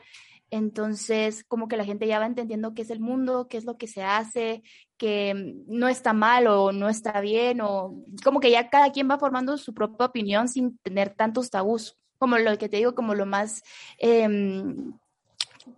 Entonces, 0.50 1.42
como 1.44 1.66
que 1.66 1.76
la 1.76 1.84
gente 1.84 2.06
ya 2.06 2.20
va 2.20 2.26
entendiendo 2.26 2.72
qué 2.72 2.82
es 2.82 2.90
el 2.90 3.00
mundo, 3.00 3.48
qué 3.48 3.56
es 3.56 3.64
lo 3.64 3.76
que 3.76 3.88
se 3.88 4.02
hace, 4.02 4.62
que 4.96 5.54
no 5.66 5.88
está 5.88 6.12
mal 6.12 6.46
o 6.46 6.70
no 6.70 6.88
está 6.88 7.20
bien, 7.20 7.60
o 7.60 8.04
como 8.22 8.38
que 8.38 8.50
ya 8.50 8.70
cada 8.70 8.92
quien 8.92 9.10
va 9.10 9.18
formando 9.18 9.56
su 9.58 9.74
propia 9.74 10.06
opinión 10.06 10.48
sin 10.48 10.78
tener 10.78 11.14
tantos 11.14 11.50
tabús, 11.50 11.98
como 12.18 12.38
lo 12.38 12.56
que 12.58 12.68
te 12.68 12.76
digo, 12.76 12.94
como 12.94 13.14
lo 13.14 13.26
más 13.26 13.62
em, 13.98 14.94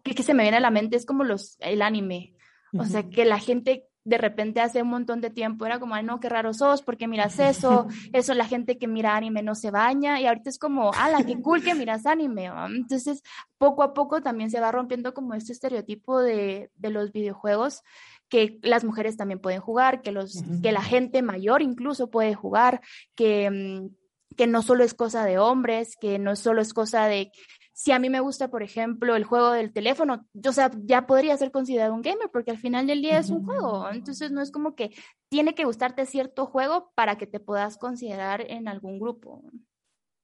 que, 0.02 0.22
se 0.22 0.34
me 0.34 0.42
viene 0.42 0.58
a 0.58 0.60
la 0.60 0.70
mente 0.70 0.96
es 0.96 1.06
como 1.06 1.24
los, 1.24 1.56
el 1.60 1.80
anime. 1.80 2.34
O 2.76 2.84
sea, 2.84 3.08
que 3.08 3.24
la 3.24 3.38
gente 3.38 3.84
de 4.04 4.16
repente 4.16 4.62
hace 4.62 4.80
un 4.80 4.88
montón 4.88 5.20
de 5.20 5.28
tiempo 5.28 5.66
era 5.66 5.78
como, 5.78 5.94
ay, 5.94 6.02
no, 6.02 6.18
qué 6.18 6.30
raro 6.30 6.54
sos, 6.54 6.80
porque 6.80 7.06
miras 7.06 7.38
eso? 7.38 7.86
Eso, 8.14 8.32
la 8.32 8.46
gente 8.46 8.78
que 8.78 8.88
mira 8.88 9.14
anime 9.14 9.42
no 9.42 9.54
se 9.54 9.70
baña, 9.70 10.18
y 10.18 10.26
ahorita 10.26 10.48
es 10.48 10.58
como, 10.58 10.92
ala, 10.94 11.24
qué 11.26 11.38
cool 11.42 11.62
que 11.62 11.74
miras 11.74 12.06
anime. 12.06 12.50
Entonces, 12.74 13.22
poco 13.58 13.82
a 13.82 13.92
poco 13.92 14.22
también 14.22 14.50
se 14.50 14.60
va 14.60 14.72
rompiendo 14.72 15.12
como 15.12 15.34
este 15.34 15.52
estereotipo 15.52 16.20
de, 16.20 16.70
de 16.76 16.90
los 16.90 17.12
videojuegos 17.12 17.82
que 18.28 18.58
las 18.62 18.84
mujeres 18.84 19.16
también 19.16 19.40
pueden 19.40 19.60
jugar, 19.60 20.02
que, 20.02 20.12
los, 20.12 20.42
que 20.62 20.72
la 20.72 20.82
gente 20.82 21.22
mayor 21.22 21.62
incluso 21.62 22.10
puede 22.10 22.34
jugar, 22.34 22.80
que, 23.14 23.50
mm, 23.50 24.34
que 24.36 24.46
no 24.46 24.62
solo 24.62 24.84
es 24.84 24.94
cosa 24.94 25.24
de 25.24 25.38
hombres, 25.38 25.96
que 26.00 26.18
no 26.18 26.36
solo 26.36 26.60
es 26.60 26.72
cosa 26.72 27.06
de 27.06 27.32
si 27.78 27.92
a 27.92 28.00
mí 28.00 28.10
me 28.10 28.18
gusta, 28.18 28.50
por 28.50 28.64
ejemplo, 28.64 29.14
el 29.14 29.22
juego 29.22 29.52
del 29.52 29.72
teléfono, 29.72 30.26
o 30.44 30.52
sea, 30.52 30.68
ya 30.82 31.06
podría 31.06 31.36
ser 31.36 31.52
considerado 31.52 31.94
un 31.94 32.02
gamer 32.02 32.28
porque 32.32 32.50
al 32.50 32.58
final 32.58 32.88
del 32.88 33.02
día 33.02 33.20
es 33.20 33.30
un 33.30 33.44
juego. 33.44 33.88
Entonces 33.92 34.32
no 34.32 34.42
es 34.42 34.50
como 34.50 34.74
que 34.74 34.90
tiene 35.28 35.54
que 35.54 35.64
gustarte 35.64 36.04
cierto 36.04 36.46
juego 36.46 36.90
para 36.96 37.16
que 37.18 37.28
te 37.28 37.38
puedas 37.38 37.78
considerar 37.78 38.40
en 38.40 38.66
algún 38.66 38.98
grupo. 38.98 39.44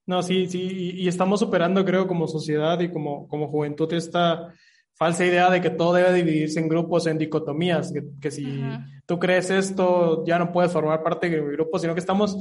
No, 0.05 0.21
sí, 0.25 0.49
sí, 0.49 0.95
y, 0.97 1.07
estamos 1.07 1.39
superando, 1.39 1.85
creo, 1.85 2.09
como 2.09 2.27
sociedad 2.27 2.81
y 2.81 2.91
como, 2.91 3.29
como 3.29 3.47
juventud 3.47 3.93
esta 3.93 4.53
falsa 4.95 5.25
idea 5.25 5.49
de 5.49 5.61
que 5.61 5.71
todo 5.71 5.93
debe 5.95 6.13
dividirse 6.13 6.59
en 6.59 6.69
grupos, 6.69 7.07
en 7.07 7.19
dicotomías, 7.19 7.93
que, 8.21 8.33
si 8.33 8.65
tú 9.07 9.21
crees 9.21 9.51
esto, 9.51 10.25
ya 10.27 10.41
no 10.41 10.51
puedes 10.51 10.73
formar 10.73 11.05
parte 11.05 11.31
de 11.31 11.41
mi 11.41 11.53
grupo, 11.53 11.79
sino 11.79 11.95
que 11.95 12.01
estamos, 12.01 12.37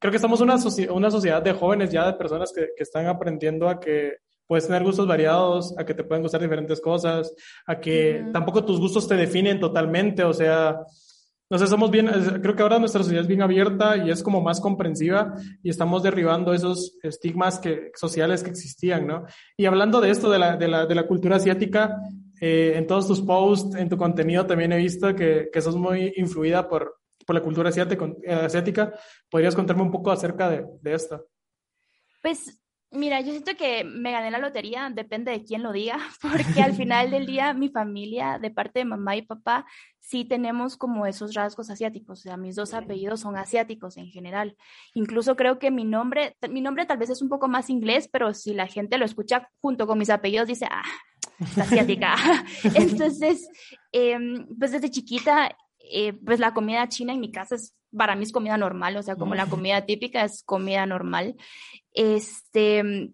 creo 0.00 0.10
que 0.10 0.16
estamos 0.16 0.40
una, 0.40 0.56
una 0.90 1.10
sociedad 1.12 1.40
de 1.40 1.52
jóvenes 1.52 1.92
ya, 1.92 2.04
de 2.04 2.14
personas 2.14 2.52
que, 2.52 2.70
que 2.76 2.82
están 2.82 3.06
aprendiendo 3.06 3.68
a 3.68 3.78
que 3.78 4.25
puedes 4.46 4.66
tener 4.66 4.82
gustos 4.82 5.06
variados, 5.06 5.76
a 5.78 5.84
que 5.84 5.94
te 5.94 6.04
pueden 6.04 6.22
gustar 6.22 6.40
diferentes 6.40 6.80
cosas, 6.80 7.32
a 7.66 7.78
que 7.80 8.26
tampoco 8.32 8.64
tus 8.64 8.78
gustos 8.78 9.08
te 9.08 9.16
definen 9.16 9.60
totalmente, 9.60 10.24
o 10.24 10.32
sea, 10.32 10.80
no 11.48 11.58
sé, 11.58 11.66
somos 11.68 11.90
bien, 11.92 12.08
creo 12.42 12.56
que 12.56 12.62
ahora 12.62 12.80
nuestra 12.80 13.02
sociedad 13.02 13.22
es 13.22 13.28
bien 13.28 13.42
abierta 13.42 13.96
y 13.96 14.10
es 14.10 14.22
como 14.22 14.40
más 14.40 14.60
comprensiva 14.60 15.34
y 15.62 15.70
estamos 15.70 16.02
derribando 16.02 16.52
esos 16.52 16.98
estigmas 17.04 17.60
que, 17.60 17.92
sociales 17.94 18.42
que 18.42 18.50
existían, 18.50 19.06
¿no? 19.06 19.26
Y 19.56 19.66
hablando 19.66 20.00
de 20.00 20.10
esto, 20.10 20.28
de 20.28 20.40
la, 20.40 20.56
de 20.56 20.66
la, 20.66 20.86
de 20.86 20.94
la 20.96 21.06
cultura 21.06 21.36
asiática, 21.36 22.00
eh, 22.40 22.72
en 22.74 22.86
todos 22.88 23.06
tus 23.06 23.20
posts, 23.20 23.76
en 23.76 23.88
tu 23.88 23.96
contenido 23.96 24.44
también 24.44 24.72
he 24.72 24.76
visto 24.76 25.14
que, 25.14 25.48
que 25.52 25.62
sos 25.62 25.76
muy 25.76 26.12
influida 26.16 26.68
por, 26.68 26.96
por 27.24 27.34
la 27.34 27.42
cultura 27.42 27.68
asiática, 27.68 28.06
eh, 28.24 28.32
asiática. 28.32 28.92
¿Podrías 29.30 29.54
contarme 29.54 29.82
un 29.82 29.92
poco 29.92 30.10
acerca 30.10 30.50
de, 30.50 30.66
de 30.82 30.94
esto? 30.94 31.28
Pues 32.22 32.60
Mira, 32.96 33.20
yo 33.20 33.30
siento 33.30 33.56
que 33.56 33.84
me 33.84 34.10
gané 34.10 34.30
la 34.30 34.38
lotería, 34.38 34.90
depende 34.92 35.30
de 35.30 35.44
quién 35.44 35.62
lo 35.62 35.72
diga, 35.72 35.98
porque 36.22 36.62
al 36.62 36.74
final 36.74 37.10
del 37.10 37.26
día 37.26 37.52
mi 37.52 37.68
familia, 37.68 38.38
de 38.38 38.50
parte 38.50 38.80
de 38.80 38.84
mamá 38.84 39.16
y 39.16 39.22
papá, 39.22 39.66
sí 40.00 40.24
tenemos 40.24 40.76
como 40.76 41.06
esos 41.06 41.34
rasgos 41.34 41.68
asiáticos, 41.68 42.20
o 42.20 42.22
sea, 42.22 42.36
mis 42.36 42.56
dos 42.56 42.74
apellidos 42.74 43.20
son 43.20 43.36
asiáticos 43.36 43.96
en 43.96 44.06
general. 44.06 44.56
Incluso 44.94 45.36
creo 45.36 45.58
que 45.58 45.70
mi 45.70 45.84
nombre, 45.84 46.36
mi 46.48 46.60
nombre 46.60 46.86
tal 46.86 46.98
vez 46.98 47.10
es 47.10 47.22
un 47.22 47.28
poco 47.28 47.48
más 47.48 47.70
inglés, 47.70 48.08
pero 48.10 48.32
si 48.32 48.54
la 48.54 48.66
gente 48.66 48.98
lo 48.98 49.04
escucha 49.04 49.50
junto 49.60 49.86
con 49.86 49.98
mis 49.98 50.10
apellidos, 50.10 50.48
dice, 50.48 50.66
ah, 50.70 50.84
es 51.40 51.58
asiática. 51.58 52.16
Entonces, 52.74 53.48
em, 53.92 54.46
pues 54.58 54.72
desde 54.72 54.90
chiquita, 54.90 55.54
eh, 55.78 56.14
pues 56.24 56.40
la 56.40 56.54
comida 56.54 56.88
china 56.88 57.12
en 57.12 57.20
mi 57.20 57.30
casa 57.30 57.56
es 57.56 57.75
para 57.96 58.16
mí 58.16 58.24
es 58.24 58.32
comida 58.32 58.56
normal, 58.56 58.96
o 58.96 59.02
sea, 59.02 59.16
como 59.16 59.34
la 59.34 59.46
comida 59.46 59.84
típica 59.86 60.24
es 60.24 60.42
comida 60.42 60.86
normal. 60.86 61.36
Este, 61.92 63.12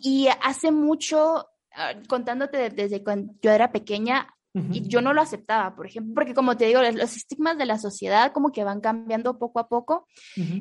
y 0.00 0.28
hace 0.42 0.70
mucho, 0.70 1.46
ah, 1.72 1.94
contándote 2.08 2.70
desde 2.70 3.02
cuando 3.02 3.32
yo 3.40 3.50
era 3.50 3.72
pequeña, 3.72 4.28
y 4.70 4.86
yo 4.86 5.00
no 5.00 5.12
lo 5.12 5.20
aceptaba, 5.20 5.74
por 5.74 5.84
ejemplo, 5.84 6.14
porque 6.14 6.32
como 6.32 6.56
te 6.56 6.66
digo, 6.66 6.80
los 6.80 7.16
estigmas 7.16 7.58
de 7.58 7.66
la 7.66 7.76
sociedad 7.76 8.32
como 8.32 8.52
que 8.52 8.62
van 8.62 8.80
cambiando 8.80 9.36
poco 9.36 9.58
a 9.58 9.66
poco. 9.66 10.06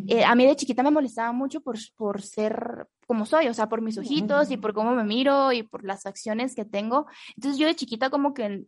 Eh, 0.08 0.24
a 0.24 0.34
mí 0.34 0.48
de 0.48 0.56
chiquita 0.56 0.82
me 0.82 0.90
molestaba 0.90 1.32
mucho 1.32 1.62
por, 1.62 1.78
por 1.96 2.24
ser 2.24 2.88
como 3.06 3.28
soy, 3.28 3.50
o 3.50 3.54
sea, 3.54 3.70
por 3.70 3.82
mis 3.82 4.00
ojitos 4.00 4.50
y 4.50 4.58
por 4.58 4.74
cómo 4.74 4.96
me 4.96 5.04
miro 5.04 5.52
y 5.52 5.62
por 5.62 5.84
las 5.84 6.08
acciones 6.08 6.56
que 6.56 6.66
tengo. 6.66 7.06
Entonces 7.36 7.60
yo 7.60 7.68
de 7.68 7.76
chiquita 7.76 8.10
como 8.10 8.34
que 8.34 8.66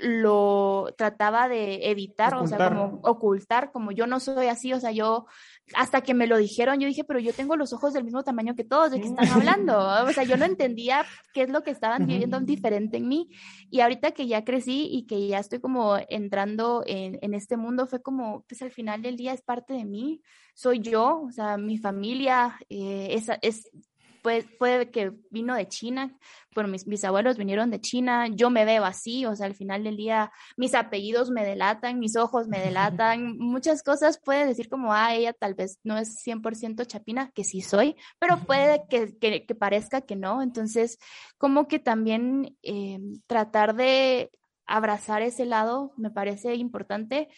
lo 0.00 0.94
trataba 0.96 1.48
de 1.48 1.90
evitar, 1.90 2.34
o 2.34 2.46
sea, 2.46 2.68
como 2.68 3.00
ocultar, 3.02 3.72
como 3.72 3.92
yo 3.92 4.06
no 4.06 4.20
soy 4.20 4.46
así, 4.46 4.72
o 4.72 4.80
sea, 4.80 4.92
yo, 4.92 5.26
hasta 5.74 6.02
que 6.02 6.14
me 6.14 6.26
lo 6.26 6.36
dijeron, 6.36 6.78
yo 6.78 6.86
dije, 6.86 7.04
pero 7.04 7.18
yo 7.18 7.32
tengo 7.32 7.56
los 7.56 7.72
ojos 7.72 7.92
del 7.92 8.04
mismo 8.04 8.22
tamaño 8.22 8.54
que 8.54 8.64
todos, 8.64 8.90
¿de 8.90 9.00
qué 9.00 9.06
están 9.06 9.28
hablando? 9.28 9.78
O 9.78 10.12
sea, 10.12 10.24
yo 10.24 10.36
no 10.36 10.44
entendía 10.44 11.04
qué 11.32 11.42
es 11.42 11.48
lo 11.48 11.62
que 11.62 11.70
estaban 11.70 12.06
viviendo 12.06 12.38
diferente 12.40 12.98
en 12.98 13.08
mí. 13.08 13.30
Y 13.70 13.80
ahorita 13.80 14.12
que 14.12 14.26
ya 14.26 14.44
crecí 14.44 14.88
y 14.90 15.06
que 15.06 15.26
ya 15.28 15.38
estoy 15.38 15.60
como 15.60 15.96
entrando 16.08 16.82
en, 16.86 17.18
en 17.22 17.34
este 17.34 17.56
mundo, 17.56 17.86
fue 17.86 18.02
como, 18.02 18.44
pues 18.48 18.62
al 18.62 18.70
final 18.70 19.02
del 19.02 19.16
día 19.16 19.32
es 19.32 19.42
parte 19.42 19.74
de 19.74 19.84
mí, 19.84 20.20
soy 20.54 20.80
yo, 20.80 21.20
o 21.20 21.30
sea, 21.30 21.58
mi 21.58 21.76
familia, 21.76 22.58
eh, 22.70 23.08
es, 23.10 23.28
es 23.42 23.70
puede, 24.58 24.90
que 24.90 25.12
vino 25.30 25.54
de 25.54 25.68
China, 25.68 26.16
bueno, 26.54 26.68
mis, 26.68 26.86
mis 26.86 27.04
abuelos 27.04 27.36
vinieron 27.36 27.70
de 27.70 27.80
China, 27.80 28.28
yo 28.28 28.50
me 28.50 28.64
veo 28.64 28.84
así, 28.84 29.26
o 29.26 29.36
sea, 29.36 29.46
al 29.46 29.54
final 29.54 29.84
del 29.84 29.96
día 29.96 30.32
mis 30.56 30.74
apellidos 30.74 31.30
me 31.30 31.44
delatan, 31.44 31.98
mis 31.98 32.16
ojos 32.16 32.48
me 32.48 32.58
delatan, 32.60 33.36
muchas 33.38 33.82
cosas 33.82 34.18
puede 34.18 34.46
decir 34.46 34.68
como, 34.68 34.92
ah, 34.92 35.14
ella 35.14 35.32
tal 35.32 35.54
vez 35.54 35.78
no 35.84 35.98
es 35.98 36.22
100% 36.24 36.86
chapina, 36.86 37.30
que 37.34 37.44
sí 37.44 37.60
soy, 37.60 37.96
pero 38.18 38.38
puede 38.38 38.82
que, 38.88 39.16
que, 39.18 39.54
parezca 39.54 40.00
que 40.00 40.16
no, 40.16 40.42
entonces 40.42 40.98
como 41.38 41.68
que 41.68 41.78
también 41.78 42.56
eh, 42.62 42.98
tratar 43.26 43.74
de 43.74 44.30
abrazar 44.66 45.22
ese 45.22 45.44
lado 45.44 45.92
me 45.96 46.10
parece 46.10 46.54
importante. 46.54 47.28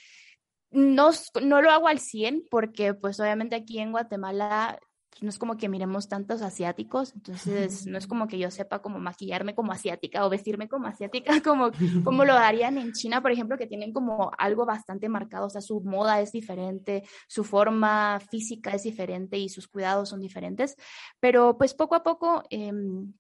No, 0.71 1.11
no 1.43 1.63
lo 1.63 1.71
hago 1.71 1.89
al 1.89 1.99
100 1.99 2.45
porque 2.51 2.93
pues 2.93 3.19
obviamente 3.21 3.57
aquí 3.57 3.79
en 3.79 3.91
Guatemala 3.91 4.79
no 5.21 5.29
es 5.29 5.39
como 5.39 5.57
que 5.57 5.69
miremos 5.69 6.09
tantos 6.09 6.43
asiáticos, 6.43 7.13
entonces 7.15 7.87
no 7.87 7.99
es 7.99 8.07
como 8.07 8.29
que 8.29 8.39
yo 8.39 8.51
sepa 8.51 8.81
cómo 8.81 8.99
maquillarme 8.99 9.55
como 9.55 9.73
asiática 9.73 10.25
o 10.25 10.31
vestirme 10.31 10.69
como 10.69 10.87
asiática, 10.87 11.33
como, 11.45 11.71
como 12.05 12.25
lo 12.25 12.35
harían 12.35 12.79
en 12.79 12.93
China, 12.93 13.21
por 13.21 13.33
ejemplo, 13.33 13.59
que 13.59 13.67
tienen 13.67 13.93
como 13.93 14.31
algo 14.39 14.67
bastante 14.67 15.09
marcado, 15.09 15.47
o 15.47 15.51
sea, 15.51 15.61
su 15.61 15.81
moda 15.81 16.21
es 16.21 16.33
diferente, 16.33 17.03
su 17.27 17.45
forma 17.45 18.21
física 18.31 18.73
es 18.73 18.83
diferente 18.83 19.39
y 19.39 19.49
sus 19.49 19.69
cuidados 19.69 20.09
son 20.09 20.21
diferentes, 20.21 20.77
pero 21.21 21.57
pues 21.59 21.75
poco 21.75 21.95
a 21.95 22.03
poco... 22.03 22.43
Em, 22.51 23.13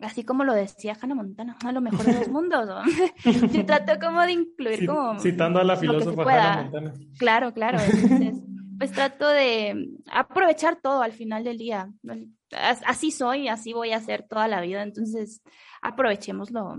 así 0.00 0.24
como 0.24 0.42
lo 0.42 0.54
decía 0.54 0.96
Hannah 1.00 1.14
Montana, 1.14 1.56
a 1.64 1.70
lo 1.70 1.80
mejor 1.80 2.04
de 2.04 2.14
los 2.14 2.28
mundos. 2.28 2.66
¿no? 2.66 2.82
Se 3.50 3.64
trató 3.64 3.98
como 4.04 4.22
de 4.22 4.32
incluir 4.32 4.86
como... 4.86 5.20
Citando 5.20 5.60
a 5.60 5.64
la 5.64 5.76
filósofa 5.76 6.22
Hannah 6.22 6.62
Montana. 6.62 6.94
Claro, 7.18 7.52
claro. 7.52 7.78
Entonces, 7.78 8.42
pues 8.82 8.90
trato 8.90 9.28
de 9.28 9.90
aprovechar 10.10 10.80
todo 10.82 11.02
al 11.02 11.12
final 11.12 11.44
del 11.44 11.56
día. 11.56 11.88
Así 12.50 13.12
soy, 13.12 13.46
así 13.46 13.72
voy 13.72 13.92
a 13.92 13.98
hacer 13.98 14.26
toda 14.28 14.48
la 14.48 14.60
vida, 14.60 14.82
entonces 14.82 15.40
aprovechémoslo. 15.82 16.78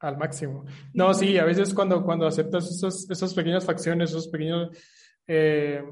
Al 0.00 0.18
máximo. 0.18 0.64
No, 0.92 1.14
sí, 1.14 1.38
a 1.38 1.44
veces 1.44 1.72
cuando, 1.72 2.02
cuando 2.04 2.26
aceptas 2.26 2.68
esas, 2.68 3.08
esas 3.08 3.32
pequeñas 3.32 3.64
facciones, 3.64 4.10
esos 4.10 4.26
pequeños, 4.26 4.76
eh, 5.28 5.84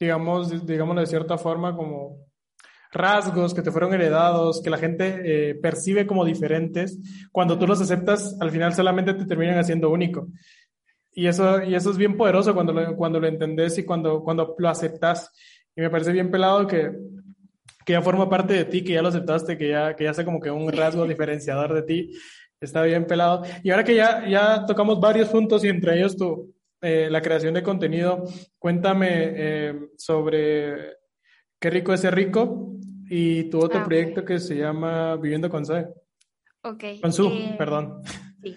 digamos, 0.00 0.66
digamos 0.66 0.96
de 0.96 1.06
cierta 1.06 1.38
forma, 1.38 1.76
como 1.76 2.26
rasgos 2.90 3.54
que 3.54 3.62
te 3.62 3.70
fueron 3.70 3.94
heredados, 3.94 4.60
que 4.60 4.70
la 4.70 4.78
gente 4.78 5.50
eh, 5.50 5.54
percibe 5.54 6.08
como 6.08 6.24
diferentes, 6.24 6.98
cuando 7.30 7.56
tú 7.56 7.68
los 7.68 7.80
aceptas, 7.80 8.36
al 8.40 8.50
final 8.50 8.74
solamente 8.74 9.14
te 9.14 9.26
terminan 9.26 9.60
haciendo 9.60 9.90
único. 9.90 10.26
Y 11.18 11.26
eso, 11.26 11.64
y 11.64 11.74
eso 11.74 11.90
es 11.90 11.96
bien 11.96 12.16
poderoso 12.16 12.54
cuando 12.54 12.72
lo, 12.72 12.94
cuando 12.94 13.18
lo 13.18 13.26
entendés 13.26 13.76
y 13.76 13.84
cuando, 13.84 14.22
cuando 14.22 14.54
lo 14.56 14.68
aceptas. 14.68 15.32
Y 15.74 15.80
me 15.80 15.90
parece 15.90 16.12
bien 16.12 16.30
pelado 16.30 16.64
que, 16.64 16.92
que 17.84 17.94
ya 17.94 18.02
forma 18.02 18.30
parte 18.30 18.54
de 18.54 18.64
ti, 18.64 18.84
que 18.84 18.92
ya 18.92 19.02
lo 19.02 19.08
aceptaste, 19.08 19.58
que 19.58 19.68
ya, 19.68 19.96
que 19.96 20.04
ya 20.04 20.14
sea 20.14 20.24
como 20.24 20.38
que 20.38 20.48
un 20.48 20.70
rasgo 20.70 21.04
diferenciador 21.08 21.74
de 21.74 21.82
ti. 21.82 22.12
Está 22.60 22.82
bien 22.84 23.04
pelado. 23.04 23.42
Y 23.64 23.70
ahora 23.70 23.82
que 23.82 23.96
ya, 23.96 24.28
ya 24.28 24.64
tocamos 24.64 25.00
varios 25.00 25.28
puntos 25.28 25.64
y 25.64 25.68
entre 25.68 25.98
ellos 25.98 26.16
tu, 26.16 26.54
eh, 26.80 27.08
la 27.10 27.20
creación 27.20 27.52
de 27.52 27.64
contenido, 27.64 28.22
cuéntame 28.56 29.08
eh, 29.10 29.74
sobre 29.96 30.98
Qué 31.60 31.68
rico 31.68 31.92
es 31.92 32.00
ser 32.00 32.14
rico 32.14 32.76
y 33.10 33.50
tu 33.50 33.58
otro 33.58 33.80
ah, 33.80 33.84
proyecto 33.84 34.24
que 34.24 34.38
se 34.38 34.54
llama 34.54 35.16
Viviendo 35.16 35.50
con 35.50 35.66
Zoe. 35.66 35.88
Ok. 36.62 36.84
Con 37.02 37.12
Su, 37.12 37.26
eh, 37.26 37.56
perdón. 37.58 38.02
Sí. 38.40 38.56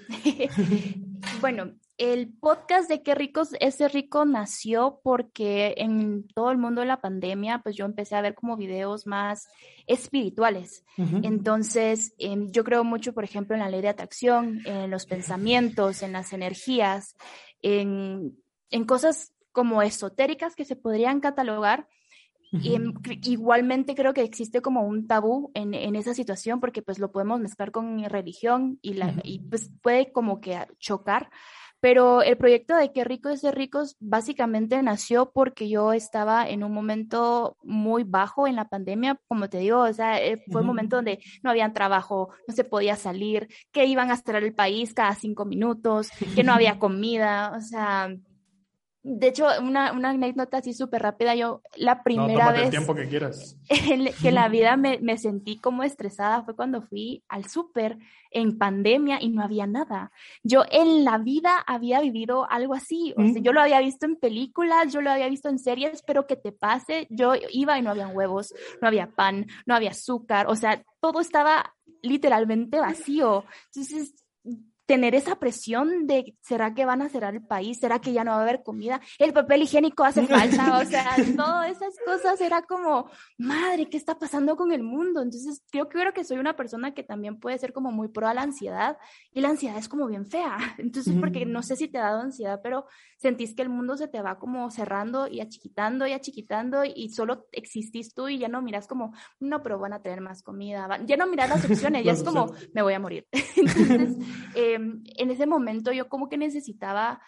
bueno, 1.41 1.71
el 2.01 2.29
podcast 2.29 2.89
de 2.89 3.03
Qué 3.03 3.13
ricos 3.13 3.49
ese 3.59 3.87
rico 3.87 4.25
nació 4.25 4.99
porque 5.03 5.75
en 5.77 6.25
todo 6.29 6.49
el 6.49 6.57
mundo 6.57 6.81
de 6.81 6.87
la 6.87 6.99
pandemia, 6.99 7.59
pues 7.59 7.75
yo 7.75 7.85
empecé 7.85 8.15
a 8.15 8.21
ver 8.21 8.33
como 8.33 8.57
videos 8.57 9.05
más 9.05 9.47
espirituales. 9.85 10.83
Entonces, 10.97 12.15
em, 12.17 12.49
yo 12.49 12.63
creo 12.63 12.83
mucho, 12.83 13.13
por 13.13 13.23
ejemplo, 13.23 13.55
en 13.55 13.61
la 13.61 13.69
ley 13.69 13.81
de 13.81 13.89
atracción, 13.89 14.61
en 14.65 14.89
los 14.89 15.05
pensamientos, 15.05 16.01
en 16.01 16.13
las 16.13 16.33
energías, 16.33 17.15
en, 17.61 18.35
en 18.71 18.85
cosas 18.85 19.35
como 19.51 19.83
esotéricas 19.83 20.55
que 20.55 20.65
se 20.65 20.75
podrían 20.75 21.19
catalogar. 21.19 21.87
Y 22.51 22.77
igualmente 23.29 23.95
creo 23.95 24.13
que 24.13 24.23
existe 24.23 24.61
como 24.61 24.81
un 24.85 25.07
tabú 25.07 25.51
en, 25.53 25.73
en, 25.73 25.95
esa 25.95 26.13
situación 26.13 26.59
porque 26.59 26.81
pues 26.81 26.99
lo 26.99 27.09
podemos 27.09 27.39
mezclar 27.39 27.71
con 27.71 28.03
religión 28.03 28.77
y, 28.81 28.95
la, 28.95 29.13
y 29.23 29.39
pues 29.39 29.71
puede 29.81 30.11
como 30.11 30.41
que 30.41 30.57
chocar. 30.77 31.29
Pero 31.81 32.21
el 32.21 32.37
proyecto 32.37 32.75
de 32.75 32.91
Qué 32.93 33.03
rico 33.03 33.29
es 33.29 33.41
ser 33.41 33.55
ricos 33.55 33.97
básicamente 33.99 34.81
nació 34.83 35.31
porque 35.31 35.67
yo 35.67 35.93
estaba 35.93 36.47
en 36.47 36.63
un 36.63 36.73
momento 36.73 37.57
muy 37.63 38.03
bajo 38.03 38.47
en 38.47 38.55
la 38.55 38.69
pandemia, 38.69 39.19
como 39.27 39.49
te 39.49 39.57
digo, 39.57 39.79
o 39.79 39.93
sea, 39.93 40.21
eh, 40.21 40.43
fue 40.51 40.61
un 40.61 40.67
momento 40.67 40.97
donde 40.97 41.19
no 41.43 41.49
había 41.49 41.73
trabajo, 41.73 42.29
no 42.47 42.53
se 42.53 42.63
podía 42.63 42.95
salir, 42.95 43.47
que 43.71 43.85
iban 43.85 44.11
a 44.11 44.17
cerrar 44.17 44.43
el 44.43 44.53
país 44.53 44.93
cada 44.93 45.15
cinco 45.15 45.45
minutos, 45.45 46.09
que 46.35 46.43
no 46.43 46.53
había 46.53 46.79
comida, 46.79 47.53
o 47.57 47.61
sea, 47.61 48.09
de 49.03 49.27
hecho, 49.27 49.47
una, 49.61 49.93
una 49.93 50.09
anécdota 50.09 50.57
así 50.57 50.73
súper 50.73 51.01
rápida, 51.01 51.33
yo 51.33 51.61
la 51.75 52.03
primera 52.03 52.45
no, 52.45 52.51
vez... 52.51 52.63
el 52.65 52.69
tiempo 52.69 52.93
que 52.93 53.07
quieras. 53.07 53.57
En, 53.69 54.13
que 54.21 54.31
la 54.31 54.47
vida 54.47 54.77
me, 54.77 54.99
me, 54.99 55.17
sentí 55.17 55.57
como 55.57 55.83
estresada 55.83 56.43
fue 56.43 56.55
cuando 56.55 56.81
fui 56.83 57.23
al 57.27 57.45
súper 57.45 57.97
en 58.29 58.57
pandemia 58.57 59.17
y 59.19 59.29
no 59.29 59.43
había 59.43 59.65
nada. 59.65 60.11
Yo 60.43 60.63
en 60.69 61.03
la 61.03 61.17
vida 61.17 61.57
había 61.65 61.99
vivido 61.99 62.49
algo 62.49 62.75
así, 62.75 63.13
o 63.17 63.27
sea, 63.27 63.41
yo 63.41 63.53
lo 63.53 63.61
había 63.61 63.79
visto 63.79 64.05
en 64.05 64.17
películas, 64.17 64.93
yo 64.93 65.01
lo 65.01 65.09
había 65.09 65.29
visto 65.29 65.49
en 65.49 65.57
series, 65.57 66.03
pero 66.03 66.27
que 66.27 66.35
te 66.35 66.51
pase, 66.51 67.07
yo 67.09 67.33
iba 67.49 67.77
y 67.79 67.81
no 67.81 67.89
había 67.89 68.07
huevos, 68.07 68.53
no 68.81 68.87
había 68.87 69.07
pan, 69.07 69.47
no 69.65 69.75
había 69.75 69.91
azúcar, 69.91 70.45
o 70.47 70.55
sea, 70.55 70.83
todo 70.99 71.21
estaba 71.21 71.73
literalmente 72.01 72.79
vacío. 72.79 73.45
Entonces, 73.67 74.13
tener 74.91 75.15
esa 75.15 75.37
presión 75.39 76.05
de, 76.05 76.35
¿será 76.41 76.73
que 76.73 76.83
van 76.83 77.01
a 77.01 77.07
cerrar 77.07 77.33
el 77.33 77.41
país? 77.41 77.79
¿Será 77.79 77.99
que 77.99 78.11
ya 78.11 78.25
no 78.25 78.31
va 78.31 78.39
a 78.39 78.41
haber 78.41 78.61
comida? 78.61 78.99
El 79.19 79.31
papel 79.31 79.61
higiénico 79.61 80.03
hace 80.03 80.27
falta, 80.27 80.79
o 80.79 80.83
sea, 80.83 81.15
todas 81.37 81.71
esas 81.71 81.95
cosas 82.05 82.41
era 82.41 82.63
como, 82.63 83.09
madre, 83.37 83.87
¿qué 83.89 83.95
está 83.95 84.19
pasando 84.19 84.57
con 84.57 84.73
el 84.73 84.83
mundo? 84.83 85.21
Entonces, 85.21 85.63
yo 85.71 85.87
creo 85.87 86.11
que 86.11 86.25
soy 86.25 86.39
una 86.39 86.57
persona 86.57 86.93
que 86.93 87.03
también 87.03 87.39
puede 87.39 87.57
ser 87.57 87.71
como 87.71 87.93
muy 87.93 88.09
pro 88.09 88.27
a 88.27 88.33
la 88.33 88.41
ansiedad 88.41 88.97
y 89.31 89.39
la 89.39 89.51
ansiedad 89.51 89.77
es 89.77 89.87
como 89.87 90.07
bien 90.07 90.25
fea. 90.25 90.57
Entonces, 90.77 91.15
porque 91.17 91.45
no 91.45 91.63
sé 91.63 91.77
si 91.77 91.87
te 91.87 91.97
ha 91.97 92.03
dado 92.03 92.19
ansiedad, 92.19 92.59
pero 92.61 92.85
sentís 93.15 93.55
que 93.55 93.61
el 93.61 93.69
mundo 93.69 93.95
se 93.95 94.09
te 94.09 94.21
va 94.21 94.39
como 94.39 94.69
cerrando 94.71 95.29
y 95.29 95.39
achiquitando 95.39 96.05
y 96.05 96.11
achiquitando 96.11 96.83
y 96.83 97.11
solo 97.11 97.47
existís 97.53 98.13
tú 98.13 98.27
y 98.27 98.39
ya 98.39 98.49
no 98.49 98.61
miras 98.61 98.87
como, 98.87 99.13
no, 99.39 99.63
pero 99.63 99.79
van 99.79 99.93
a 99.93 100.01
tener 100.01 100.19
más 100.19 100.43
comida, 100.43 100.99
ya 101.05 101.15
no 101.15 101.27
miras 101.27 101.47
las 101.47 101.63
opciones, 101.63 102.03
ya 102.03 102.11
es 102.11 102.23
como, 102.23 102.51
me 102.73 102.81
voy 102.81 102.93
a 102.93 102.99
morir. 102.99 103.25
Entonces, 103.55 104.17
eh, 104.55 104.80
en 104.81 105.31
ese 105.31 105.45
momento 105.45 105.91
yo 105.91 106.09
como 106.09 106.29
que 106.29 106.37
necesitaba 106.37 107.21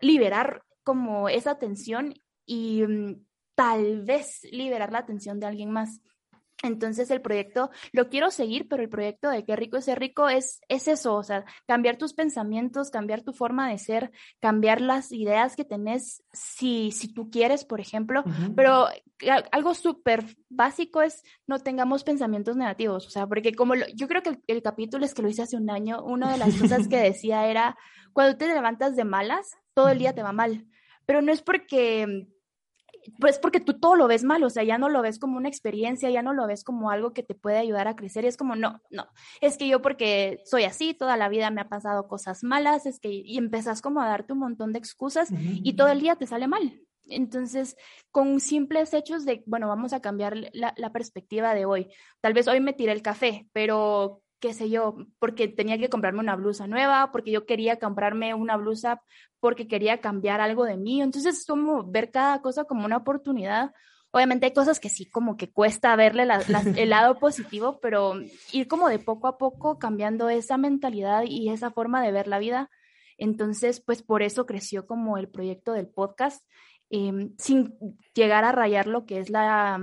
liberar 0.00 0.64
como 0.82 1.28
esa 1.28 1.58
tensión 1.58 2.14
y 2.46 2.82
mm, 2.86 3.24
tal 3.54 4.02
vez 4.02 4.40
liberar 4.52 4.92
la 4.92 4.98
atención 4.98 5.40
de 5.40 5.46
alguien 5.46 5.70
más. 5.70 6.00
Entonces 6.62 7.10
el 7.10 7.20
proyecto 7.20 7.70
lo 7.92 8.08
quiero 8.08 8.30
seguir, 8.30 8.66
pero 8.68 8.82
el 8.82 8.88
proyecto 8.88 9.30
de 9.30 9.44
qué 9.44 9.54
rico 9.54 9.76
es 9.76 9.84
ser 9.84 10.00
rico 10.00 10.28
es, 10.28 10.60
es 10.68 10.88
eso, 10.88 11.14
o 11.14 11.22
sea, 11.22 11.44
cambiar 11.66 11.98
tus 11.98 12.14
pensamientos, 12.14 12.90
cambiar 12.90 13.22
tu 13.22 13.32
forma 13.32 13.70
de 13.70 13.78
ser, 13.78 14.10
cambiar 14.40 14.80
las 14.80 15.12
ideas 15.12 15.54
que 15.54 15.64
tenés 15.64 16.24
si, 16.32 16.90
si 16.90 17.14
tú 17.14 17.30
quieres, 17.30 17.64
por 17.64 17.80
ejemplo, 17.80 18.24
pero 18.56 18.88
algo 19.52 19.74
súper 19.74 20.24
básico 20.48 21.00
es 21.00 21.22
no 21.46 21.60
tengamos 21.60 22.02
pensamientos 22.02 22.56
negativos, 22.56 23.06
o 23.06 23.10
sea, 23.10 23.26
porque 23.28 23.54
como 23.54 23.74
yo 23.94 24.08
creo 24.08 24.22
que 24.22 24.30
el, 24.30 24.42
el 24.48 24.62
capítulo 24.62 25.04
es 25.04 25.14
que 25.14 25.22
lo 25.22 25.28
hice 25.28 25.42
hace 25.42 25.56
un 25.56 25.70
año, 25.70 26.02
una 26.02 26.32
de 26.32 26.38
las 26.38 26.56
cosas 26.56 26.88
que 26.88 26.96
decía 26.96 27.46
era, 27.46 27.76
cuando 28.12 28.36
te 28.36 28.48
levantas 28.48 28.96
de 28.96 29.04
malas, 29.04 29.56
todo 29.74 29.90
el 29.90 29.98
día 29.98 30.12
te 30.12 30.24
va 30.24 30.32
mal, 30.32 30.66
pero 31.06 31.22
no 31.22 31.30
es 31.30 31.40
porque 31.40 32.26
pues 33.18 33.38
porque 33.38 33.60
tú 33.60 33.78
todo 33.78 33.96
lo 33.96 34.08
ves 34.08 34.24
mal, 34.24 34.42
o 34.44 34.50
sea, 34.50 34.62
ya 34.64 34.78
no 34.78 34.88
lo 34.88 35.02
ves 35.02 35.18
como 35.18 35.36
una 35.36 35.48
experiencia, 35.48 36.10
ya 36.10 36.22
no 36.22 36.32
lo 36.32 36.46
ves 36.46 36.64
como 36.64 36.90
algo 36.90 37.12
que 37.12 37.22
te 37.22 37.34
puede 37.34 37.58
ayudar 37.58 37.88
a 37.88 37.96
crecer, 37.96 38.24
y 38.24 38.28
es 38.28 38.36
como, 38.36 38.56
no, 38.56 38.80
no, 38.90 39.06
es 39.40 39.56
que 39.56 39.68
yo 39.68 39.82
porque 39.82 40.40
soy 40.44 40.64
así, 40.64 40.94
toda 40.94 41.16
la 41.16 41.28
vida 41.28 41.50
me 41.50 41.60
ha 41.60 41.68
pasado 41.68 42.08
cosas 42.08 42.44
malas, 42.44 42.86
es 42.86 43.00
que, 43.00 43.08
y 43.10 43.38
empezás 43.38 43.82
como 43.82 44.00
a 44.00 44.08
darte 44.08 44.32
un 44.32 44.40
montón 44.40 44.72
de 44.72 44.78
excusas 44.78 45.30
y 45.32 45.74
todo 45.74 45.88
el 45.88 46.00
día 46.00 46.16
te 46.16 46.26
sale 46.26 46.46
mal. 46.46 46.80
Entonces, 47.10 47.74
con 48.10 48.38
simples 48.38 48.92
hechos 48.92 49.24
de, 49.24 49.42
bueno, 49.46 49.66
vamos 49.66 49.94
a 49.94 50.00
cambiar 50.00 50.36
la, 50.52 50.74
la 50.76 50.92
perspectiva 50.92 51.54
de 51.54 51.64
hoy. 51.64 51.88
Tal 52.20 52.34
vez 52.34 52.48
hoy 52.48 52.60
me 52.60 52.74
tiré 52.74 52.92
el 52.92 53.00
café, 53.00 53.48
pero 53.52 54.20
qué 54.40 54.54
sé 54.54 54.70
yo, 54.70 54.96
porque 55.18 55.48
tenía 55.48 55.78
que 55.78 55.88
comprarme 55.88 56.20
una 56.20 56.36
blusa 56.36 56.66
nueva, 56.66 57.10
porque 57.12 57.30
yo 57.30 57.46
quería 57.46 57.78
comprarme 57.78 58.34
una 58.34 58.56
blusa 58.56 59.02
porque 59.40 59.68
quería 59.68 60.00
cambiar 60.00 60.40
algo 60.40 60.64
de 60.64 60.76
mí. 60.76 61.02
Entonces, 61.02 61.44
como 61.46 61.84
ver 61.84 62.10
cada 62.10 62.40
cosa 62.42 62.64
como 62.64 62.84
una 62.84 62.98
oportunidad. 62.98 63.72
Obviamente 64.10 64.46
hay 64.46 64.52
cosas 64.52 64.80
que 64.80 64.88
sí 64.88 65.06
como 65.06 65.36
que 65.36 65.50
cuesta 65.50 65.94
verle 65.96 66.26
el 66.76 66.90
lado 66.90 67.18
positivo, 67.18 67.78
pero 67.80 68.14
ir 68.52 68.68
como 68.68 68.88
de 68.88 68.98
poco 68.98 69.28
a 69.28 69.38
poco 69.38 69.78
cambiando 69.78 70.28
esa 70.28 70.56
mentalidad 70.56 71.24
y 71.26 71.50
esa 71.50 71.70
forma 71.70 72.02
de 72.02 72.12
ver 72.12 72.28
la 72.28 72.38
vida. 72.38 72.70
Entonces, 73.18 73.80
pues 73.80 74.02
por 74.02 74.22
eso 74.22 74.46
creció 74.46 74.86
como 74.86 75.18
el 75.18 75.28
proyecto 75.28 75.72
del 75.72 75.88
podcast, 75.88 76.46
em, 76.88 77.34
sin 77.36 77.76
llegar 78.14 78.44
a 78.44 78.52
rayar 78.52 78.86
lo 78.86 79.04
que 79.04 79.18
es 79.18 79.28
la, 79.28 79.80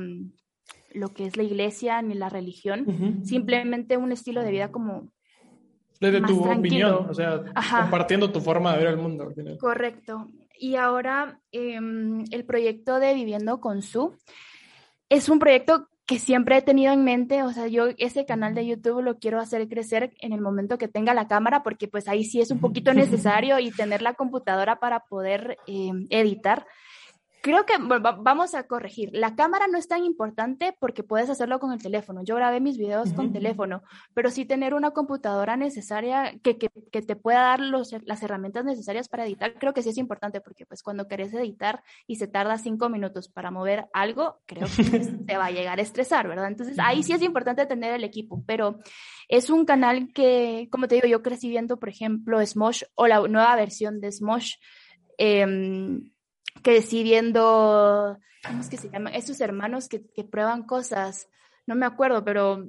lo 0.96 1.14
que 1.14 1.26
es 1.26 1.38
la 1.38 1.44
iglesia 1.44 2.02
ni 2.02 2.16
la 2.16 2.30
religión, 2.30 3.22
simplemente 3.24 3.98
un 3.98 4.12
estilo 4.12 4.42
de 4.42 4.52
vida 4.52 4.72
como... 4.72 5.12
Desde 6.00 6.22
tu 6.22 6.44
opinión, 6.44 7.10
o 7.10 7.14
sea, 7.14 7.42
compartiendo 7.82 8.32
tu 8.32 8.42
forma 8.42 8.74
de 8.74 8.80
ver 8.80 8.88
el 8.88 8.98
mundo. 8.98 9.34
Correcto. 9.60 10.28
Y 10.60 10.76
ahora 10.76 11.40
em, 11.52 12.26
el 12.32 12.46
proyecto 12.46 13.00
de 13.00 13.14
Viviendo 13.14 13.62
con 13.62 13.82
Su 13.82 14.14
es 15.10 15.30
un 15.30 15.40
proyecto 15.40 15.88
que 16.06 16.20
siempre 16.20 16.58
he 16.58 16.62
tenido 16.62 16.94
en 16.94 17.04
mente, 17.04 17.42
o 17.44 17.52
sea, 17.52 17.68
yo 17.68 17.88
ese 17.98 18.26
canal 18.26 18.54
de 18.54 18.68
YouTube 18.68 19.02
lo 19.02 19.18
quiero 19.18 19.40
hacer 19.40 19.68
crecer 19.68 20.14
en 20.20 20.34
el 20.34 20.42
momento 20.42 20.78
que 20.78 20.88
tenga 20.88 21.16
la 21.16 21.28
cámara, 21.28 21.64
porque 21.64 21.88
pues 21.88 22.08
ahí 22.08 22.24
sí 22.24 22.42
es 22.42 22.52
un 22.52 22.60
poquito 22.60 22.94
necesario 22.94 23.58
y 23.60 23.72
tener 23.72 24.02
la 24.04 24.14
computadora 24.14 24.80
para 24.80 25.00
poder 25.00 25.58
em, 25.66 26.06
editar 26.10 26.68
creo 27.46 27.64
que 27.68 27.76
vamos 27.78 28.56
a 28.56 28.64
corregir. 28.64 29.12
La 29.14 29.36
cámara 29.36 29.68
no 29.68 29.78
es 29.78 29.88
tan 29.88 30.04
importante 30.04 30.76
porque 30.80 31.04
puedes 31.04 31.30
hacerlo 31.30 31.60
con 31.60 31.72
el 31.72 31.80
teléfono. 31.80 32.24
Yo 32.24 32.36
grabé 32.36 32.60
mis 32.60 32.76
videos 32.76 33.14
con 33.14 33.32
teléfono, 33.32 33.84
pero 34.16 34.32
sí 34.32 34.46
tener 34.46 34.74
una 34.74 34.90
computadora 34.92 35.56
necesaria 35.56 36.34
que, 36.42 36.58
que, 36.58 36.72
que 36.92 37.04
te 37.04 37.16
pueda 37.16 37.42
dar 37.42 37.60
los, 37.60 37.96
las 38.06 38.24
herramientas 38.24 38.66
necesarias 38.66 39.10
para 39.10 39.28
editar, 39.28 39.54
creo 39.60 39.76
que 39.76 39.84
sí 39.84 39.90
es 39.90 40.00
importante 40.00 40.42
porque 40.42 40.66
pues 40.66 40.82
cuando 40.82 41.08
querés 41.08 41.36
editar 41.36 41.84
y 42.08 42.16
se 42.16 42.26
tarda 42.26 42.58
cinco 42.58 42.90
minutos 42.90 43.30
para 43.30 43.52
mover 43.52 43.90
algo, 43.94 44.40
creo 44.48 44.66
que 44.66 45.00
te 45.28 45.38
va 45.38 45.46
a 45.46 45.52
llegar 45.52 45.78
a 45.78 45.84
estresar, 45.84 46.28
¿verdad? 46.28 46.48
Entonces 46.48 46.80
ahí 46.80 47.04
sí 47.04 47.14
es 47.14 47.22
importante 47.22 47.68
tener 47.68 47.94
el 47.94 48.04
equipo, 48.04 48.44
pero 48.48 48.80
es 49.28 49.52
un 49.52 49.66
canal 49.66 50.12
que, 50.16 50.68
como 50.72 50.88
te 50.88 50.96
digo, 50.96 51.08
yo 51.08 51.22
crecí 51.22 51.48
viendo, 51.48 51.78
por 51.78 51.90
ejemplo, 51.90 52.44
Smosh 52.44 52.86
o 52.96 53.06
la 53.06 53.20
nueva 53.28 53.56
versión 53.56 54.02
de 54.02 54.12
Smosh. 54.12 54.56
Eh, 55.20 56.02
crecí 56.66 57.04
viendo, 57.04 58.18
¿cómo 58.44 58.60
es 58.60 58.70
que 58.70 58.78
se 58.78 58.90
llaman? 58.90 59.14
Esos 59.14 59.40
hermanos 59.40 59.88
que, 59.88 60.04
que 60.04 60.24
prueban 60.24 60.64
cosas, 60.64 61.30
no 61.68 61.76
me 61.76 61.86
acuerdo, 61.86 62.26
pero 62.26 62.68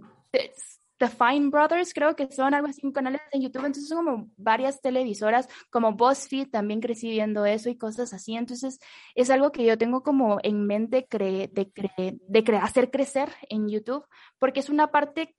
The 0.99 1.09
Fine 1.09 1.49
Brothers 1.49 1.95
creo 1.95 2.15
que 2.15 2.31
son 2.31 2.53
algo 2.53 2.69
así, 2.69 2.93
canales 2.93 3.23
en 3.33 3.41
YouTube, 3.41 3.65
entonces 3.65 3.89
son 3.89 4.05
como 4.05 4.31
varias 4.37 4.83
televisoras, 4.83 5.49
como 5.71 5.93
BuzzFeed, 5.93 6.51
también 6.51 6.81
crecí 6.81 7.09
viendo 7.09 7.47
eso 7.47 7.71
y 7.71 7.79
cosas 7.79 8.13
así, 8.13 8.37
entonces 8.37 8.81
es 9.15 9.31
algo 9.31 9.51
que 9.51 9.65
yo 9.65 9.79
tengo 9.79 10.03
como 10.03 10.41
en 10.43 10.67
mente 10.67 11.07
de, 11.11 11.51
de 12.29 12.59
hacer 12.59 12.91
crecer 12.91 13.31
en 13.49 13.71
YouTube, 13.71 14.05
porque 14.39 14.61
es 14.61 14.69
una 14.69 14.91
parte 14.91 15.35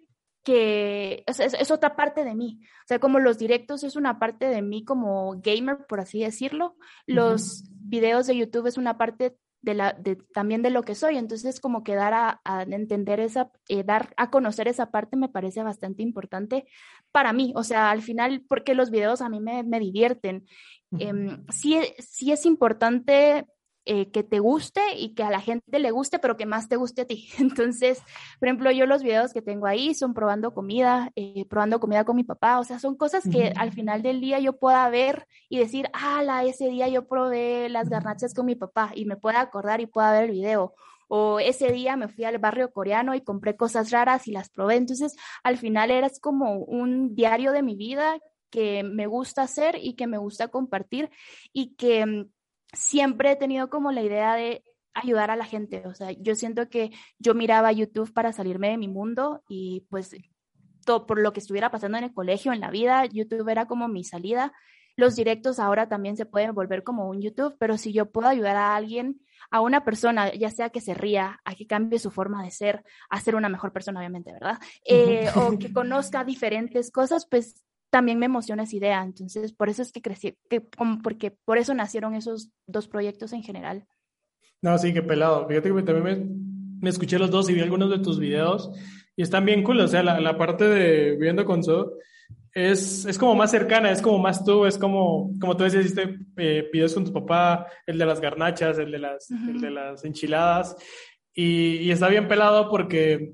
que 0.47 1.25
es, 1.27 1.41
es, 1.41 1.71
otra 1.71 1.97
parte 1.97 2.23
de 2.23 2.33
mí. 2.33 2.61
O 2.63 2.87
sea, 2.87 2.99
como 2.99 3.19
los 3.19 3.37
directos 3.37 3.83
es 3.83 3.97
una 3.97 4.17
parte 4.17 4.47
de 4.47 4.61
mí 4.61 4.85
como 4.85 5.41
gamer, 5.41 5.85
por 5.89 5.99
así 5.99 6.21
decirlo. 6.21 6.77
Los 7.05 7.65
videos 7.69 8.27
de 8.27 8.37
YouTube 8.37 8.65
es 8.67 8.77
una 8.77 8.97
parte 8.97 9.35
de 9.61 9.73
la, 9.73 9.91
de, 9.91 10.15
también 10.33 10.61
de 10.61 10.69
lo 10.69 10.83
que 10.83 10.95
soy. 10.95 11.17
Entonces, 11.17 11.59
como 11.59 11.83
que 11.83 11.95
dar 11.95 12.13
a, 12.13 12.39
a 12.45 12.61
entender 12.63 13.19
esa, 13.19 13.51
eh, 13.67 13.83
dar 13.83 14.13
a 14.15 14.29
conocer 14.29 14.69
esa 14.69 14.89
parte 14.89 15.17
me 15.17 15.27
parece 15.27 15.63
bastante 15.63 16.01
importante 16.01 16.65
para 17.11 17.33
mí. 17.33 17.51
O 17.57 17.65
sea, 17.65 17.91
al 17.91 18.01
final, 18.01 18.45
porque 18.47 18.73
los 18.73 18.89
videos 18.89 19.21
a 19.21 19.27
mí 19.27 19.41
me, 19.41 19.63
me 19.63 19.81
divierten. 19.81 20.47
Eh, 20.97 21.39
sí, 21.49 21.77
sí 21.99 22.31
es 22.31 22.45
importante 22.45 23.45
eh, 23.89 24.11
que 24.11 24.21
te 24.21 24.39
guste 24.39 24.81
y 24.97 25.13
que 25.13 25.23
a 25.23 25.29
la 25.29 25.39
gente 25.39 25.79
le 25.79 25.91
guste, 25.91 26.19
pero 26.19 26.35
que 26.35 26.45
más 26.45 26.67
te 26.67 26.75
guste 26.75 27.03
a 27.03 27.05
ti. 27.05 27.29
Entonces, 27.39 28.03
por 28.37 28.49
ejemplo, 28.49 28.69
yo 28.71 28.85
los 28.85 29.01
videos 29.01 29.31
que 29.31 29.41
tengo 29.41 29.65
ahí 29.65 29.93
son 29.93 30.13
probando 30.13 30.53
comida, 30.53 31.11
eh, 31.15 31.45
probando 31.49 31.79
comida 31.79 32.03
con 32.03 32.17
mi 32.17 32.25
papá, 32.25 32.59
o 32.59 32.65
sea, 32.65 32.79
son 32.79 32.97
cosas 32.97 33.23
que 33.23 33.53
al 33.55 33.71
final 33.71 34.01
del 34.01 34.19
día 34.19 34.39
yo 34.39 34.59
pueda 34.59 34.89
ver 34.89 35.25
y 35.47 35.57
decir, 35.59 35.89
ah, 35.93 36.43
ese 36.45 36.67
día 36.67 36.89
yo 36.89 37.07
probé 37.07 37.69
las 37.69 37.87
garnachas 37.87 38.33
con 38.33 38.45
mi 38.45 38.55
papá 38.55 38.91
y 38.93 39.05
me 39.05 39.15
pueda 39.15 39.39
acordar 39.39 39.79
y 39.79 39.85
pueda 39.85 40.11
ver 40.11 40.25
el 40.25 40.31
video. 40.31 40.73
O 41.07 41.39
ese 41.39 41.71
día 41.71 41.95
me 41.95 42.09
fui 42.09 42.25
al 42.25 42.39
barrio 42.39 42.73
coreano 42.73 43.15
y 43.15 43.21
compré 43.21 43.55
cosas 43.55 43.91
raras 43.91 44.27
y 44.27 44.33
las 44.33 44.49
probé. 44.49 44.75
Entonces, 44.75 45.15
al 45.43 45.57
final 45.57 45.91
era 45.91 46.09
como 46.21 46.57
un 46.57 47.15
diario 47.15 47.53
de 47.53 47.63
mi 47.63 47.75
vida 47.77 48.19
que 48.49 48.83
me 48.83 49.07
gusta 49.07 49.43
hacer 49.43 49.77
y 49.81 49.93
que 49.93 50.07
me 50.07 50.17
gusta 50.17 50.49
compartir 50.49 51.09
y 51.53 51.75
que 51.75 52.05
mm, 52.05 52.29
siempre 52.73 53.31
he 53.31 53.35
tenido 53.35 53.69
como 53.69 53.91
la 53.91 54.01
idea 54.01 54.35
de 54.35 54.63
ayudar 54.93 55.31
a 55.31 55.35
la 55.35 55.45
gente. 55.45 55.83
O 55.85 55.93
sea, 55.93 56.11
yo 56.11 56.35
siento 56.35 56.69
que 56.69 56.91
yo 57.19 57.33
miraba 57.33 57.71
YouTube 57.71 58.13
para 58.13 58.33
salirme 58.33 58.69
de 58.69 58.77
mi 58.77 58.87
mundo 58.87 59.43
y 59.47 59.85
pues 59.89 60.15
todo 60.85 61.05
por 61.05 61.19
lo 61.19 61.33
que 61.33 61.39
estuviera 61.39 61.69
pasando 61.69 61.97
en 61.97 62.05
el 62.05 62.13
colegio, 62.13 62.53
en 62.53 62.61
la 62.61 62.71
vida, 62.71 63.05
YouTube 63.05 63.49
era 63.49 63.67
como 63.67 63.87
mi 63.87 64.03
salida. 64.03 64.53
Los 64.95 65.15
directos 65.15 65.59
ahora 65.59 65.87
también 65.87 66.17
se 66.17 66.25
pueden 66.25 66.55
volver 66.55 66.83
como 66.83 67.07
un 67.07 67.21
YouTube, 67.21 67.55
pero 67.59 67.77
si 67.77 67.93
yo 67.93 68.09
puedo 68.11 68.27
ayudar 68.27 68.55
a 68.55 68.75
alguien, 68.75 69.21
a 69.51 69.61
una 69.61 69.83
persona, 69.83 70.33
ya 70.33 70.49
sea 70.49 70.71
que 70.71 70.81
se 70.81 70.95
ría, 70.95 71.39
a 71.45 71.53
que 71.53 71.67
cambie 71.67 71.99
su 71.99 72.09
forma 72.09 72.43
de 72.43 72.49
ser, 72.49 72.83
a 73.09 73.19
ser 73.21 73.35
una 73.35 73.49
mejor 73.49 73.71
persona, 73.71 73.99
obviamente, 73.99 74.31
¿verdad? 74.31 74.57
Eh, 74.85 75.29
o 75.35 75.59
que 75.59 75.71
conozca 75.71 76.23
diferentes 76.23 76.89
cosas, 76.89 77.27
pues 77.29 77.66
también 77.89 78.19
me 78.19 78.25
emociona 78.25 78.63
esa 78.63 78.75
idea. 78.75 79.03
Entonces, 79.03 79.53
por 79.53 79.69
eso 79.69 79.81
es 79.81 79.91
que 79.91 80.01
crecí, 80.01 80.35
que, 80.49 80.61
porque 81.03 81.31
por 81.31 81.57
eso 81.57 81.73
nacieron 81.73 82.15
esos 82.15 82.49
dos 82.65 82.87
proyectos 82.87 83.33
en 83.33 83.43
general. 83.43 83.85
No, 84.61 84.77
sí, 84.77 84.93
qué 84.93 85.01
pelado. 85.01 85.47
Fíjate 85.47 85.73
que 85.73 85.83
también 85.83 86.79
me, 86.81 86.89
escuché 86.89 87.19
los 87.19 87.31
dos 87.31 87.49
y 87.49 87.53
vi 87.53 87.61
algunos 87.61 87.89
de 87.89 87.99
tus 87.99 88.19
videos 88.19 88.71
y 89.15 89.21
están 89.21 89.45
bien 89.45 89.63
cool. 89.63 89.79
O 89.79 89.87
sea, 89.87 90.03
la, 90.03 90.19
la 90.19 90.37
parte 90.37 90.65
de 90.65 91.11
Viviendo 91.11 91.45
con 91.45 91.63
So 91.63 91.93
es, 92.53 93.05
es 93.05 93.17
como 93.17 93.35
más 93.35 93.51
cercana, 93.51 93.91
es 93.91 94.01
como 94.01 94.17
más 94.17 94.43
tú, 94.43 94.65
es 94.65 94.77
como, 94.77 95.31
como 95.39 95.55
tú 95.55 95.63
decías, 95.63 95.85
hiciste 95.85 96.17
eh, 96.37 96.67
videos 96.73 96.93
con 96.93 97.05
tu 97.05 97.13
papá, 97.13 97.67
el 97.85 97.97
de 97.99 98.05
las 98.05 98.19
garnachas, 98.19 98.79
el 98.79 98.91
de 98.91 98.99
las, 98.99 99.29
el 99.29 99.61
de 99.61 99.69
las 99.69 100.03
enchiladas. 100.03 100.75
Y, 101.33 101.77
y, 101.77 101.91
está 101.91 102.07
bien 102.07 102.27
pelado 102.27 102.67
porque, 102.67 103.31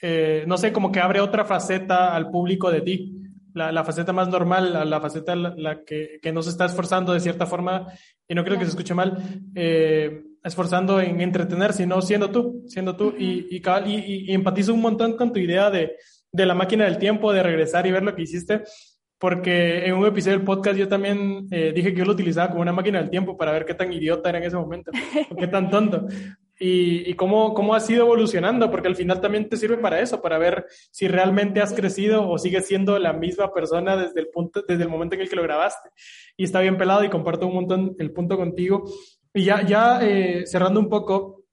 eh, 0.00 0.44
no 0.46 0.56
sé, 0.56 0.72
como 0.72 0.90
que 0.90 1.00
abre 1.00 1.20
otra 1.20 1.44
faceta 1.44 2.14
al 2.14 2.30
público 2.30 2.70
de 2.70 2.80
ti 2.80 3.15
la, 3.56 3.84
faceta 3.84 4.12
más 4.12 4.28
normal, 4.28 4.88
la, 4.88 5.00
faceta 5.00 5.34
la, 5.34 5.82
que, 5.84 6.18
que, 6.20 6.32
no 6.32 6.42
se 6.42 6.50
está 6.50 6.66
esforzando 6.66 7.12
de 7.12 7.20
cierta 7.20 7.46
forma, 7.46 7.86
y 8.28 8.34
no 8.34 8.44
creo 8.44 8.58
que 8.58 8.64
se 8.64 8.70
escuche 8.70 8.94
mal, 8.94 9.16
eh, 9.54 10.22
esforzando 10.44 11.00
en 11.00 11.20
entretener, 11.20 11.72
sino 11.72 12.02
siendo 12.02 12.30
tú, 12.30 12.64
siendo 12.66 12.96
tú, 12.96 13.14
y, 13.18 13.46
y, 13.50 13.62
y, 13.86 14.34
empatizo 14.34 14.74
un 14.74 14.82
montón 14.82 15.16
con 15.16 15.32
tu 15.32 15.40
idea 15.40 15.70
de, 15.70 15.96
de 16.30 16.46
la 16.46 16.54
máquina 16.54 16.84
del 16.84 16.98
tiempo, 16.98 17.32
de 17.32 17.42
regresar 17.42 17.86
y 17.86 17.92
ver 17.92 18.02
lo 18.02 18.14
que 18.14 18.22
hiciste, 18.22 18.62
porque 19.18 19.86
en 19.86 19.94
un 19.94 20.06
episodio 20.06 20.36
del 20.36 20.44
podcast 20.44 20.78
yo 20.78 20.88
también 20.88 21.46
eh, 21.50 21.72
dije 21.74 21.92
que 21.92 22.00
yo 22.00 22.04
lo 22.04 22.12
utilizaba 22.12 22.50
como 22.50 22.60
una 22.60 22.72
máquina 22.72 23.00
del 23.00 23.08
tiempo 23.08 23.38
para 23.38 23.52
ver 23.52 23.64
qué 23.64 23.72
tan 23.72 23.90
idiota 23.90 24.28
era 24.28 24.38
en 24.38 24.44
ese 24.44 24.56
momento, 24.56 24.90
o 25.30 25.36
qué 25.36 25.46
tan 25.46 25.70
tonto 25.70 26.06
y, 26.58 27.10
y 27.10 27.14
cómo, 27.14 27.54
cómo 27.54 27.74
has 27.74 27.88
ido 27.90 28.04
evolucionando, 28.04 28.70
porque 28.70 28.88
al 28.88 28.96
final 28.96 29.20
también 29.20 29.48
te 29.48 29.56
sirve 29.56 29.76
para 29.78 30.00
eso, 30.00 30.22
para 30.22 30.38
ver 30.38 30.66
si 30.90 31.08
realmente 31.08 31.60
has 31.60 31.72
crecido 31.72 32.28
o 32.28 32.38
sigues 32.38 32.66
siendo 32.66 32.98
la 32.98 33.12
misma 33.12 33.52
persona 33.52 33.96
desde 33.96 34.20
el, 34.20 34.28
punto, 34.28 34.62
desde 34.66 34.82
el 34.82 34.88
momento 34.88 35.14
en 35.14 35.22
el 35.22 35.28
que 35.28 35.36
lo 35.36 35.42
grabaste. 35.42 35.90
Y 36.36 36.44
está 36.44 36.60
bien 36.60 36.76
pelado 36.76 37.04
y 37.04 37.10
comparto 37.10 37.46
un 37.46 37.54
montón 37.54 37.96
el 37.98 38.12
punto 38.12 38.36
contigo. 38.36 38.84
Y 39.34 39.44
ya, 39.44 39.62
ya 39.66 40.00
eh, 40.02 40.46
cerrando 40.46 40.80
un 40.80 40.88
poco, 40.88 41.44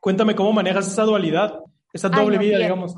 cuéntame 0.00 0.34
cómo 0.34 0.52
manejas 0.52 0.88
esa 0.88 1.04
dualidad, 1.04 1.60
esa 1.92 2.08
doble 2.08 2.38
vida, 2.38 2.58
digamos. 2.58 2.94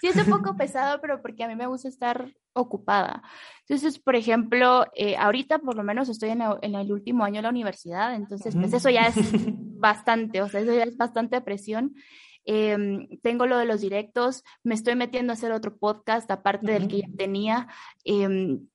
sí, 0.00 0.06
es 0.06 0.16
un 0.26 0.30
poco 0.30 0.56
pesado, 0.56 1.00
pero 1.00 1.20
porque 1.20 1.44
a 1.44 1.48
mí 1.48 1.56
me 1.56 1.66
gusta 1.66 1.88
estar 1.88 2.28
ocupada. 2.52 3.22
Entonces, 3.68 3.98
por 3.98 4.16
ejemplo, 4.16 4.86
eh, 4.94 5.16
ahorita 5.16 5.58
por 5.58 5.76
lo 5.76 5.82
menos 5.82 6.08
estoy 6.08 6.30
en 6.30 6.40
el, 6.40 6.90
último 6.92 7.24
año 7.24 7.36
de 7.36 7.42
la 7.42 7.50
universidad, 7.50 8.14
entonces, 8.14 8.56
pues 8.56 8.72
eso 8.72 8.88
ya 8.88 9.08
es 9.08 9.16
bastante, 9.78 10.40
o 10.40 10.48
sea, 10.48 10.60
eso 10.60 10.72
ya 10.72 10.84
es 10.84 10.96
bastante 10.96 11.40
presión. 11.42 11.94
Em, 12.46 13.08
tengo 13.20 13.46
lo 13.46 13.58
de 13.58 13.66
los 13.66 13.82
directos, 13.82 14.42
me 14.62 14.74
estoy 14.74 14.94
metiendo 14.94 15.32
a 15.32 15.34
hacer 15.34 15.52
otro 15.52 15.76
podcast 15.76 16.30
aparte 16.30 16.72
del 16.72 16.88
que 16.88 17.00
ya 17.00 17.08
tenía. 17.14 17.68
Em, 18.04 18.66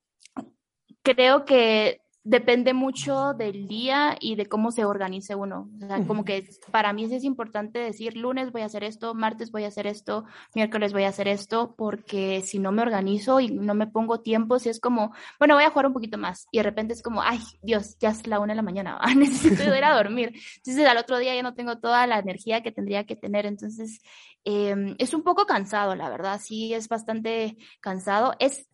creo 1.02 1.44
que 1.44 2.03
depende 2.24 2.72
mucho 2.72 3.34
del 3.34 3.68
día 3.68 4.16
y 4.18 4.34
de 4.34 4.46
cómo 4.46 4.72
se 4.72 4.86
organice 4.86 5.34
uno. 5.34 5.68
O 5.82 5.86
sea, 5.86 6.06
como 6.06 6.24
que 6.24 6.48
para 6.70 6.94
mí 6.94 7.04
es 7.04 7.22
importante 7.22 7.78
decir, 7.78 8.16
lunes 8.16 8.50
voy 8.50 8.62
a 8.62 8.66
hacer 8.66 8.82
esto, 8.82 9.14
martes 9.14 9.52
voy 9.52 9.64
a 9.64 9.68
hacer 9.68 9.86
esto, 9.86 10.24
miércoles 10.54 10.94
voy 10.94 11.04
a 11.04 11.10
hacer 11.10 11.28
esto, 11.28 11.74
porque 11.76 12.40
si 12.40 12.58
no 12.58 12.72
me 12.72 12.80
organizo 12.80 13.40
y 13.40 13.48
no 13.48 13.74
me 13.74 13.86
pongo 13.86 14.20
tiempo, 14.20 14.58
si 14.58 14.70
es 14.70 14.80
como, 14.80 15.12
bueno, 15.38 15.54
voy 15.54 15.64
a 15.64 15.70
jugar 15.70 15.86
un 15.86 15.92
poquito 15.92 16.16
más 16.16 16.46
y 16.50 16.58
de 16.58 16.62
repente 16.62 16.94
es 16.94 17.02
como, 17.02 17.20
ay, 17.20 17.40
Dios, 17.62 17.98
ya 17.98 18.08
es 18.08 18.26
la 18.26 18.40
una 18.40 18.54
de 18.54 18.56
la 18.56 18.62
mañana, 18.62 18.98
necesito 19.16 19.62
ir 19.62 19.84
a 19.84 19.94
dormir. 19.94 20.32
Entonces 20.56 20.86
al 20.86 20.96
otro 20.96 21.18
día 21.18 21.34
ya 21.34 21.42
no 21.42 21.54
tengo 21.54 21.78
toda 21.78 22.06
la 22.06 22.18
energía 22.18 22.62
que 22.62 22.72
tendría 22.72 23.04
que 23.04 23.16
tener. 23.16 23.44
Entonces 23.44 24.00
em, 24.44 24.96
es 24.98 25.12
un 25.12 25.24
poco 25.24 25.44
cansado, 25.44 25.94
la 25.94 26.08
verdad, 26.08 26.40
sí, 26.42 26.72
es 26.72 26.88
bastante 26.88 27.58
cansado. 27.80 28.34
Es 28.38 28.66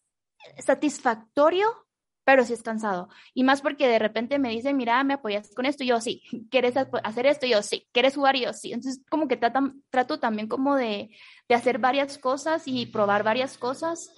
satisfactorio 0.65 1.67
pero 2.25 2.45
sí 2.45 2.53
es 2.53 2.63
cansado. 2.63 3.09
Y 3.35 3.45
más 3.45 3.63
porque 3.63 3.89
de 3.89 3.99
repente 3.99 4.39
me 4.39 4.51
dicen, 4.51 4.77
mira, 4.77 5.03
me 5.05 5.15
apoyas 5.15 5.55
con 5.55 5.67
esto, 5.67 5.85
y 5.85 5.89
yo 5.89 6.01
sí, 6.01 6.23
¿quieres 6.51 6.75
hacer 6.77 7.27
esto? 7.27 7.47
Y 7.47 7.51
yo 7.51 7.63
sí, 7.63 7.87
¿quieres 7.93 8.15
jugar? 8.15 8.37
Y 8.37 8.43
yo 8.43 8.53
sí. 8.53 8.73
Entonces, 8.73 9.03
como 9.09 9.29
que 9.29 9.37
trato 9.37 10.21
también 10.21 10.49
como 10.49 10.77
de, 10.77 11.11
de 11.49 11.55
hacer 11.55 11.79
varias 11.79 12.19
cosas 12.19 12.63
y 12.67 12.87
probar 12.87 13.23
varias 13.23 13.59
cosas 13.59 14.13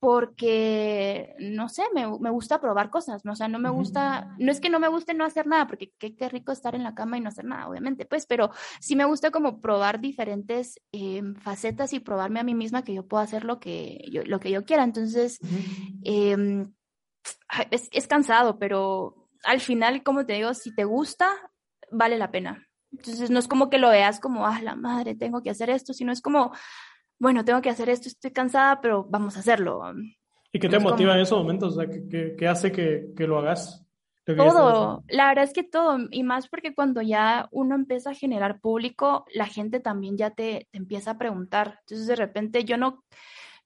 porque, 0.00 1.34
no 1.40 1.68
sé, 1.68 1.82
me, 1.92 2.06
me, 2.20 2.30
gusta 2.30 2.60
probar 2.60 2.88
cosas, 2.88 3.24
¿no? 3.24 3.32
O 3.32 3.36
sea, 3.36 3.48
no 3.48 3.58
me 3.58 3.68
gusta, 3.68 4.36
no 4.38 4.52
es 4.52 4.60
que 4.60 4.70
no 4.70 4.78
me 4.78 4.86
guste 4.86 5.12
no 5.12 5.24
hacer 5.24 5.48
nada, 5.48 5.66
porque 5.66 5.92
qué, 5.98 6.14
qué 6.14 6.28
rico 6.28 6.52
estar 6.52 6.76
en 6.76 6.84
la 6.84 6.94
cama 6.94 7.18
y 7.18 7.20
no 7.20 7.30
hacer 7.30 7.44
nada, 7.44 7.68
obviamente, 7.68 8.06
pues, 8.06 8.24
pero 8.24 8.50
sí 8.80 8.94
me 8.94 9.06
gusta 9.06 9.32
como 9.32 9.60
probar 9.60 10.00
diferentes 10.00 10.80
eh, 10.92 11.22
facetas 11.40 11.92
y 11.92 12.00
probarme 12.00 12.38
a 12.38 12.44
mí 12.44 12.54
misma 12.54 12.84
que 12.84 12.94
yo 12.94 13.06
puedo 13.08 13.22
hacer 13.24 13.44
lo 13.44 13.58
que 13.58 14.04
yo, 14.12 14.22
lo 14.24 14.38
que 14.38 14.52
yo 14.52 14.64
quiera. 14.64 14.84
Entonces, 14.84 15.40
eh, 16.04 16.68
es, 17.70 17.88
es 17.92 18.06
cansado, 18.06 18.58
pero 18.58 19.28
al 19.44 19.60
final, 19.60 20.02
como 20.02 20.26
te 20.26 20.34
digo, 20.34 20.54
si 20.54 20.74
te 20.74 20.84
gusta, 20.84 21.30
vale 21.90 22.18
la 22.18 22.30
pena. 22.30 22.66
Entonces 22.92 23.30
no 23.30 23.38
es 23.38 23.48
como 23.48 23.68
que 23.70 23.78
lo 23.78 23.90
veas 23.90 24.20
como, 24.20 24.46
ah, 24.46 24.60
la 24.62 24.74
madre, 24.74 25.14
tengo 25.14 25.42
que 25.42 25.50
hacer 25.50 25.70
esto, 25.70 25.92
sino 25.92 26.12
es 26.12 26.22
como, 26.22 26.52
bueno, 27.18 27.44
tengo 27.44 27.60
que 27.60 27.70
hacer 27.70 27.88
esto, 27.88 28.08
estoy 28.08 28.30
cansada, 28.32 28.80
pero 28.80 29.04
vamos 29.04 29.36
a 29.36 29.40
hacerlo. 29.40 29.82
¿Y 30.52 30.58
qué 30.58 30.68
te 30.68 30.78
motiva 30.78 31.14
en 31.14 31.20
esos 31.20 31.38
momentos? 31.38 31.76
O 31.76 31.80
sea, 31.80 31.90
¿qué, 31.90 32.34
qué, 32.36 32.48
hace 32.48 32.72
que, 32.72 33.08
que, 33.16 33.26
lo 33.26 33.38
hagas? 33.38 33.84
Todo, 34.24 35.04
la 35.08 35.28
verdad 35.28 35.44
es 35.44 35.52
que 35.52 35.62
todo, 35.62 35.98
y 36.10 36.22
más 36.22 36.48
porque 36.48 36.74
cuando 36.74 37.00
ya 37.00 37.48
uno 37.50 37.74
empieza 37.74 38.10
a 38.10 38.14
generar 38.14 38.60
público, 38.60 39.24
la 39.32 39.46
gente 39.46 39.80
también 39.80 40.18
ya 40.18 40.30
te, 40.30 40.68
te 40.70 40.78
empieza 40.78 41.12
a 41.12 41.18
preguntar. 41.18 41.78
Entonces 41.80 42.06
de 42.06 42.16
repente 42.16 42.64
yo 42.64 42.76
no, 42.76 43.04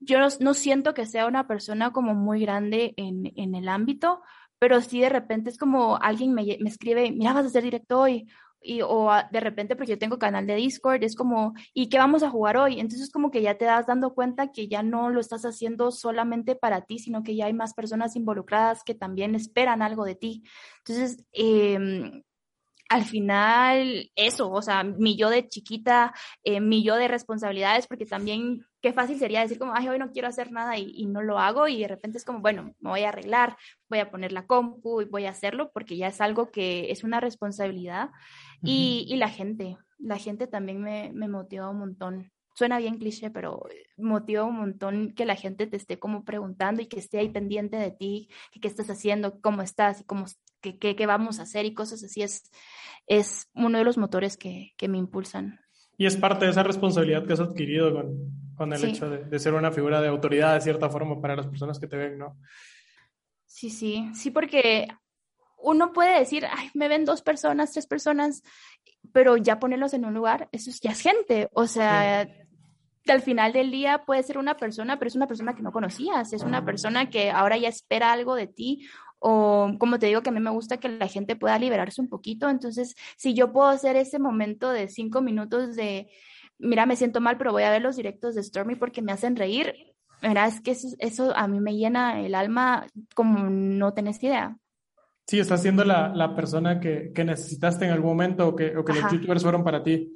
yo 0.04 0.18
no, 0.40 0.54
siento 0.54 0.94
que 0.94 1.06
sea 1.06 1.26
una 1.26 1.46
persona 1.46 1.92
como 1.92 2.14
muy 2.14 2.40
grande 2.40 2.94
en, 2.96 3.32
en, 3.36 3.54
el 3.54 3.68
ámbito, 3.68 4.22
pero 4.58 4.80
sí 4.80 5.00
de 5.00 5.08
repente 5.08 5.50
es 5.50 5.58
como 5.58 5.96
alguien 5.96 6.34
me, 6.34 6.44
me 6.60 6.68
escribe, 6.68 7.10
mira, 7.12 7.32
vas 7.32 7.46
a 7.46 7.50
ser 7.50 7.64
directo 7.64 8.00
hoy, 8.00 8.26
y, 8.62 8.80
o 8.82 9.10
de 9.30 9.40
repente 9.40 9.76
porque 9.76 9.92
yo 9.92 9.98
tengo 9.98 10.18
canal 10.18 10.46
de 10.46 10.54
Discord, 10.54 11.02
es 11.02 11.16
como, 11.16 11.54
¿y 11.74 11.88
qué 11.88 11.98
vamos 11.98 12.22
a 12.22 12.30
jugar 12.30 12.56
hoy? 12.56 12.80
Entonces 12.80 13.10
como 13.10 13.30
que 13.30 13.42
ya 13.42 13.58
te 13.58 13.64
das 13.64 13.86
dando 13.86 14.14
cuenta 14.14 14.52
que 14.52 14.68
ya 14.68 14.82
no 14.82 15.10
lo 15.10 15.20
estás 15.20 15.44
haciendo 15.44 15.90
solamente 15.90 16.54
para 16.54 16.82
ti, 16.82 16.98
sino 16.98 17.22
que 17.22 17.34
ya 17.34 17.46
hay 17.46 17.52
más 17.54 17.74
personas 17.74 18.16
involucradas 18.16 18.84
que 18.84 18.94
también 18.94 19.34
esperan 19.34 19.82
algo 19.82 20.04
de 20.04 20.14
ti. 20.14 20.44
Entonces, 20.78 21.24
eh, 21.32 22.22
al 22.88 23.04
final 23.04 24.10
eso, 24.14 24.50
o 24.50 24.62
sea, 24.62 24.84
mi 24.84 25.16
yo 25.16 25.30
de 25.30 25.48
chiquita, 25.48 26.12
eh, 26.44 26.60
mi 26.60 26.84
yo 26.84 26.96
de 26.96 27.08
responsabilidades, 27.08 27.86
porque 27.86 28.04
también 28.04 28.66
qué 28.82 28.92
fácil 28.92 29.18
sería 29.18 29.40
decir 29.40 29.58
como, 29.58 29.74
ay, 29.74 29.88
hoy 29.88 29.98
no 29.98 30.10
quiero 30.10 30.28
hacer 30.28 30.50
nada 30.50 30.76
y, 30.76 31.06
no 31.06 31.22
lo 31.22 31.38
hago 31.38 31.68
y 31.68 31.80
de 31.80 31.88
repente 31.88 32.18
es 32.18 32.24
como, 32.24 32.40
bueno, 32.40 32.74
me 32.80 32.90
voy 32.90 33.02
a 33.04 33.10
arreglar, 33.10 33.56
voy 33.88 34.00
a 34.00 34.10
poner 34.10 34.32
la 34.32 34.46
compu 34.46 35.00
y 35.00 35.04
voy 35.04 35.26
a 35.26 35.30
hacerlo 35.30 35.70
porque 35.72 35.96
ya 35.96 36.08
es 36.08 36.20
algo 36.20 36.50
que 36.50 36.90
es 36.90 37.04
una 37.04 37.20
responsabilidad 37.20 38.10
y, 38.62 39.06
y, 39.08 39.16
la 39.16 39.28
gente, 39.28 39.78
la 39.98 40.18
gente 40.18 40.46
también 40.46 40.82
me, 40.82 41.12
me 41.14 41.28
motiva 41.28 41.70
un 41.70 41.78
montón. 41.78 42.32
Suena 42.54 42.78
bien 42.78 42.98
cliché, 42.98 43.30
pero 43.30 43.62
motiva 43.96 44.44
un 44.44 44.56
montón 44.56 45.14
que 45.14 45.24
la 45.24 45.36
gente 45.36 45.66
te 45.66 45.76
esté 45.76 45.98
como 45.98 46.24
preguntando 46.24 46.82
y 46.82 46.86
que 46.86 46.98
esté 46.98 47.18
ahí 47.18 47.30
pendiente 47.30 47.76
de 47.76 47.92
ti, 47.92 48.28
que 48.50 48.60
qué 48.60 48.68
estás 48.68 48.90
haciendo, 48.90 49.40
cómo 49.40 49.62
estás 49.62 50.00
y 50.02 50.04
cómo, 50.04 50.26
qué, 50.60 50.78
qué, 50.78 50.94
qué 50.94 51.06
vamos 51.06 51.38
a 51.38 51.44
hacer 51.44 51.64
y 51.64 51.74
cosas 51.74 52.02
así. 52.04 52.22
Es, 52.22 52.50
es 53.06 53.48
uno 53.54 53.78
de 53.78 53.84
los 53.84 53.96
motores 53.96 54.36
que, 54.36 54.72
que 54.76 54.88
me 54.88 54.98
impulsan. 54.98 55.60
Y 55.96 56.06
es 56.06 56.16
parte 56.16 56.44
de 56.44 56.50
esa 56.50 56.62
responsabilidad 56.62 57.26
que 57.26 57.34
has 57.34 57.40
adquirido 57.40 57.92
con, 57.92 58.54
con 58.56 58.72
el 58.72 58.84
hecho 58.84 59.08
de, 59.08 59.24
de, 59.24 59.38
ser 59.38 59.54
una 59.54 59.70
figura 59.70 60.00
de 60.00 60.08
autoridad 60.08 60.54
de 60.54 60.60
cierta 60.60 60.88
forma 60.88 61.20
para 61.20 61.36
las 61.36 61.46
personas 61.46 61.78
que 61.78 61.86
te 61.86 61.96
ven, 61.96 62.18
¿no? 62.18 62.38
Sí, 63.46 63.70
sí, 63.70 64.10
sí, 64.14 64.30
porque 64.30 64.88
uno 65.62 65.92
puede 65.92 66.18
decir, 66.18 66.46
ay, 66.50 66.70
me 66.74 66.88
ven 66.88 67.04
dos 67.04 67.22
personas, 67.22 67.72
tres 67.72 67.86
personas, 67.86 68.42
pero 69.12 69.36
ya 69.36 69.58
ponerlos 69.58 69.94
en 69.94 70.04
un 70.04 70.14
lugar, 70.14 70.48
eso 70.52 70.70
ya 70.80 70.90
es 70.90 71.00
gente. 71.00 71.48
O 71.52 71.66
sea, 71.66 72.28
al 73.08 73.22
final 73.22 73.52
del 73.52 73.70
día 73.70 74.04
puede 74.04 74.22
ser 74.22 74.38
una 74.38 74.56
persona, 74.56 74.98
pero 74.98 75.08
es 75.08 75.16
una 75.16 75.26
persona 75.26 75.54
que 75.54 75.62
no 75.62 75.72
conocías, 75.72 76.32
es 76.32 76.42
una 76.42 76.64
persona 76.64 77.10
que 77.10 77.30
ahora 77.30 77.56
ya 77.56 77.68
espera 77.68 78.12
algo 78.12 78.34
de 78.34 78.46
ti. 78.46 78.88
O 79.24 79.70
como 79.78 80.00
te 80.00 80.06
digo, 80.06 80.22
que 80.22 80.30
a 80.30 80.32
mí 80.32 80.40
me 80.40 80.50
gusta 80.50 80.78
que 80.78 80.88
la 80.88 81.06
gente 81.06 81.36
pueda 81.36 81.58
liberarse 81.58 82.00
un 82.00 82.08
poquito. 82.08 82.48
Entonces, 82.48 82.96
si 83.16 83.34
yo 83.34 83.52
puedo 83.52 83.68
hacer 83.68 83.94
ese 83.94 84.18
momento 84.18 84.70
de 84.70 84.88
cinco 84.88 85.22
minutos 85.22 85.76
de, 85.76 86.08
mira, 86.58 86.86
me 86.86 86.96
siento 86.96 87.20
mal, 87.20 87.38
pero 87.38 87.52
voy 87.52 87.62
a 87.62 87.70
ver 87.70 87.82
los 87.82 87.96
directos 87.96 88.34
de 88.34 88.42
Stormy 88.42 88.74
porque 88.74 89.00
me 89.00 89.12
hacen 89.12 89.36
reír, 89.36 89.74
mira, 90.22 90.46
es 90.46 90.60
que 90.60 90.72
eso, 90.72 90.88
eso 90.98 91.36
a 91.36 91.46
mí 91.46 91.60
me 91.60 91.76
llena 91.76 92.20
el 92.20 92.34
alma 92.34 92.86
como 93.14 93.48
no 93.48 93.94
tenés 93.94 94.22
idea. 94.24 94.56
Sí, 95.26 95.38
estás 95.38 95.62
siendo 95.62 95.84
la, 95.84 96.08
la 96.08 96.34
persona 96.34 96.80
que, 96.80 97.12
que, 97.14 97.24
necesitaste 97.24 97.84
en 97.84 97.92
algún 97.92 98.10
momento 98.10 98.48
o 98.48 98.56
que, 98.56 98.76
o 98.76 98.84
que 98.84 98.92
los 98.92 99.12
youtubers 99.12 99.42
fueron 99.42 99.62
para 99.62 99.82
ti. 99.82 100.12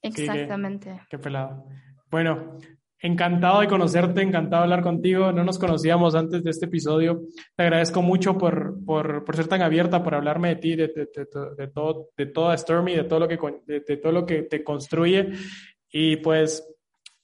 Exactamente. 0.00 1.02
qué, 1.10 1.18
pelado. 1.18 1.66
Bueno, 2.10 2.58
encantado 3.06 3.60
de 3.60 3.68
conocerte, 3.68 4.22
encantado 4.22 4.62
de 4.62 4.64
hablar 4.64 4.82
contigo. 4.82 5.32
No 5.32 5.44
nos 5.44 5.58
conocíamos 5.58 6.14
antes 6.14 6.42
de 6.42 6.50
este 6.50 6.66
episodio. 6.66 7.22
Te 7.54 7.62
agradezco 7.62 8.02
mucho 8.02 8.36
por, 8.36 8.84
por, 8.84 9.24
ser 9.34 9.48
tan 9.48 9.62
abierta, 9.62 10.02
por 10.02 10.14
hablarme 10.14 10.48
de 10.48 10.56
ti, 10.56 10.76
de, 10.76 10.88
de, 10.88 11.68
todo, 11.68 12.10
de 12.16 12.26
toda 12.26 12.56
Stormy, 12.56 12.94
de 12.94 13.04
todo, 13.04 13.20
lo 13.20 13.28
que, 13.28 13.38
de, 13.66 13.96
todo 13.96 14.12
lo 14.12 14.26
que 14.26 14.42
te 14.42 14.62
construye. 14.62 15.32
Y 15.90 16.16
pues, 16.16 16.66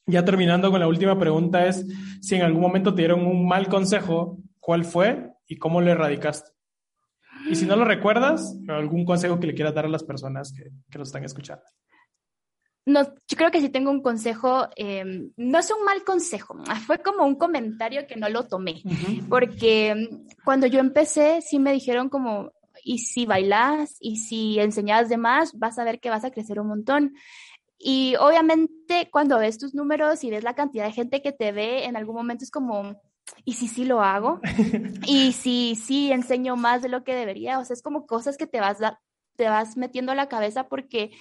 ya 0.06 0.24
terminando 0.24 0.70
con 0.70 0.80
la 0.80 0.88
última 0.88 1.18
pregunta 1.18 1.66
es, 1.66 1.86
si 2.20 2.36
en 2.36 2.42
algún 2.42 2.62
momento 2.62 2.94
te 2.94 3.02
dieron 3.02 3.26
un 3.26 3.46
mal 3.46 3.68
consejo, 3.68 4.38
¿cuál 4.60 4.84
fue 4.84 5.30
y 5.46 5.56
cómo 5.56 5.80
lo 5.80 5.90
erradicaste? 5.90 6.50
Y 7.50 7.56
si 7.56 7.66
no 7.66 7.76
lo 7.76 7.84
recuerdas, 7.84 8.56
algún 8.68 9.04
consejo 9.04 9.40
que 9.40 9.48
le 9.48 9.54
quieras 9.54 9.74
dar 9.74 9.86
a 9.86 9.88
las 9.88 10.04
personas 10.04 10.52
que, 10.52 10.70
que 10.90 10.98
nos 10.98 11.08
están 11.08 11.24
escuchando. 11.24 11.64
No, 12.84 13.04
yo 13.04 13.36
creo 13.36 13.50
que 13.52 13.60
sí 13.60 13.68
tengo 13.68 13.90
un 13.92 14.02
consejo, 14.02 14.68
em, 14.74 15.30
no 15.36 15.58
es 15.60 15.70
un 15.70 15.84
mal 15.84 16.02
consejo, 16.02 16.56
fue 16.86 16.98
como 16.98 17.24
un 17.24 17.36
comentario 17.36 18.06
que 18.08 18.16
no 18.16 18.28
lo 18.28 18.48
tomé, 18.48 18.82
porque 19.28 19.90
em, 19.90 20.26
cuando 20.44 20.66
yo 20.66 20.80
empecé 20.80 21.42
sí 21.42 21.60
me 21.60 21.72
dijeron 21.72 22.08
como, 22.08 22.50
y 22.82 22.98
si 22.98 23.24
bailas 23.26 23.96
y 24.00 24.16
si 24.16 24.58
enseñas 24.58 25.08
de 25.08 25.16
más, 25.16 25.56
vas 25.58 25.78
a 25.78 25.84
ver 25.84 26.00
que 26.00 26.10
vas 26.10 26.24
a 26.24 26.32
crecer 26.32 26.58
un 26.58 26.68
montón. 26.68 27.14
Y 27.78 28.14
obviamente 28.16 29.08
cuando 29.10 29.38
ves 29.38 29.58
tus 29.58 29.74
números 29.74 30.24
y 30.24 30.30
ves 30.30 30.44
la 30.44 30.54
cantidad 30.54 30.84
de 30.84 30.92
gente 30.92 31.22
que 31.22 31.32
te 31.32 31.52
ve, 31.52 31.84
en 31.84 31.96
algún 31.96 32.16
momento 32.16 32.44
es 32.44 32.50
como, 32.50 33.00
y 33.44 33.54
si 33.54 33.68
sí 33.68 33.84
lo 33.84 34.02
hago, 34.02 34.40
y 35.06 35.32
si 35.32 35.76
sí 35.76 36.12
enseño 36.12 36.56
más 36.56 36.82
de 36.82 36.88
lo 36.88 37.04
que 37.04 37.14
debería, 37.14 37.58
o 37.58 37.64
sea, 37.64 37.74
es 37.74 37.82
como 37.82 38.06
cosas 38.06 38.36
que 38.36 38.46
te 38.46 38.60
vas, 38.60 38.78
te 39.36 39.48
vas 39.48 39.76
metiendo 39.76 40.12
a 40.12 40.16
la 40.16 40.28
cabeza 40.28 40.68
porque 40.68 41.12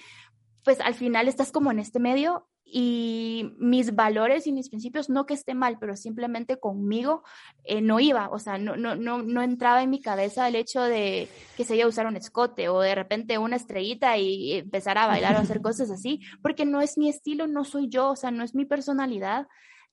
pues 0.64 0.80
al 0.80 0.94
final 0.94 1.28
estás 1.28 1.52
como 1.52 1.70
en 1.70 1.78
este 1.78 1.98
medio 1.98 2.48
y 2.64 3.52
mis 3.58 3.94
valores 3.94 4.46
y 4.46 4.52
mis 4.52 4.70
principios, 4.70 5.10
no 5.10 5.26
que 5.26 5.34
esté 5.34 5.52
mal, 5.54 5.76
pero 5.78 5.94
simplemente 5.94 6.58
conmigo 6.58 7.22
eh, 7.64 7.82
no 7.82 8.00
iba, 8.00 8.30
o 8.30 8.38
sea, 8.38 8.56
no, 8.56 8.76
no, 8.76 8.96
no, 8.96 9.22
no 9.22 9.42
entraba 9.42 9.82
en 9.82 9.90
mi 9.90 10.00
cabeza 10.00 10.48
el 10.48 10.54
hecho 10.54 10.80
de 10.80 11.28
que 11.56 11.64
se 11.64 11.76
iba 11.76 11.84
a 11.84 11.88
usar 11.88 12.06
un 12.06 12.16
escote 12.16 12.70
o 12.70 12.80
de 12.80 12.94
repente 12.94 13.36
una 13.36 13.56
estrellita 13.56 14.16
y 14.16 14.52
empezar 14.52 14.96
a 14.96 15.06
bailar 15.06 15.36
o 15.36 15.40
hacer 15.40 15.60
cosas 15.62 15.90
así, 15.90 16.20
porque 16.40 16.64
no 16.64 16.80
es 16.80 16.96
mi 16.96 17.10
estilo, 17.10 17.46
no 17.46 17.64
soy 17.64 17.88
yo, 17.88 18.10
o 18.10 18.16
sea, 18.16 18.30
no 18.30 18.42
es 18.42 18.54
mi 18.54 18.64
personalidad 18.64 19.48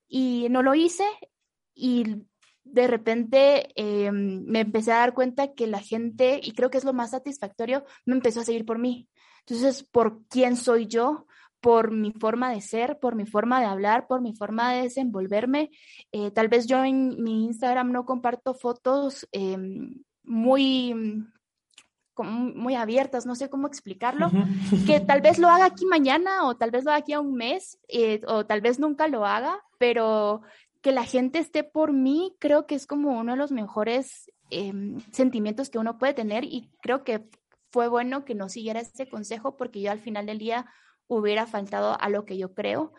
y 0.08 0.46
no 0.50 0.62
lo 0.62 0.74
hice 0.74 1.04
y 1.74 2.24
de 2.64 2.86
repente 2.86 3.72
em, 3.74 4.44
me 4.46 4.60
empecé 4.60 4.92
a 4.92 4.98
dar 4.98 5.14
cuenta 5.14 5.52
que 5.54 5.66
la 5.66 5.80
gente, 5.80 6.40
y 6.42 6.52
creo 6.52 6.70
que 6.70 6.78
es 6.78 6.84
lo 6.84 6.92
más 6.92 7.10
satisfactorio, 7.10 7.84
me 8.06 8.14
empezó 8.14 8.40
a 8.40 8.44
seguir 8.44 8.64
por 8.64 8.78
mí. 8.78 9.08
Entonces, 9.50 9.82
por 9.82 10.24
quién 10.28 10.56
soy 10.56 10.86
yo, 10.86 11.26
por 11.60 11.90
mi 11.90 12.12
forma 12.12 12.50
de 12.50 12.60
ser, 12.60 12.98
por 12.98 13.14
mi 13.14 13.26
forma 13.26 13.60
de 13.60 13.66
hablar, 13.66 14.06
por 14.06 14.20
mi 14.20 14.34
forma 14.34 14.72
de 14.72 14.82
desenvolverme. 14.82 15.70
Eh, 16.12 16.30
tal 16.30 16.48
vez 16.48 16.66
yo 16.66 16.84
en 16.84 17.22
mi 17.22 17.44
Instagram 17.44 17.92
no 17.92 18.06
comparto 18.06 18.54
fotos 18.54 19.28
em, 19.32 20.02
muy 20.22 20.94
muy 22.22 22.74
abiertas, 22.74 23.24
no 23.24 23.34
sé 23.34 23.48
cómo 23.48 23.66
explicarlo, 23.66 24.30
que 24.86 25.00
tal 25.00 25.22
vez 25.22 25.38
lo 25.38 25.48
haga 25.48 25.64
aquí 25.64 25.86
mañana 25.86 26.46
o 26.46 26.54
tal 26.54 26.70
vez 26.70 26.84
lo 26.84 26.90
haga 26.90 27.00
aquí 27.00 27.14
a 27.14 27.20
un 27.20 27.32
mes 27.34 27.78
eh, 27.88 28.20
o 28.26 28.44
tal 28.44 28.60
vez 28.60 28.78
nunca 28.78 29.08
lo 29.08 29.24
haga, 29.24 29.58
pero 29.78 30.42
que 30.82 30.92
la 30.92 31.04
gente 31.04 31.38
esté 31.38 31.64
por 31.64 31.94
mí, 31.94 32.36
creo 32.38 32.66
que 32.66 32.74
es 32.74 32.86
como 32.86 33.18
uno 33.18 33.32
de 33.32 33.38
los 33.38 33.52
mejores 33.52 34.30
em, 34.50 35.00
sentimientos 35.12 35.70
que 35.70 35.78
uno 35.78 35.96
puede 35.96 36.12
tener 36.12 36.44
y 36.44 36.70
creo 36.82 37.04
que 37.04 37.26
fue 37.70 37.88
bueno 37.88 38.24
que 38.24 38.34
no 38.34 38.48
siguiera 38.48 38.80
ese 38.80 39.08
consejo 39.08 39.56
porque 39.56 39.80
yo 39.80 39.90
al 39.90 40.00
final 40.00 40.26
del 40.26 40.38
día 40.38 40.66
hubiera 41.06 41.46
faltado 41.46 42.00
a 42.00 42.08
lo 42.08 42.24
que 42.24 42.38
yo 42.38 42.54
creo. 42.54 42.92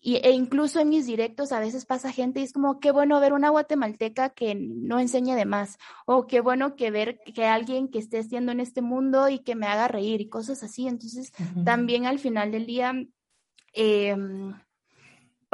Y, 0.00 0.16
e 0.16 0.32
incluso 0.32 0.80
en 0.80 0.90
mis 0.90 1.06
directos 1.06 1.50
a 1.50 1.60
veces 1.60 1.86
pasa 1.86 2.12
gente 2.12 2.40
y 2.40 2.42
es 2.42 2.52
como, 2.52 2.78
qué 2.78 2.90
bueno 2.90 3.20
ver 3.20 3.32
una 3.32 3.48
guatemalteca 3.48 4.28
que 4.28 4.54
no 4.54 5.00
enseñe 5.00 5.34
de 5.34 5.46
más, 5.46 5.78
o 6.04 6.26
qué 6.26 6.40
bueno 6.40 6.76
que 6.76 6.90
ver 6.90 7.20
que 7.20 7.46
alguien 7.46 7.88
que 7.88 8.00
esté 8.00 8.18
haciendo 8.18 8.52
en 8.52 8.60
este 8.60 8.82
mundo 8.82 9.30
y 9.30 9.38
que 9.38 9.54
me 9.54 9.66
haga 9.66 9.88
reír 9.88 10.20
y 10.20 10.28
cosas 10.28 10.62
así. 10.62 10.86
Entonces, 10.86 11.32
también 11.64 12.04
al 12.04 12.18
final 12.18 12.52
del 12.52 12.66
día, 12.66 12.92
eh, 13.72 14.14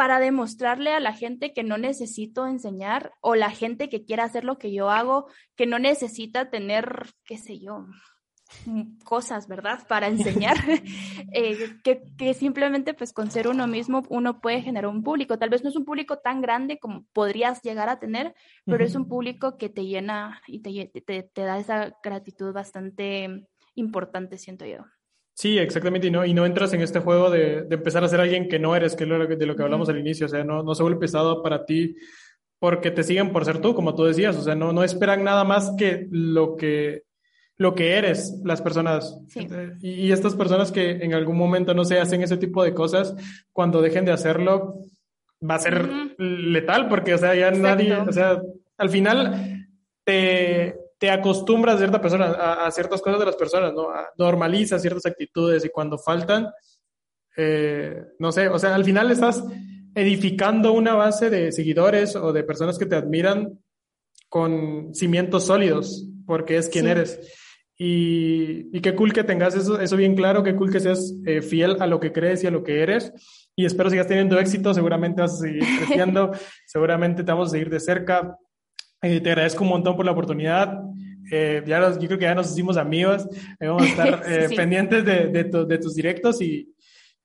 para 0.01 0.19
demostrarle 0.19 0.95
a 0.95 0.99
la 0.99 1.13
gente 1.13 1.53
que 1.53 1.63
no 1.63 1.77
necesito 1.77 2.47
enseñar 2.47 3.13
o 3.21 3.35
la 3.35 3.51
gente 3.51 3.91
que 3.91 4.05
quiera 4.05 4.25
hacer 4.25 4.45
lo 4.45 4.59
que 4.59 4.73
yo 4.73 4.91
hago, 4.91 5.27
que 5.57 5.67
no 5.67 5.79
necesita 5.79 6.49
tener, 6.49 7.11
qué 7.25 7.37
sé 7.37 7.61
yo, 7.61 7.87
cosas, 9.05 9.49
¿verdad? 9.49 9.81
Para 9.89 10.09
enseñar, 10.09 10.57
eh, 11.33 11.77
que, 11.83 12.03
que, 12.19 12.35
simplemente 12.35 12.95
pues 12.95 13.13
con 13.13 13.31
ser 13.31 13.49
uno 13.49 13.67
mismo 13.67 14.03
uno 14.09 14.41
puede 14.41 14.63
generar 14.63 14.91
un 14.91 15.03
público. 15.03 15.39
Tal 15.39 15.51
vez 15.51 15.63
no 15.63 15.71
es 15.71 15.77
un 15.77 15.85
público 15.85 16.19
tan 16.19 16.41
grande 16.41 16.79
como 16.79 17.07
podrías 17.13 17.63
llegar 17.63 17.89
a 17.89 17.99
tener, 17.99 18.35
pero 18.65 18.85
es 18.85 18.95
un 18.95 19.09
público 19.09 19.57
que 19.57 19.69
te 19.69 19.87
llena 19.87 20.43
y 20.47 20.61
te, 20.61 20.91
te, 21.01 21.23
te 21.23 21.43
da 21.43 21.59
esa 21.59 21.97
gratitud 22.03 22.53
bastante 22.53 23.47
importante, 23.75 24.39
siento 24.39 24.67
yo. 24.67 24.85
Sí, 25.35 25.59
exactamente, 25.59 26.09
y 26.09 26.11
no, 26.11 26.25
y 26.27 26.35
no 26.35 26.45
entras 26.45 26.73
en 26.75 26.83
este 26.83 27.01
juego 27.01 27.31
de, 27.31 27.63
de 27.63 27.75
empezar 27.75 28.05
a 28.05 28.09
ser 28.09 28.21
alguien 28.21 28.49
que 28.49 28.59
no 28.59 28.77
eres, 28.77 28.95
que 28.95 29.05
es 29.05 29.39
de 29.39 29.47
lo 29.47 29.57
que 29.57 29.63
hablamos 29.63 29.89
al 29.89 29.99
inicio, 29.99 30.27
o 30.27 30.29
sea, 30.29 30.45
no, 30.45 30.63
no 30.63 30.75
se 30.75 30.83
vuelve 30.83 31.01
pesado 31.01 31.43
para 31.43 31.65
ti 31.65 31.97
porque 32.59 32.91
te 32.91 33.03
siguen 33.03 33.33
por 33.33 33.47
ser 33.47 33.61
tú, 33.61 33.75
como 33.75 33.95
tú 33.95 34.05
decías, 34.05 34.37
o 34.37 34.43
sea, 34.43 34.55
no, 34.55 34.73
no 34.73 34.85
esperan 34.85 35.25
nada 35.25 35.45
más 35.45 35.75
que 35.79 36.07
lo 36.11 36.57
que, 36.57 37.05
lo 37.61 37.75
que 37.75 37.93
eres 37.99 38.41
las 38.43 38.63
personas. 38.63 39.21
Sí. 39.29 39.47
Y, 39.83 39.91
y, 40.07 40.13
estas 40.13 40.35
personas 40.35 40.73
que 40.73 40.93
en 40.93 41.13
algún 41.13 41.37
momento, 41.37 41.75
no 41.75 41.85
sé, 41.85 42.01
hacen 42.01 42.23
ese 42.23 42.39
tipo 42.39 42.65
de 42.65 42.73
cosas, 42.73 43.15
cuando 43.53 43.83
dejen 43.83 44.07
de 44.07 44.13
hacerlo, 44.13 44.79
va 45.49 45.57
a 45.57 45.59
ser 45.59 45.83
uh 45.83 45.87
-huh. 45.87 46.17
letal, 46.17 46.89
porque, 46.89 47.13
o 47.13 47.19
sea, 47.19 47.35
ya 47.35 47.49
Exacto. 47.49 47.69
nadie, 47.69 47.95
o 47.95 48.13
sea, 48.13 48.41
al 48.79 48.89
final 48.89 49.69
te, 50.05 50.75
te 50.97 51.11
acostumbras 51.11 51.75
a 51.75 51.79
cierta 51.81 52.01
persona, 52.01 52.29
a, 52.29 52.67
a, 52.67 52.71
ciertas 52.71 53.03
cosas 53.03 53.21
de 53.21 53.27
las 53.27 53.37
personas, 53.37 53.75
¿no? 53.75 53.89
normalizas 54.17 54.81
ciertas 54.81 55.05
actitudes 55.05 55.63
y 55.63 55.69
cuando 55.69 55.99
faltan, 55.99 56.49
eh, 57.37 58.05
no 58.19 58.33
sé, 58.33 58.49
o 58.49 58.59
sea, 58.59 58.75
al 58.75 58.87
final 58.87 59.11
estás 59.11 59.45
edificando 59.95 60.73
una 60.73 60.95
base 60.95 61.29
de 61.29 61.53
seguidores 61.53 62.17
o 62.17 62.33
de 62.33 62.43
personas 62.43 62.79
que 62.79 62.87
te 62.87 62.97
admiran 62.97 63.59
con 64.31 64.95
cimientos 64.95 65.45
sólidos, 65.45 66.07
porque 66.25 66.57
es 66.57 66.71
quien 66.71 66.87
sí. 66.87 66.91
eres. 66.91 67.37
Y, 67.83 68.77
y, 68.77 68.81
qué 68.83 68.95
cool 68.95 69.15
que 69.15 69.25
tengas 69.25 69.55
eso, 69.55 69.81
eso 69.81 69.97
bien 69.97 70.15
claro, 70.15 70.43
qué 70.43 70.55
cool 70.55 70.71
que 70.71 70.81
seas 70.81 71.15
eh, 71.25 71.41
fiel 71.41 71.79
a 71.81 71.87
lo 71.87 71.99
que 71.99 72.13
crees 72.13 72.45
y 72.45 72.47
a 72.47 72.51
lo 72.51 72.63
que 72.63 72.83
eres. 72.83 73.11
Y 73.57 73.65
espero 73.65 73.89
sigas 73.89 74.07
teniendo 74.07 74.39
éxito, 74.39 74.75
seguramente 74.75 75.23
vas 75.23 75.33
a 75.33 75.37
seguir 75.39 75.65
creciendo, 75.87 76.31
seguramente 76.67 77.25
te 77.25 77.33
vamos 77.33 77.49
a 77.49 77.53
seguir 77.53 77.71
de 77.71 77.81
cerca. 77.81 78.37
Eh, 79.01 79.23
te 79.23 79.31
agradezco 79.31 79.65
un 79.65 79.71
montón 79.71 79.97
por 79.97 80.05
la 80.05 80.13
oportunidad. 80.13 80.79
Eh, 81.33 81.63
ya 81.67 81.81
nos, 81.81 81.99
yo 81.99 82.07
creo 82.07 82.19
que 82.19 82.27
ya 82.27 82.35
nos 82.35 82.53
hicimos 82.53 82.77
amigos. 82.77 83.27
Eh, 83.59 83.67
vamos 83.67 83.85
a 83.85 83.87
estar 83.87 84.25
sí, 84.27 84.49
sí. 84.49 84.57
pendientes 84.57 85.03
de, 85.03 85.29
de, 85.29 85.45
tu, 85.45 85.67
de, 85.67 85.79
tus 85.79 85.95
directos 85.95 86.43
y, 86.43 86.75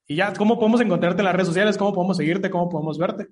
y 0.08 0.16
ya, 0.16 0.32
¿cómo 0.32 0.58
podemos 0.58 0.80
encontrarte 0.80 1.20
en 1.20 1.26
las 1.26 1.36
redes 1.36 1.50
sociales? 1.50 1.78
¿Cómo 1.78 1.92
podemos 1.92 2.16
seguirte? 2.16 2.50
¿Cómo 2.50 2.70
podemos 2.70 2.98
verte? 2.98 3.28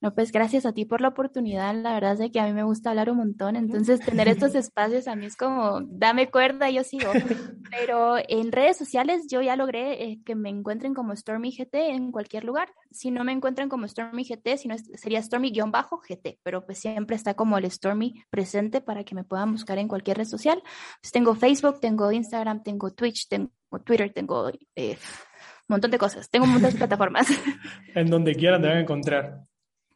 No, 0.00 0.14
pues 0.14 0.32
gracias 0.32 0.64
a 0.64 0.72
ti 0.72 0.86
por 0.86 1.02
la 1.02 1.08
oportunidad. 1.08 1.74
La 1.74 1.92
verdad 1.92 2.18
es 2.18 2.30
que 2.30 2.40
a 2.40 2.46
mí 2.46 2.54
me 2.54 2.62
gusta 2.62 2.90
hablar 2.90 3.10
un 3.10 3.18
montón. 3.18 3.56
Entonces, 3.56 4.00
tener 4.00 4.28
estos 4.28 4.54
espacios 4.54 5.06
a 5.08 5.14
mí 5.14 5.26
es 5.26 5.36
como, 5.36 5.80
dame 5.82 6.30
cuerda 6.30 6.70
y 6.70 6.74
yo 6.74 6.84
sigo. 6.84 7.10
Pero 7.70 8.16
en 8.28 8.50
redes 8.50 8.78
sociales 8.78 9.26
yo 9.28 9.42
ya 9.42 9.56
logré 9.56 10.04
eh, 10.04 10.20
que 10.24 10.34
me 10.34 10.48
encuentren 10.48 10.94
como 10.94 11.14
Stormy 11.14 11.50
GT 11.50 11.74
en 11.90 12.12
cualquier 12.12 12.44
lugar. 12.44 12.70
Si 12.90 13.10
no 13.10 13.24
me 13.24 13.32
encuentran 13.32 13.68
como 13.68 13.86
Stormy 13.86 14.24
GT, 14.24 14.56
si 14.56 14.68
no 14.68 14.76
sería 14.78 15.22
Stormy-GT. 15.22 16.38
Pero 16.42 16.64
pues 16.64 16.78
siempre 16.78 17.16
está 17.16 17.34
como 17.34 17.58
el 17.58 17.70
Stormy 17.70 18.24
presente 18.30 18.80
para 18.80 19.04
que 19.04 19.14
me 19.14 19.24
puedan 19.24 19.52
buscar 19.52 19.78
en 19.78 19.88
cualquier 19.88 20.16
red 20.16 20.24
social. 20.24 20.62
Pues 21.02 21.12
tengo 21.12 21.34
Facebook, 21.34 21.78
tengo 21.80 22.10
Instagram, 22.10 22.62
tengo 22.62 22.90
Twitch, 22.90 23.28
tengo 23.28 23.50
Twitter, 23.84 24.10
tengo 24.12 24.48
eh, 24.74 24.96
un 24.96 25.74
montón 25.74 25.90
de 25.90 25.98
cosas. 25.98 26.30
Tengo 26.30 26.46
muchas 26.46 26.74
plataformas. 26.74 27.28
En 27.94 28.08
donde 28.08 28.34
quieran 28.34 28.62
te 28.62 28.68
van 28.68 28.78
a 28.78 28.80
encontrar. 28.80 29.49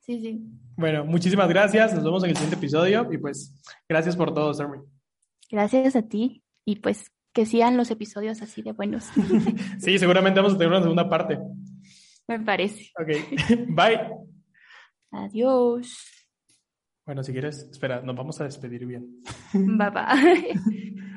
Sí, 0.04 0.20
sí. 0.20 0.38
Bueno, 0.76 1.04
muchísimas 1.04 1.48
gracias. 1.48 1.94
Nos 1.94 2.04
vemos 2.04 2.22
en 2.24 2.30
el 2.30 2.36
siguiente 2.36 2.56
episodio 2.56 3.08
y 3.10 3.16
pues 3.16 3.54
gracias 3.88 4.16
por 4.16 4.34
todo, 4.34 4.52
Stormy. 4.52 4.78
Gracias 5.50 5.96
a 5.96 6.02
ti 6.02 6.42
y 6.64 6.76
pues 6.76 7.10
que 7.32 7.46
sigan 7.46 7.76
los 7.76 7.90
episodios 7.90 8.42
así 8.42 8.60
de 8.60 8.72
buenos. 8.72 9.04
sí, 9.78 9.98
seguramente 9.98 10.40
vamos 10.40 10.54
a 10.54 10.58
tener 10.58 10.72
una 10.72 10.82
segunda 10.82 11.08
parte. 11.08 11.38
Me 12.28 12.40
parece. 12.40 12.90
Ok, 13.00 13.08
bye. 13.68 14.10
Adiós. 15.10 15.96
Bueno, 17.06 17.22
si 17.22 17.32
quieres, 17.32 17.68
espera, 17.70 18.02
nos 18.02 18.16
vamos 18.16 18.40
a 18.40 18.44
despedir 18.44 18.84
bien. 18.84 19.22
Bye 19.52 19.90
bye. 19.90 21.04